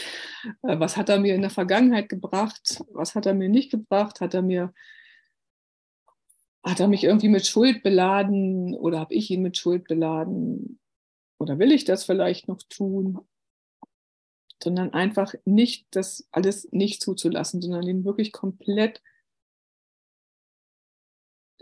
äh, 0.62 0.78
was 0.78 0.96
hat 0.96 1.08
er 1.08 1.20
mir 1.20 1.34
in 1.34 1.40
der 1.40 1.50
Vergangenheit 1.50 2.08
gebracht, 2.08 2.84
was 2.92 3.14
hat 3.14 3.26
er 3.26 3.34
mir 3.34 3.48
nicht 3.48 3.70
gebracht, 3.70 4.20
hat 4.20 4.34
er 4.34 4.42
mir, 4.42 4.74
hat 6.62 6.80
er 6.80 6.88
mich 6.88 7.04
irgendwie 7.04 7.28
mit 7.28 7.46
Schuld 7.46 7.82
beladen 7.82 8.74
oder 8.74 9.00
habe 9.00 9.14
ich 9.14 9.30
ihn 9.30 9.42
mit 9.42 9.56
Schuld 9.56 9.84
beladen? 9.84 10.78
Oder 11.38 11.58
will 11.58 11.72
ich 11.72 11.84
das 11.84 12.04
vielleicht 12.04 12.46
noch 12.46 12.62
tun? 12.68 13.20
sondern 14.62 14.92
einfach 14.92 15.34
nicht 15.44 15.86
das 15.90 16.26
alles 16.30 16.68
nicht 16.70 17.02
zuzulassen, 17.02 17.60
sondern 17.60 17.86
ihn 17.86 18.04
wirklich 18.04 18.32
komplett 18.32 19.02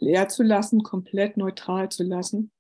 leer 0.01 0.29
zu 0.29 0.43
lassen, 0.43 0.83
komplett 0.83 1.37
neutral 1.37 1.91
zu 1.91 2.03
lassen. 2.03 2.51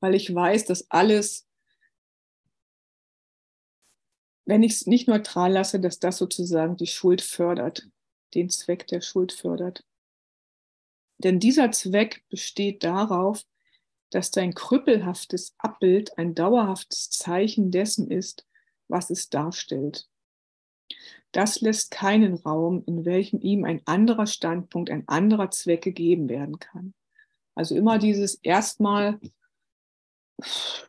Weil 0.00 0.14
ich 0.14 0.34
weiß, 0.34 0.64
dass 0.64 0.90
alles, 0.90 1.46
wenn 4.44 4.62
ich 4.62 4.72
es 4.72 4.86
nicht 4.86 5.08
neutral 5.08 5.52
lasse, 5.52 5.80
dass 5.80 5.98
das 5.98 6.18
sozusagen 6.18 6.76
die 6.76 6.86
Schuld 6.86 7.22
fördert, 7.22 7.88
den 8.34 8.50
Zweck 8.50 8.86
der 8.86 9.00
Schuld 9.00 9.32
fördert. 9.32 9.84
Denn 11.18 11.38
dieser 11.38 11.70
Zweck 11.70 12.24
besteht 12.28 12.82
darauf, 12.82 13.44
dass 14.10 14.30
dein 14.30 14.54
krüppelhaftes 14.54 15.54
Abbild 15.58 16.18
ein 16.18 16.34
dauerhaftes 16.34 17.10
Zeichen 17.10 17.70
dessen 17.70 18.10
ist, 18.10 18.46
was 18.88 19.10
es 19.10 19.30
darstellt. 19.30 20.08
Das 21.32 21.60
lässt 21.60 21.90
keinen 21.90 22.34
Raum, 22.34 22.82
in 22.86 23.04
welchem 23.04 23.40
ihm 23.40 23.64
ein 23.64 23.80
anderer 23.86 24.26
Standpunkt, 24.26 24.90
ein 24.90 25.08
anderer 25.08 25.50
Zweck 25.50 25.82
gegeben 25.82 26.28
werden 26.28 26.58
kann. 26.58 26.94
Also 27.54 27.74
immer 27.74 27.98
dieses 27.98 28.34
erstmal 28.36 29.18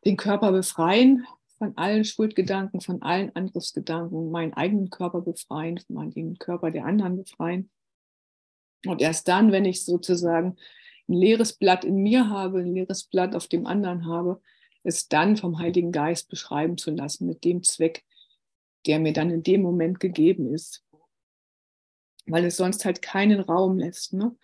den 0.06 0.18
Körper 0.18 0.52
befreien 0.52 1.26
von 1.58 1.78
allen 1.78 2.04
Schuldgedanken, 2.04 2.82
von 2.82 3.02
allen 3.02 3.34
Angriffsgedanken, 3.36 4.32
meinen 4.32 4.54
eigenen 4.54 4.90
Körper 4.90 5.22
befreien, 5.22 5.80
den 5.88 6.38
Körper 6.38 6.72
der 6.72 6.86
anderen 6.86 7.18
befreien. 7.18 7.70
Und 8.86 9.02
erst 9.02 9.28
dann, 9.28 9.52
wenn 9.52 9.66
ich 9.66 9.86
sozusagen 9.86 10.58
ein 11.08 11.14
leeres 11.14 11.54
Blatt 11.54 11.86
in 11.86 11.98
mir 11.98 12.30
habe, 12.30 12.60
ein 12.60 12.74
leeres 12.74 13.06
Blatt 13.06 13.36
auf 13.36 13.48
dem 13.48 13.66
anderen 13.66 14.06
habe, 14.08 14.42
es 14.84 15.08
dann 15.08 15.38
vom 15.38 15.60
Heiligen 15.60 15.92
Geist 15.92 16.30
beschreiben 16.30 16.78
zu 16.78 16.92
lassen 16.92 17.28
mit 17.28 17.44
dem 17.46 17.64
Zweck, 17.64 18.04
der 18.86 19.00
mir 19.00 19.14
dann 19.14 19.30
in 19.30 19.44
dem 19.44 19.62
Moment 19.62 20.00
gegeben 20.00 20.54
ist. 20.54 20.84
Weil 22.26 22.46
es 22.46 22.58
sonst 22.58 22.86
halt 22.86 23.02
keinen 23.02 23.40
Raum 23.40 23.78
lässt. 23.78 24.14
Ne? 24.14 24.36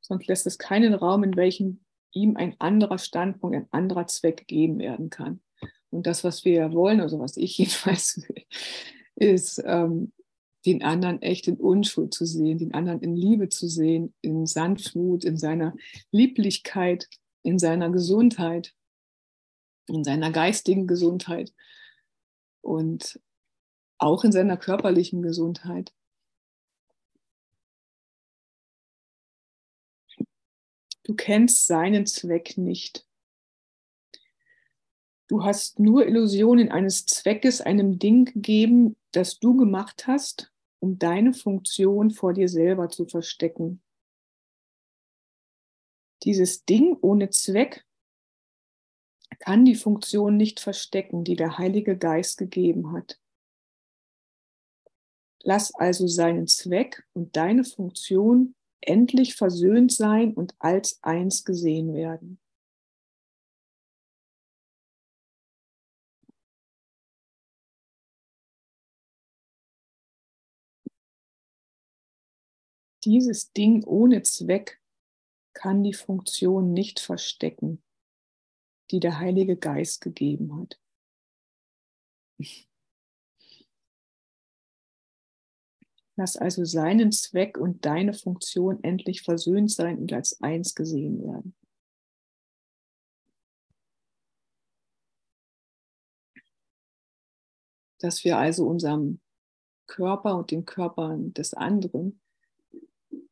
Sonst 0.00 0.26
lässt 0.26 0.46
es 0.46 0.58
keinen 0.58 0.94
Raum, 0.94 1.24
in 1.24 1.36
welchem 1.36 1.80
ihm 2.12 2.36
ein 2.36 2.56
anderer 2.58 2.98
Standpunkt, 2.98 3.56
ein 3.56 3.68
anderer 3.70 4.06
Zweck 4.06 4.38
gegeben 4.38 4.78
werden 4.78 5.10
kann. 5.10 5.40
Und 5.90 6.06
das, 6.06 6.24
was 6.24 6.44
wir 6.44 6.72
wollen, 6.72 7.00
also 7.00 7.18
was 7.18 7.36
ich 7.36 7.58
jedenfalls 7.58 8.22
will, 8.28 8.44
ist, 9.16 9.62
ähm, 9.64 10.12
den 10.66 10.82
anderen 10.82 11.22
echt 11.22 11.46
in 11.46 11.56
Unschuld 11.56 12.12
zu 12.12 12.26
sehen, 12.26 12.58
den 12.58 12.74
anderen 12.74 13.00
in 13.00 13.14
Liebe 13.14 13.48
zu 13.48 13.68
sehen, 13.68 14.12
in 14.20 14.46
Sanftmut, 14.46 15.24
in 15.24 15.36
seiner 15.36 15.74
Lieblichkeit, 16.10 17.08
in 17.42 17.58
seiner 17.58 17.90
Gesundheit, 17.90 18.74
in 19.86 20.02
seiner 20.02 20.32
geistigen 20.32 20.88
Gesundheit. 20.88 21.52
Und 22.62 23.20
auch 23.98 24.24
in 24.24 24.32
seiner 24.32 24.56
körperlichen 24.56 25.22
Gesundheit. 25.22 25.92
Du 31.04 31.14
kennst 31.14 31.66
seinen 31.66 32.06
Zweck 32.06 32.58
nicht. 32.58 33.06
Du 35.28 35.44
hast 35.44 35.78
nur 35.78 36.06
Illusionen 36.06 36.70
eines 36.70 37.06
Zweckes 37.06 37.60
einem 37.60 37.98
Ding 37.98 38.26
gegeben, 38.26 38.96
das 39.12 39.38
du 39.38 39.56
gemacht 39.56 40.06
hast, 40.06 40.52
um 40.80 40.98
deine 40.98 41.32
Funktion 41.32 42.10
vor 42.10 42.32
dir 42.32 42.48
selber 42.48 42.88
zu 42.88 43.06
verstecken. 43.06 43.82
Dieses 46.22 46.64
Ding 46.64 46.96
ohne 47.00 47.30
Zweck 47.30 47.84
kann 49.38 49.64
die 49.64 49.74
Funktion 49.74 50.36
nicht 50.36 50.60
verstecken, 50.60 51.24
die 51.24 51.36
der 51.36 51.58
Heilige 51.58 51.96
Geist 51.96 52.38
gegeben 52.38 52.92
hat. 52.92 53.20
Lass 55.48 55.72
also 55.76 56.08
seinen 56.08 56.48
Zweck 56.48 57.06
und 57.12 57.36
deine 57.36 57.62
Funktion 57.62 58.56
endlich 58.80 59.36
versöhnt 59.36 59.92
sein 59.92 60.34
und 60.34 60.56
als 60.58 60.98
eins 61.04 61.44
gesehen 61.44 61.94
werden. 61.94 62.40
Dieses 73.04 73.52
Ding 73.52 73.84
ohne 73.84 74.22
Zweck 74.22 74.82
kann 75.52 75.84
die 75.84 75.94
Funktion 75.94 76.72
nicht 76.72 76.98
verstecken, 76.98 77.80
die 78.90 78.98
der 78.98 79.20
Heilige 79.20 79.56
Geist 79.56 80.00
gegeben 80.00 80.60
hat. 80.60 80.80
Lass 86.18 86.36
also 86.36 86.64
seinen 86.64 87.12
Zweck 87.12 87.58
und 87.58 87.84
deine 87.84 88.14
Funktion 88.14 88.82
endlich 88.82 89.20
versöhnt 89.20 89.70
sein 89.70 89.98
und 89.98 90.12
als 90.14 90.40
eins 90.40 90.74
gesehen 90.74 91.22
werden. 91.22 91.54
Dass 97.98 98.24
wir 98.24 98.38
also 98.38 98.66
unserem 98.66 99.20
Körper 99.86 100.36
und 100.36 100.50
den 100.50 100.64
Körpern 100.64 101.34
des 101.34 101.52
anderen 101.52 102.20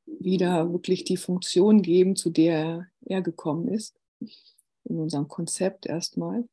wieder 0.07 0.71
wirklich 0.71 1.05
die 1.05 1.17
Funktion 1.17 1.81
geben, 1.81 2.17
zu 2.17 2.29
der 2.29 2.89
er 3.01 3.23
gekommen 3.23 3.69
ist, 3.69 3.99
in 4.85 4.99
unserem 5.01 5.29
Konzept 5.29 5.87
erstmal. 5.87 6.47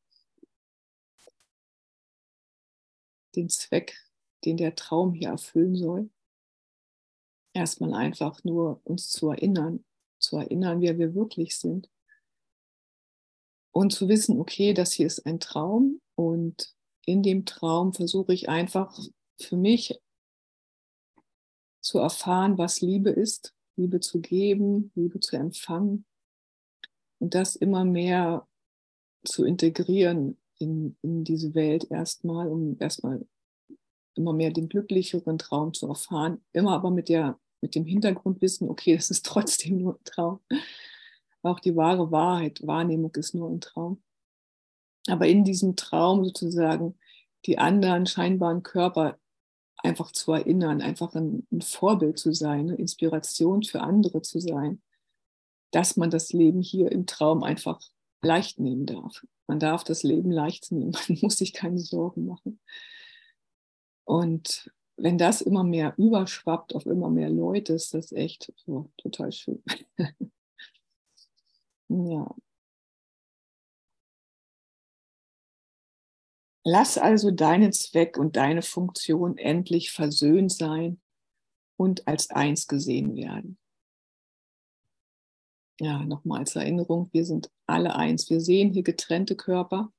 Den 3.36 3.50
Zweck, 3.50 3.98
den 4.44 4.56
der 4.56 4.74
Traum 4.74 5.12
hier 5.12 5.28
erfüllen 5.28 5.76
soll 5.76 6.10
erstmal 7.52 7.94
einfach 7.94 8.42
nur 8.44 8.80
uns 8.84 9.10
zu 9.10 9.30
erinnern, 9.30 9.84
zu 10.18 10.36
erinnern, 10.36 10.80
wer 10.80 10.98
wir 10.98 11.14
wirklich 11.14 11.56
sind. 11.56 11.88
Und 13.72 13.92
zu 13.92 14.08
wissen, 14.08 14.38
okay, 14.38 14.74
das 14.74 14.92
hier 14.92 15.06
ist 15.06 15.24
ein 15.26 15.40
Traum 15.40 16.00
und 16.14 16.74
in 17.06 17.22
dem 17.22 17.46
Traum 17.46 17.94
versuche 17.94 18.32
ich 18.32 18.48
einfach 18.48 18.98
für 19.40 19.56
mich 19.56 19.98
zu 21.80 21.98
erfahren, 21.98 22.58
was 22.58 22.80
Liebe 22.80 23.10
ist, 23.10 23.54
Liebe 23.76 24.00
zu 24.00 24.20
geben, 24.20 24.92
Liebe 24.94 25.20
zu 25.20 25.36
empfangen 25.36 26.04
und 27.18 27.34
das 27.34 27.56
immer 27.56 27.84
mehr 27.84 28.46
zu 29.24 29.44
integrieren 29.44 30.38
in, 30.58 30.96
in 31.02 31.24
diese 31.24 31.54
Welt 31.54 31.90
erstmal, 31.90 32.48
um 32.48 32.76
erstmal 32.78 33.26
immer 34.14 34.32
mehr 34.32 34.50
den 34.50 34.68
glücklicheren 34.68 35.38
Traum 35.38 35.74
zu 35.74 35.88
erfahren, 35.88 36.40
immer 36.52 36.72
aber 36.72 36.90
mit 36.90 37.08
der 37.08 37.38
mit 37.62 37.74
dem 37.76 37.86
Hintergrundwissen, 37.86 38.68
okay, 38.68 38.94
das 38.96 39.10
ist 39.10 39.24
trotzdem 39.24 39.78
nur 39.78 39.94
ein 39.94 40.04
Traum. 40.04 40.40
Auch 41.42 41.60
die 41.60 41.76
wahre 41.76 42.10
Wahrheit, 42.10 42.66
Wahrnehmung 42.66 43.14
ist 43.14 43.34
nur 43.34 43.48
ein 43.48 43.60
Traum. 43.60 44.02
Aber 45.08 45.26
in 45.26 45.44
diesem 45.44 45.76
Traum 45.76 46.24
sozusagen 46.24 46.98
die 47.46 47.58
anderen 47.58 48.06
scheinbaren 48.06 48.62
Körper 48.62 49.18
einfach 49.78 50.12
zu 50.12 50.32
erinnern, 50.32 50.80
einfach 50.80 51.14
ein, 51.14 51.46
ein 51.50 51.60
Vorbild 51.60 52.18
zu 52.18 52.32
sein, 52.32 52.68
eine 52.68 52.76
Inspiration 52.76 53.64
für 53.64 53.80
andere 53.80 54.22
zu 54.22 54.38
sein, 54.38 54.80
dass 55.72 55.96
man 55.96 56.10
das 56.10 56.32
Leben 56.32 56.62
hier 56.62 56.92
im 56.92 57.06
Traum 57.06 57.42
einfach 57.42 57.80
leicht 58.22 58.60
nehmen 58.60 58.86
darf. 58.86 59.24
Man 59.48 59.58
darf 59.58 59.82
das 59.82 60.04
Leben 60.04 60.30
leicht 60.30 60.70
nehmen, 60.70 60.92
man 61.08 61.18
muss 61.22 61.38
sich 61.38 61.52
keine 61.52 61.78
Sorgen 61.78 62.26
machen. 62.26 62.60
Und 64.12 64.70
wenn 64.98 65.16
das 65.16 65.40
immer 65.40 65.64
mehr 65.64 65.94
überschwappt 65.96 66.74
auf 66.74 66.84
immer 66.84 67.08
mehr 67.08 67.30
Leute, 67.30 67.72
ist 67.72 67.94
das 67.94 68.12
echt 68.12 68.52
so, 68.56 68.90
total 68.98 69.32
schön. 69.32 69.64
ja. 71.88 72.34
Lass 76.62 76.98
also 76.98 77.30
deinen 77.30 77.72
Zweck 77.72 78.18
und 78.18 78.36
deine 78.36 78.60
Funktion 78.60 79.38
endlich 79.38 79.92
versöhnt 79.92 80.52
sein 80.52 81.00
und 81.78 82.06
als 82.06 82.28
eins 82.28 82.66
gesehen 82.66 83.16
werden. 83.16 83.56
Ja, 85.80 86.04
nochmal 86.04 86.40
als 86.40 86.54
Erinnerung, 86.54 87.08
wir 87.14 87.24
sind 87.24 87.50
alle 87.64 87.94
eins. 87.94 88.28
Wir 88.28 88.42
sehen 88.42 88.74
hier 88.74 88.82
getrennte 88.82 89.36
Körper, 89.36 89.90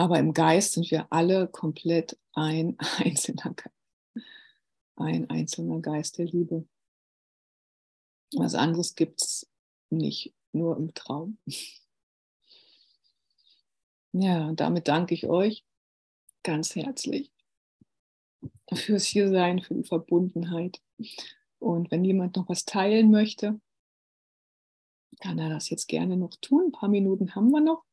aber 0.00 0.18
im 0.18 0.32
Geist 0.32 0.72
sind 0.72 0.90
wir 0.90 1.12
alle 1.12 1.46
komplett 1.46 2.18
ein 2.32 2.78
einzelner 2.96 3.52
Geist. 3.52 4.24
Ein 4.96 5.28
einzelner 5.28 5.80
Geist 5.80 6.16
der 6.16 6.24
Liebe. 6.24 6.66
Was 8.34 8.54
anderes 8.54 8.94
gibt 8.94 9.20
es 9.20 9.46
nicht, 9.90 10.34
nur 10.52 10.76
im 10.76 10.94
Traum. 10.94 11.38
Ja, 14.12 14.52
damit 14.54 14.88
danke 14.88 15.14
ich 15.14 15.28
euch 15.28 15.64
ganz 16.42 16.74
herzlich 16.74 17.30
fürs 18.74 19.04
Hiersein, 19.04 19.62
für 19.62 19.74
die 19.74 19.84
Verbundenheit. 19.84 20.82
Und 21.60 21.92
wenn 21.92 22.04
jemand 22.04 22.34
noch 22.34 22.48
was 22.48 22.64
teilen 22.64 23.12
möchte, 23.12 23.60
kann 25.20 25.38
er 25.38 25.48
das 25.48 25.70
jetzt 25.70 25.86
gerne 25.86 26.16
noch 26.16 26.34
tun. 26.40 26.64
Ein 26.66 26.72
paar 26.72 26.88
Minuten 26.88 27.36
haben 27.36 27.50
wir 27.52 27.60
noch. 27.60 27.84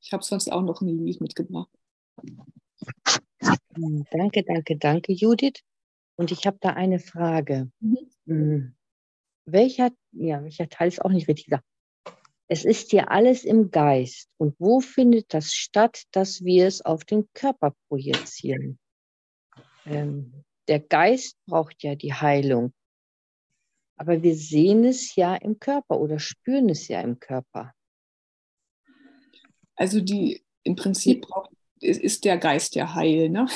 Ich 0.00 0.12
habe 0.12 0.22
sonst 0.22 0.50
auch 0.50 0.62
noch 0.62 0.80
ein 0.80 1.04
Lied 1.04 1.20
mitgebracht. 1.20 1.70
Hm, 3.74 4.06
danke, 4.10 4.42
danke, 4.42 4.76
danke, 4.76 5.12
Judith. 5.12 5.62
Und 6.16 6.32
ich 6.32 6.46
habe 6.46 6.58
da 6.60 6.70
eine 6.70 6.98
Frage. 6.98 7.70
Mhm. 7.80 8.10
Hm, 8.26 8.76
welcher, 9.44 9.90
ja, 10.12 10.42
welcher 10.42 10.68
Teil 10.68 10.88
ist 10.88 11.04
auch 11.04 11.10
nicht 11.10 11.28
richtig 11.28 11.46
gesagt. 11.46 11.64
Es 12.48 12.64
ist 12.64 12.90
hier 12.90 13.10
alles 13.10 13.44
im 13.44 13.70
Geist. 13.70 14.28
Und 14.36 14.54
wo 14.58 14.80
findet 14.80 15.34
das 15.34 15.52
statt, 15.52 16.04
dass 16.12 16.44
wir 16.44 16.66
es 16.66 16.80
auf 16.80 17.04
den 17.04 17.28
Körper 17.34 17.74
projizieren? 17.88 18.78
Ähm, 19.84 20.44
der 20.68 20.80
Geist 20.80 21.36
braucht 21.46 21.82
ja 21.82 21.94
die 21.96 22.14
Heilung. 22.14 22.72
Aber 23.98 24.22
wir 24.22 24.36
sehen 24.36 24.84
es 24.84 25.14
ja 25.16 25.34
im 25.34 25.58
Körper 25.58 25.98
oder 26.00 26.18
spüren 26.18 26.68
es 26.68 26.86
ja 26.88 27.00
im 27.00 27.18
Körper. 27.18 27.72
Also 29.76 30.00
die 30.00 30.42
im 30.64 30.76
Prinzip 30.76 31.22
braucht, 31.22 31.50
ist 31.80 32.24
der 32.24 32.38
Geist 32.38 32.74
ja 32.74 32.94
heil. 32.94 33.28
Ne? 33.28 33.46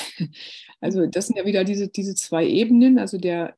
Also 0.79 1.05
das 1.05 1.27
sind 1.27 1.37
ja 1.37 1.45
wieder 1.45 1.63
diese, 1.63 1.89
diese 1.89 2.15
zwei 2.15 2.43
Ebenen. 2.43 2.97
Also 2.97 3.19
der 3.19 3.55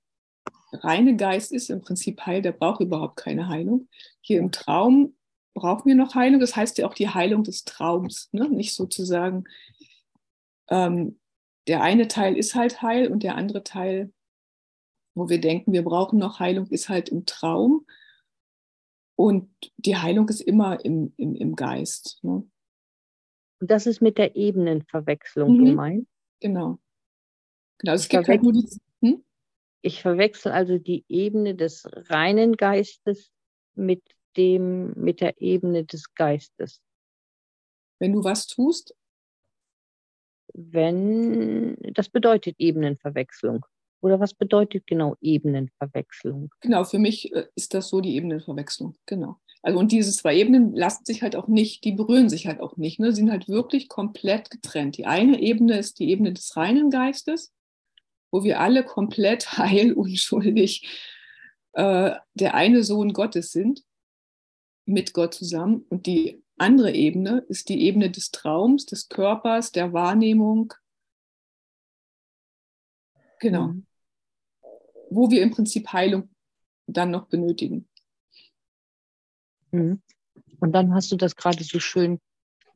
reine 0.74 1.16
Geist 1.16 1.53
ist 1.53 1.70
im 1.70 1.82
Prinzip 1.82 2.26
heil, 2.26 2.41
der 2.41 2.51
braucht 2.51 2.82
überhaupt 2.82 3.16
keine 3.16 3.47
Heilung. 3.47 3.88
Hier 4.20 4.39
im 4.39 4.51
Traum 4.51 5.16
brauchen 5.53 5.86
wir 5.86 5.95
noch 5.95 6.16
Heilung. 6.16 6.39
Das 6.39 6.55
heißt 6.55 6.78
ja 6.78 6.88
auch 6.88 6.93
die 6.93 7.09
Heilung 7.09 7.43
des 7.43 7.64
Traums, 7.64 8.30
ne? 8.34 8.49
nicht 8.49 8.74
sozusagen. 8.74 9.45
Ähm, 10.70 11.20
der 11.68 11.82
eine 11.82 12.07
Teil 12.07 12.36
ist 12.36 12.55
halt 12.55 12.82
heil 12.82 13.07
und 13.07 13.24
der 13.24 13.36
andere 13.36 13.64
Teil, 13.64 14.11
wo 15.16 15.30
wir 15.30 15.39
denken, 15.39 15.72
wir 15.72 15.84
brauchen 15.84 16.20
noch 16.20 16.39
Heilung, 16.39 16.68
ist 16.68 16.89
halt 16.89 17.09
im 17.09 17.26
Traum. 17.26 17.86
Und 19.16 19.49
die 19.78 19.95
Heilung 19.95 20.28
ist 20.28 20.41
immer 20.41 20.84
im, 20.84 21.14
im, 21.18 21.36
im 21.36 21.55
Geist. 21.55 22.20
Ne? 22.24 22.43
Und 23.64 23.72
das 23.72 23.86
ist 23.86 24.01
mit 24.01 24.18
der 24.18 24.36
Ebenenverwechslung 24.36 25.57
mhm. 25.57 25.66
gemeint. 25.66 26.07
Genau. 26.41 26.80
Genau, 27.78 27.93
es 27.93 28.03
ich 28.03 28.09
gibt 28.09 28.28
halt 28.28 28.43
nur 28.43 28.51
die, 28.51 28.68
hm? 28.99 29.24
Ich 29.82 30.01
verwechsel 30.01 30.51
also 30.51 30.78
die 30.80 31.05
Ebene 31.07 31.55
des 31.55 31.86
reinen 32.09 32.57
Geistes 32.57 33.32
mit 33.74 34.03
dem, 34.36 34.91
mit 34.95 35.22
der 35.22 35.41
Ebene 35.41 35.86
des 35.86 36.14
Geistes. 36.14 36.82
Wenn 37.99 38.11
du 38.11 38.26
was 38.26 38.47
tust? 38.47 38.93
Wenn, 40.53 41.78
das 41.93 42.09
bedeutet 42.09 42.55
Ebenenverwechslung. 42.57 43.66
Oder 44.01 44.20
was 44.20 44.34
bedeutet 44.34 44.88
genau 44.88 45.16
Ebenenverwechslung? 45.22 46.53
Genau, 46.59 46.84
für 46.84 46.99
mich 46.99 47.32
äh, 47.32 47.47
ist 47.55 47.74
das 47.74 47.88
so 47.88 48.01
die 48.01 48.18
Ebenenverwechslung. 48.18 48.97
Genau. 49.05 49.39
Also 49.64 49.80
und 49.80 49.93
diese 49.93 50.11
zwei 50.11 50.36
Ebenen 50.36 50.76
lassen 50.76 51.05
sich 51.05 51.22
halt 51.22 51.38
auch 51.38 51.47
nicht, 51.47 51.86
die 51.86 51.93
berühren 51.93 52.28
sich 52.28 52.47
halt 52.47 52.59
auch 52.59 52.76
nicht. 52.76 52.99
Ne? 52.99 53.11
Sie 53.11 53.22
sind 53.22 53.32
halt 53.32 53.47
wirklich 53.47 53.88
komplett 53.88 54.51
getrennt. 54.51 54.97
Die 54.97 55.05
eine 55.05 55.41
Ebene 55.41 55.78
ist 55.78 55.99
die 55.99 56.09
Ebene 56.09 56.34
des 56.34 56.55
reinen 56.57 56.89
Geistes, 56.91 57.53
wo 58.30 58.43
wir 58.43 58.59
alle 58.59 58.84
komplett 58.84 59.57
heil, 59.57 59.93
unschuldig 59.93 60.86
äh, 61.74 62.11
der 62.34 62.53
eine 62.55 62.84
Sohn 62.84 63.14
Gottes 63.14 63.53
sind, 63.53 63.84
mit 64.86 65.14
Gott 65.14 65.34
zusammen. 65.34 65.86
Und 65.88 66.07
die 66.07 66.43
andere 66.57 66.93
Ebene 66.93 67.45
ist 67.47 67.70
die 67.70 67.84
Ebene 67.84 68.11
des 68.11 68.32
Traums, 68.32 68.86
des 68.86 69.07
Körpers, 69.07 69.72
der 69.72 69.93
Wahrnehmung. 69.93 70.74
Genau. 73.39 73.68
Mhm. 73.68 73.86
Wo 75.09 75.32
wir 75.32 75.41
im 75.41 75.51
Prinzip 75.51 75.88
Heilung 75.93 76.30
dann 76.86 77.11
noch 77.11 77.28
benötigen. 77.28 77.88
Mhm. 79.74 80.01
Und 80.59 80.71
dann 80.71 80.93
hast 80.93 81.11
du 81.11 81.17
das 81.17 81.36
gerade 81.36 81.63
so 81.63 81.80
schön 81.80 82.19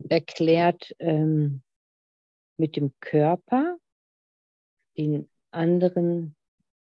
erklärt 0.10 0.94
ähm, 1.00 1.62
mit 2.58 2.76
dem 2.76 2.92
Körper, 3.00 3.78
den 4.98 5.30
anderen 5.52 6.36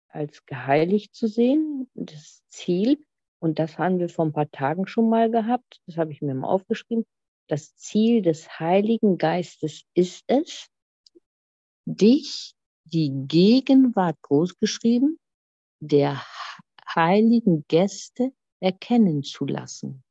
als 0.08 0.44
geheiligt 0.46 1.14
zu 1.14 1.28
sehen, 1.28 1.88
das 1.94 2.42
Ziel. 2.48 3.04
Und 3.38 3.58
das 3.58 3.78
haben 3.78 3.98
wir 3.98 4.08
vor 4.08 4.24
ein 4.24 4.32
paar 4.32 4.50
Tagen 4.50 4.86
schon 4.86 5.10
mal 5.10 5.30
gehabt. 5.30 5.80
Das 5.86 5.98
habe 5.98 6.12
ich 6.12 6.22
mir 6.22 6.34
mal 6.34 6.48
aufgeschrieben. 6.48 7.04
Das 7.48 7.76
Ziel 7.76 8.22
des 8.22 8.58
Heiligen 8.58 9.18
Geistes 9.18 9.82
ist 9.94 10.24
es, 10.26 10.68
dich, 11.84 12.54
die 12.84 13.12
Gegenwart 13.28 14.16
großgeschrieben, 14.22 15.18
der 15.80 16.22
heiligen 16.94 17.64
Gäste 17.68 18.32
erkennen 18.60 19.22
zu 19.22 19.44
lassen. 19.44 20.02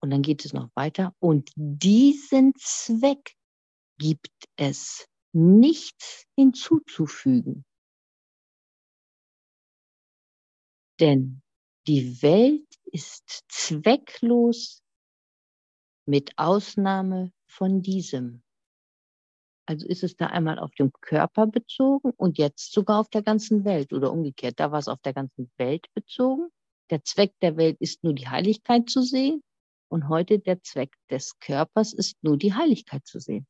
Und 0.00 0.10
dann 0.10 0.22
geht 0.22 0.44
es 0.44 0.52
noch 0.52 0.70
weiter. 0.74 1.14
Und 1.18 1.50
diesen 1.56 2.54
Zweck 2.56 3.36
gibt 3.98 4.48
es 4.56 5.06
nichts 5.32 6.24
hinzuzufügen. 6.36 7.64
Denn 10.98 11.42
die 11.86 12.22
Welt 12.22 12.66
ist 12.84 13.44
zwecklos 13.48 14.82
mit 16.06 16.32
Ausnahme 16.36 17.32
von 17.46 17.82
diesem. 17.82 18.42
Also 19.66 19.86
ist 19.86 20.02
es 20.02 20.16
da 20.16 20.26
einmal 20.26 20.58
auf 20.58 20.72
dem 20.72 20.92
Körper 21.00 21.46
bezogen 21.46 22.10
und 22.16 22.38
jetzt 22.38 22.72
sogar 22.72 23.00
auf 23.00 23.08
der 23.08 23.22
ganzen 23.22 23.64
Welt 23.64 23.92
oder 23.92 24.10
umgekehrt. 24.12 24.58
Da 24.58 24.72
war 24.72 24.78
es 24.78 24.88
auf 24.88 25.00
der 25.02 25.12
ganzen 25.12 25.50
Welt 25.58 25.86
bezogen. 25.94 26.50
Der 26.90 27.04
Zweck 27.04 27.38
der 27.40 27.56
Welt 27.56 27.76
ist 27.80 28.02
nur 28.02 28.14
die 28.14 28.28
Heiligkeit 28.28 28.90
zu 28.90 29.02
sehen 29.02 29.42
und 29.90 30.08
heute 30.08 30.38
der 30.38 30.62
Zweck 30.62 30.94
des 31.10 31.38
Körpers 31.40 31.92
ist 31.92 32.16
nur 32.22 32.36
die 32.36 32.54
Heiligkeit 32.54 33.06
zu 33.06 33.18
sehen. 33.18 33.46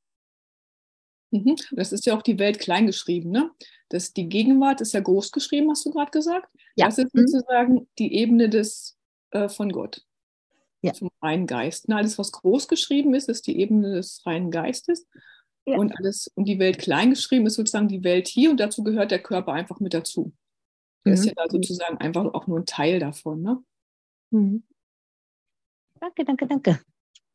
Mhm. 1.31 1.57
Das 1.73 1.93
ist 1.93 2.07
ja 2.07 2.17
auch 2.17 2.23
die 2.23 2.39
Welt 2.39 2.59
kleingeschrieben, 2.59 3.31
ne? 3.31 3.51
Das, 3.89 4.13
die 4.13 4.29
Gegenwart 4.29 4.81
ist 4.81 4.93
ja 4.93 5.01
groß 5.01 5.31
geschrieben, 5.31 5.71
hast 5.71 5.85
du 5.85 5.91
gerade 5.91 6.11
gesagt. 6.11 6.49
Ja. 6.77 6.87
Das 6.87 6.99
ist 6.99 7.15
mhm. 7.15 7.27
sozusagen 7.27 7.89
die 7.99 8.15
Ebene 8.15 8.49
des 8.49 8.97
äh, 9.31 9.49
von 9.49 9.71
Gott. 9.71 10.05
Ja. 10.83 10.95
Vom 10.95 11.11
reinen 11.21 11.47
Geist. 11.47 11.89
Na, 11.89 11.99
alles, 11.99 12.19
was 12.19 12.33
groß 12.33 12.67
geschrieben 12.67 13.15
ist, 13.15 13.29
ist 13.29 13.47
die 13.47 13.61
Ebene 13.61 13.95
des 13.95 14.25
reinen 14.25 14.51
Geistes. 14.51 15.07
Ja. 15.67 15.77
Und 15.77 15.97
alles, 15.99 16.29
und 16.35 16.47
die 16.47 16.59
Welt 16.59 16.79
kleingeschrieben 16.79 17.47
ist 17.47 17.55
sozusagen 17.55 17.89
die 17.89 18.03
Welt 18.03 18.27
hier 18.29 18.51
und 18.51 18.59
dazu 18.59 18.83
gehört 18.83 19.11
der 19.11 19.23
Körper 19.23 19.53
einfach 19.53 19.79
mit 19.79 19.93
dazu. 19.93 20.33
Der 21.05 21.13
mhm. 21.13 21.19
ist 21.19 21.25
ja 21.27 21.33
da 21.37 21.45
sozusagen 21.49 21.99
einfach 21.99 22.25
auch 22.33 22.47
nur 22.47 22.61
ein 22.61 22.67
Teil 22.67 22.99
davon, 22.99 23.43
ne? 23.43 23.63
Mhm. 24.31 24.65
Danke, 26.01 26.25
danke, 26.25 26.47
danke. 26.47 26.81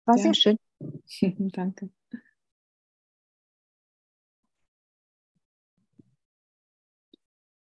War 0.05 0.17
ja. 0.17 0.23
sehr 0.23 0.33
schön. 0.33 0.57
danke. 1.51 1.89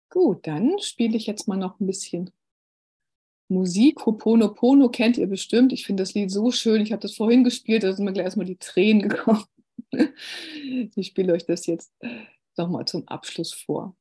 Gut, 0.09 0.45
dann 0.45 0.77
spiele 0.79 1.15
ich 1.15 1.25
jetzt 1.25 1.47
mal 1.47 1.55
noch 1.55 1.79
ein 1.79 1.87
bisschen 1.87 2.31
Musik. 3.47 4.05
Hoponopono 4.05 4.89
kennt 4.89 5.17
ihr 5.17 5.27
bestimmt. 5.27 5.71
Ich 5.71 5.85
finde 5.85 6.03
das 6.03 6.13
Lied 6.13 6.29
so 6.29 6.51
schön. 6.51 6.81
Ich 6.81 6.91
habe 6.91 7.01
das 7.01 7.15
vorhin 7.15 7.45
gespielt, 7.45 7.83
da 7.83 7.93
sind 7.93 8.03
mir 8.03 8.13
gleich 8.13 8.25
erstmal 8.25 8.45
die 8.45 8.57
Tränen 8.57 9.01
gekommen. 9.09 9.45
Ich 10.95 11.07
spiele 11.07 11.33
euch 11.33 11.45
das 11.45 11.65
jetzt 11.65 11.93
nochmal 12.57 12.85
zum 12.85 13.07
Abschluss 13.07 13.53
vor. 13.53 13.95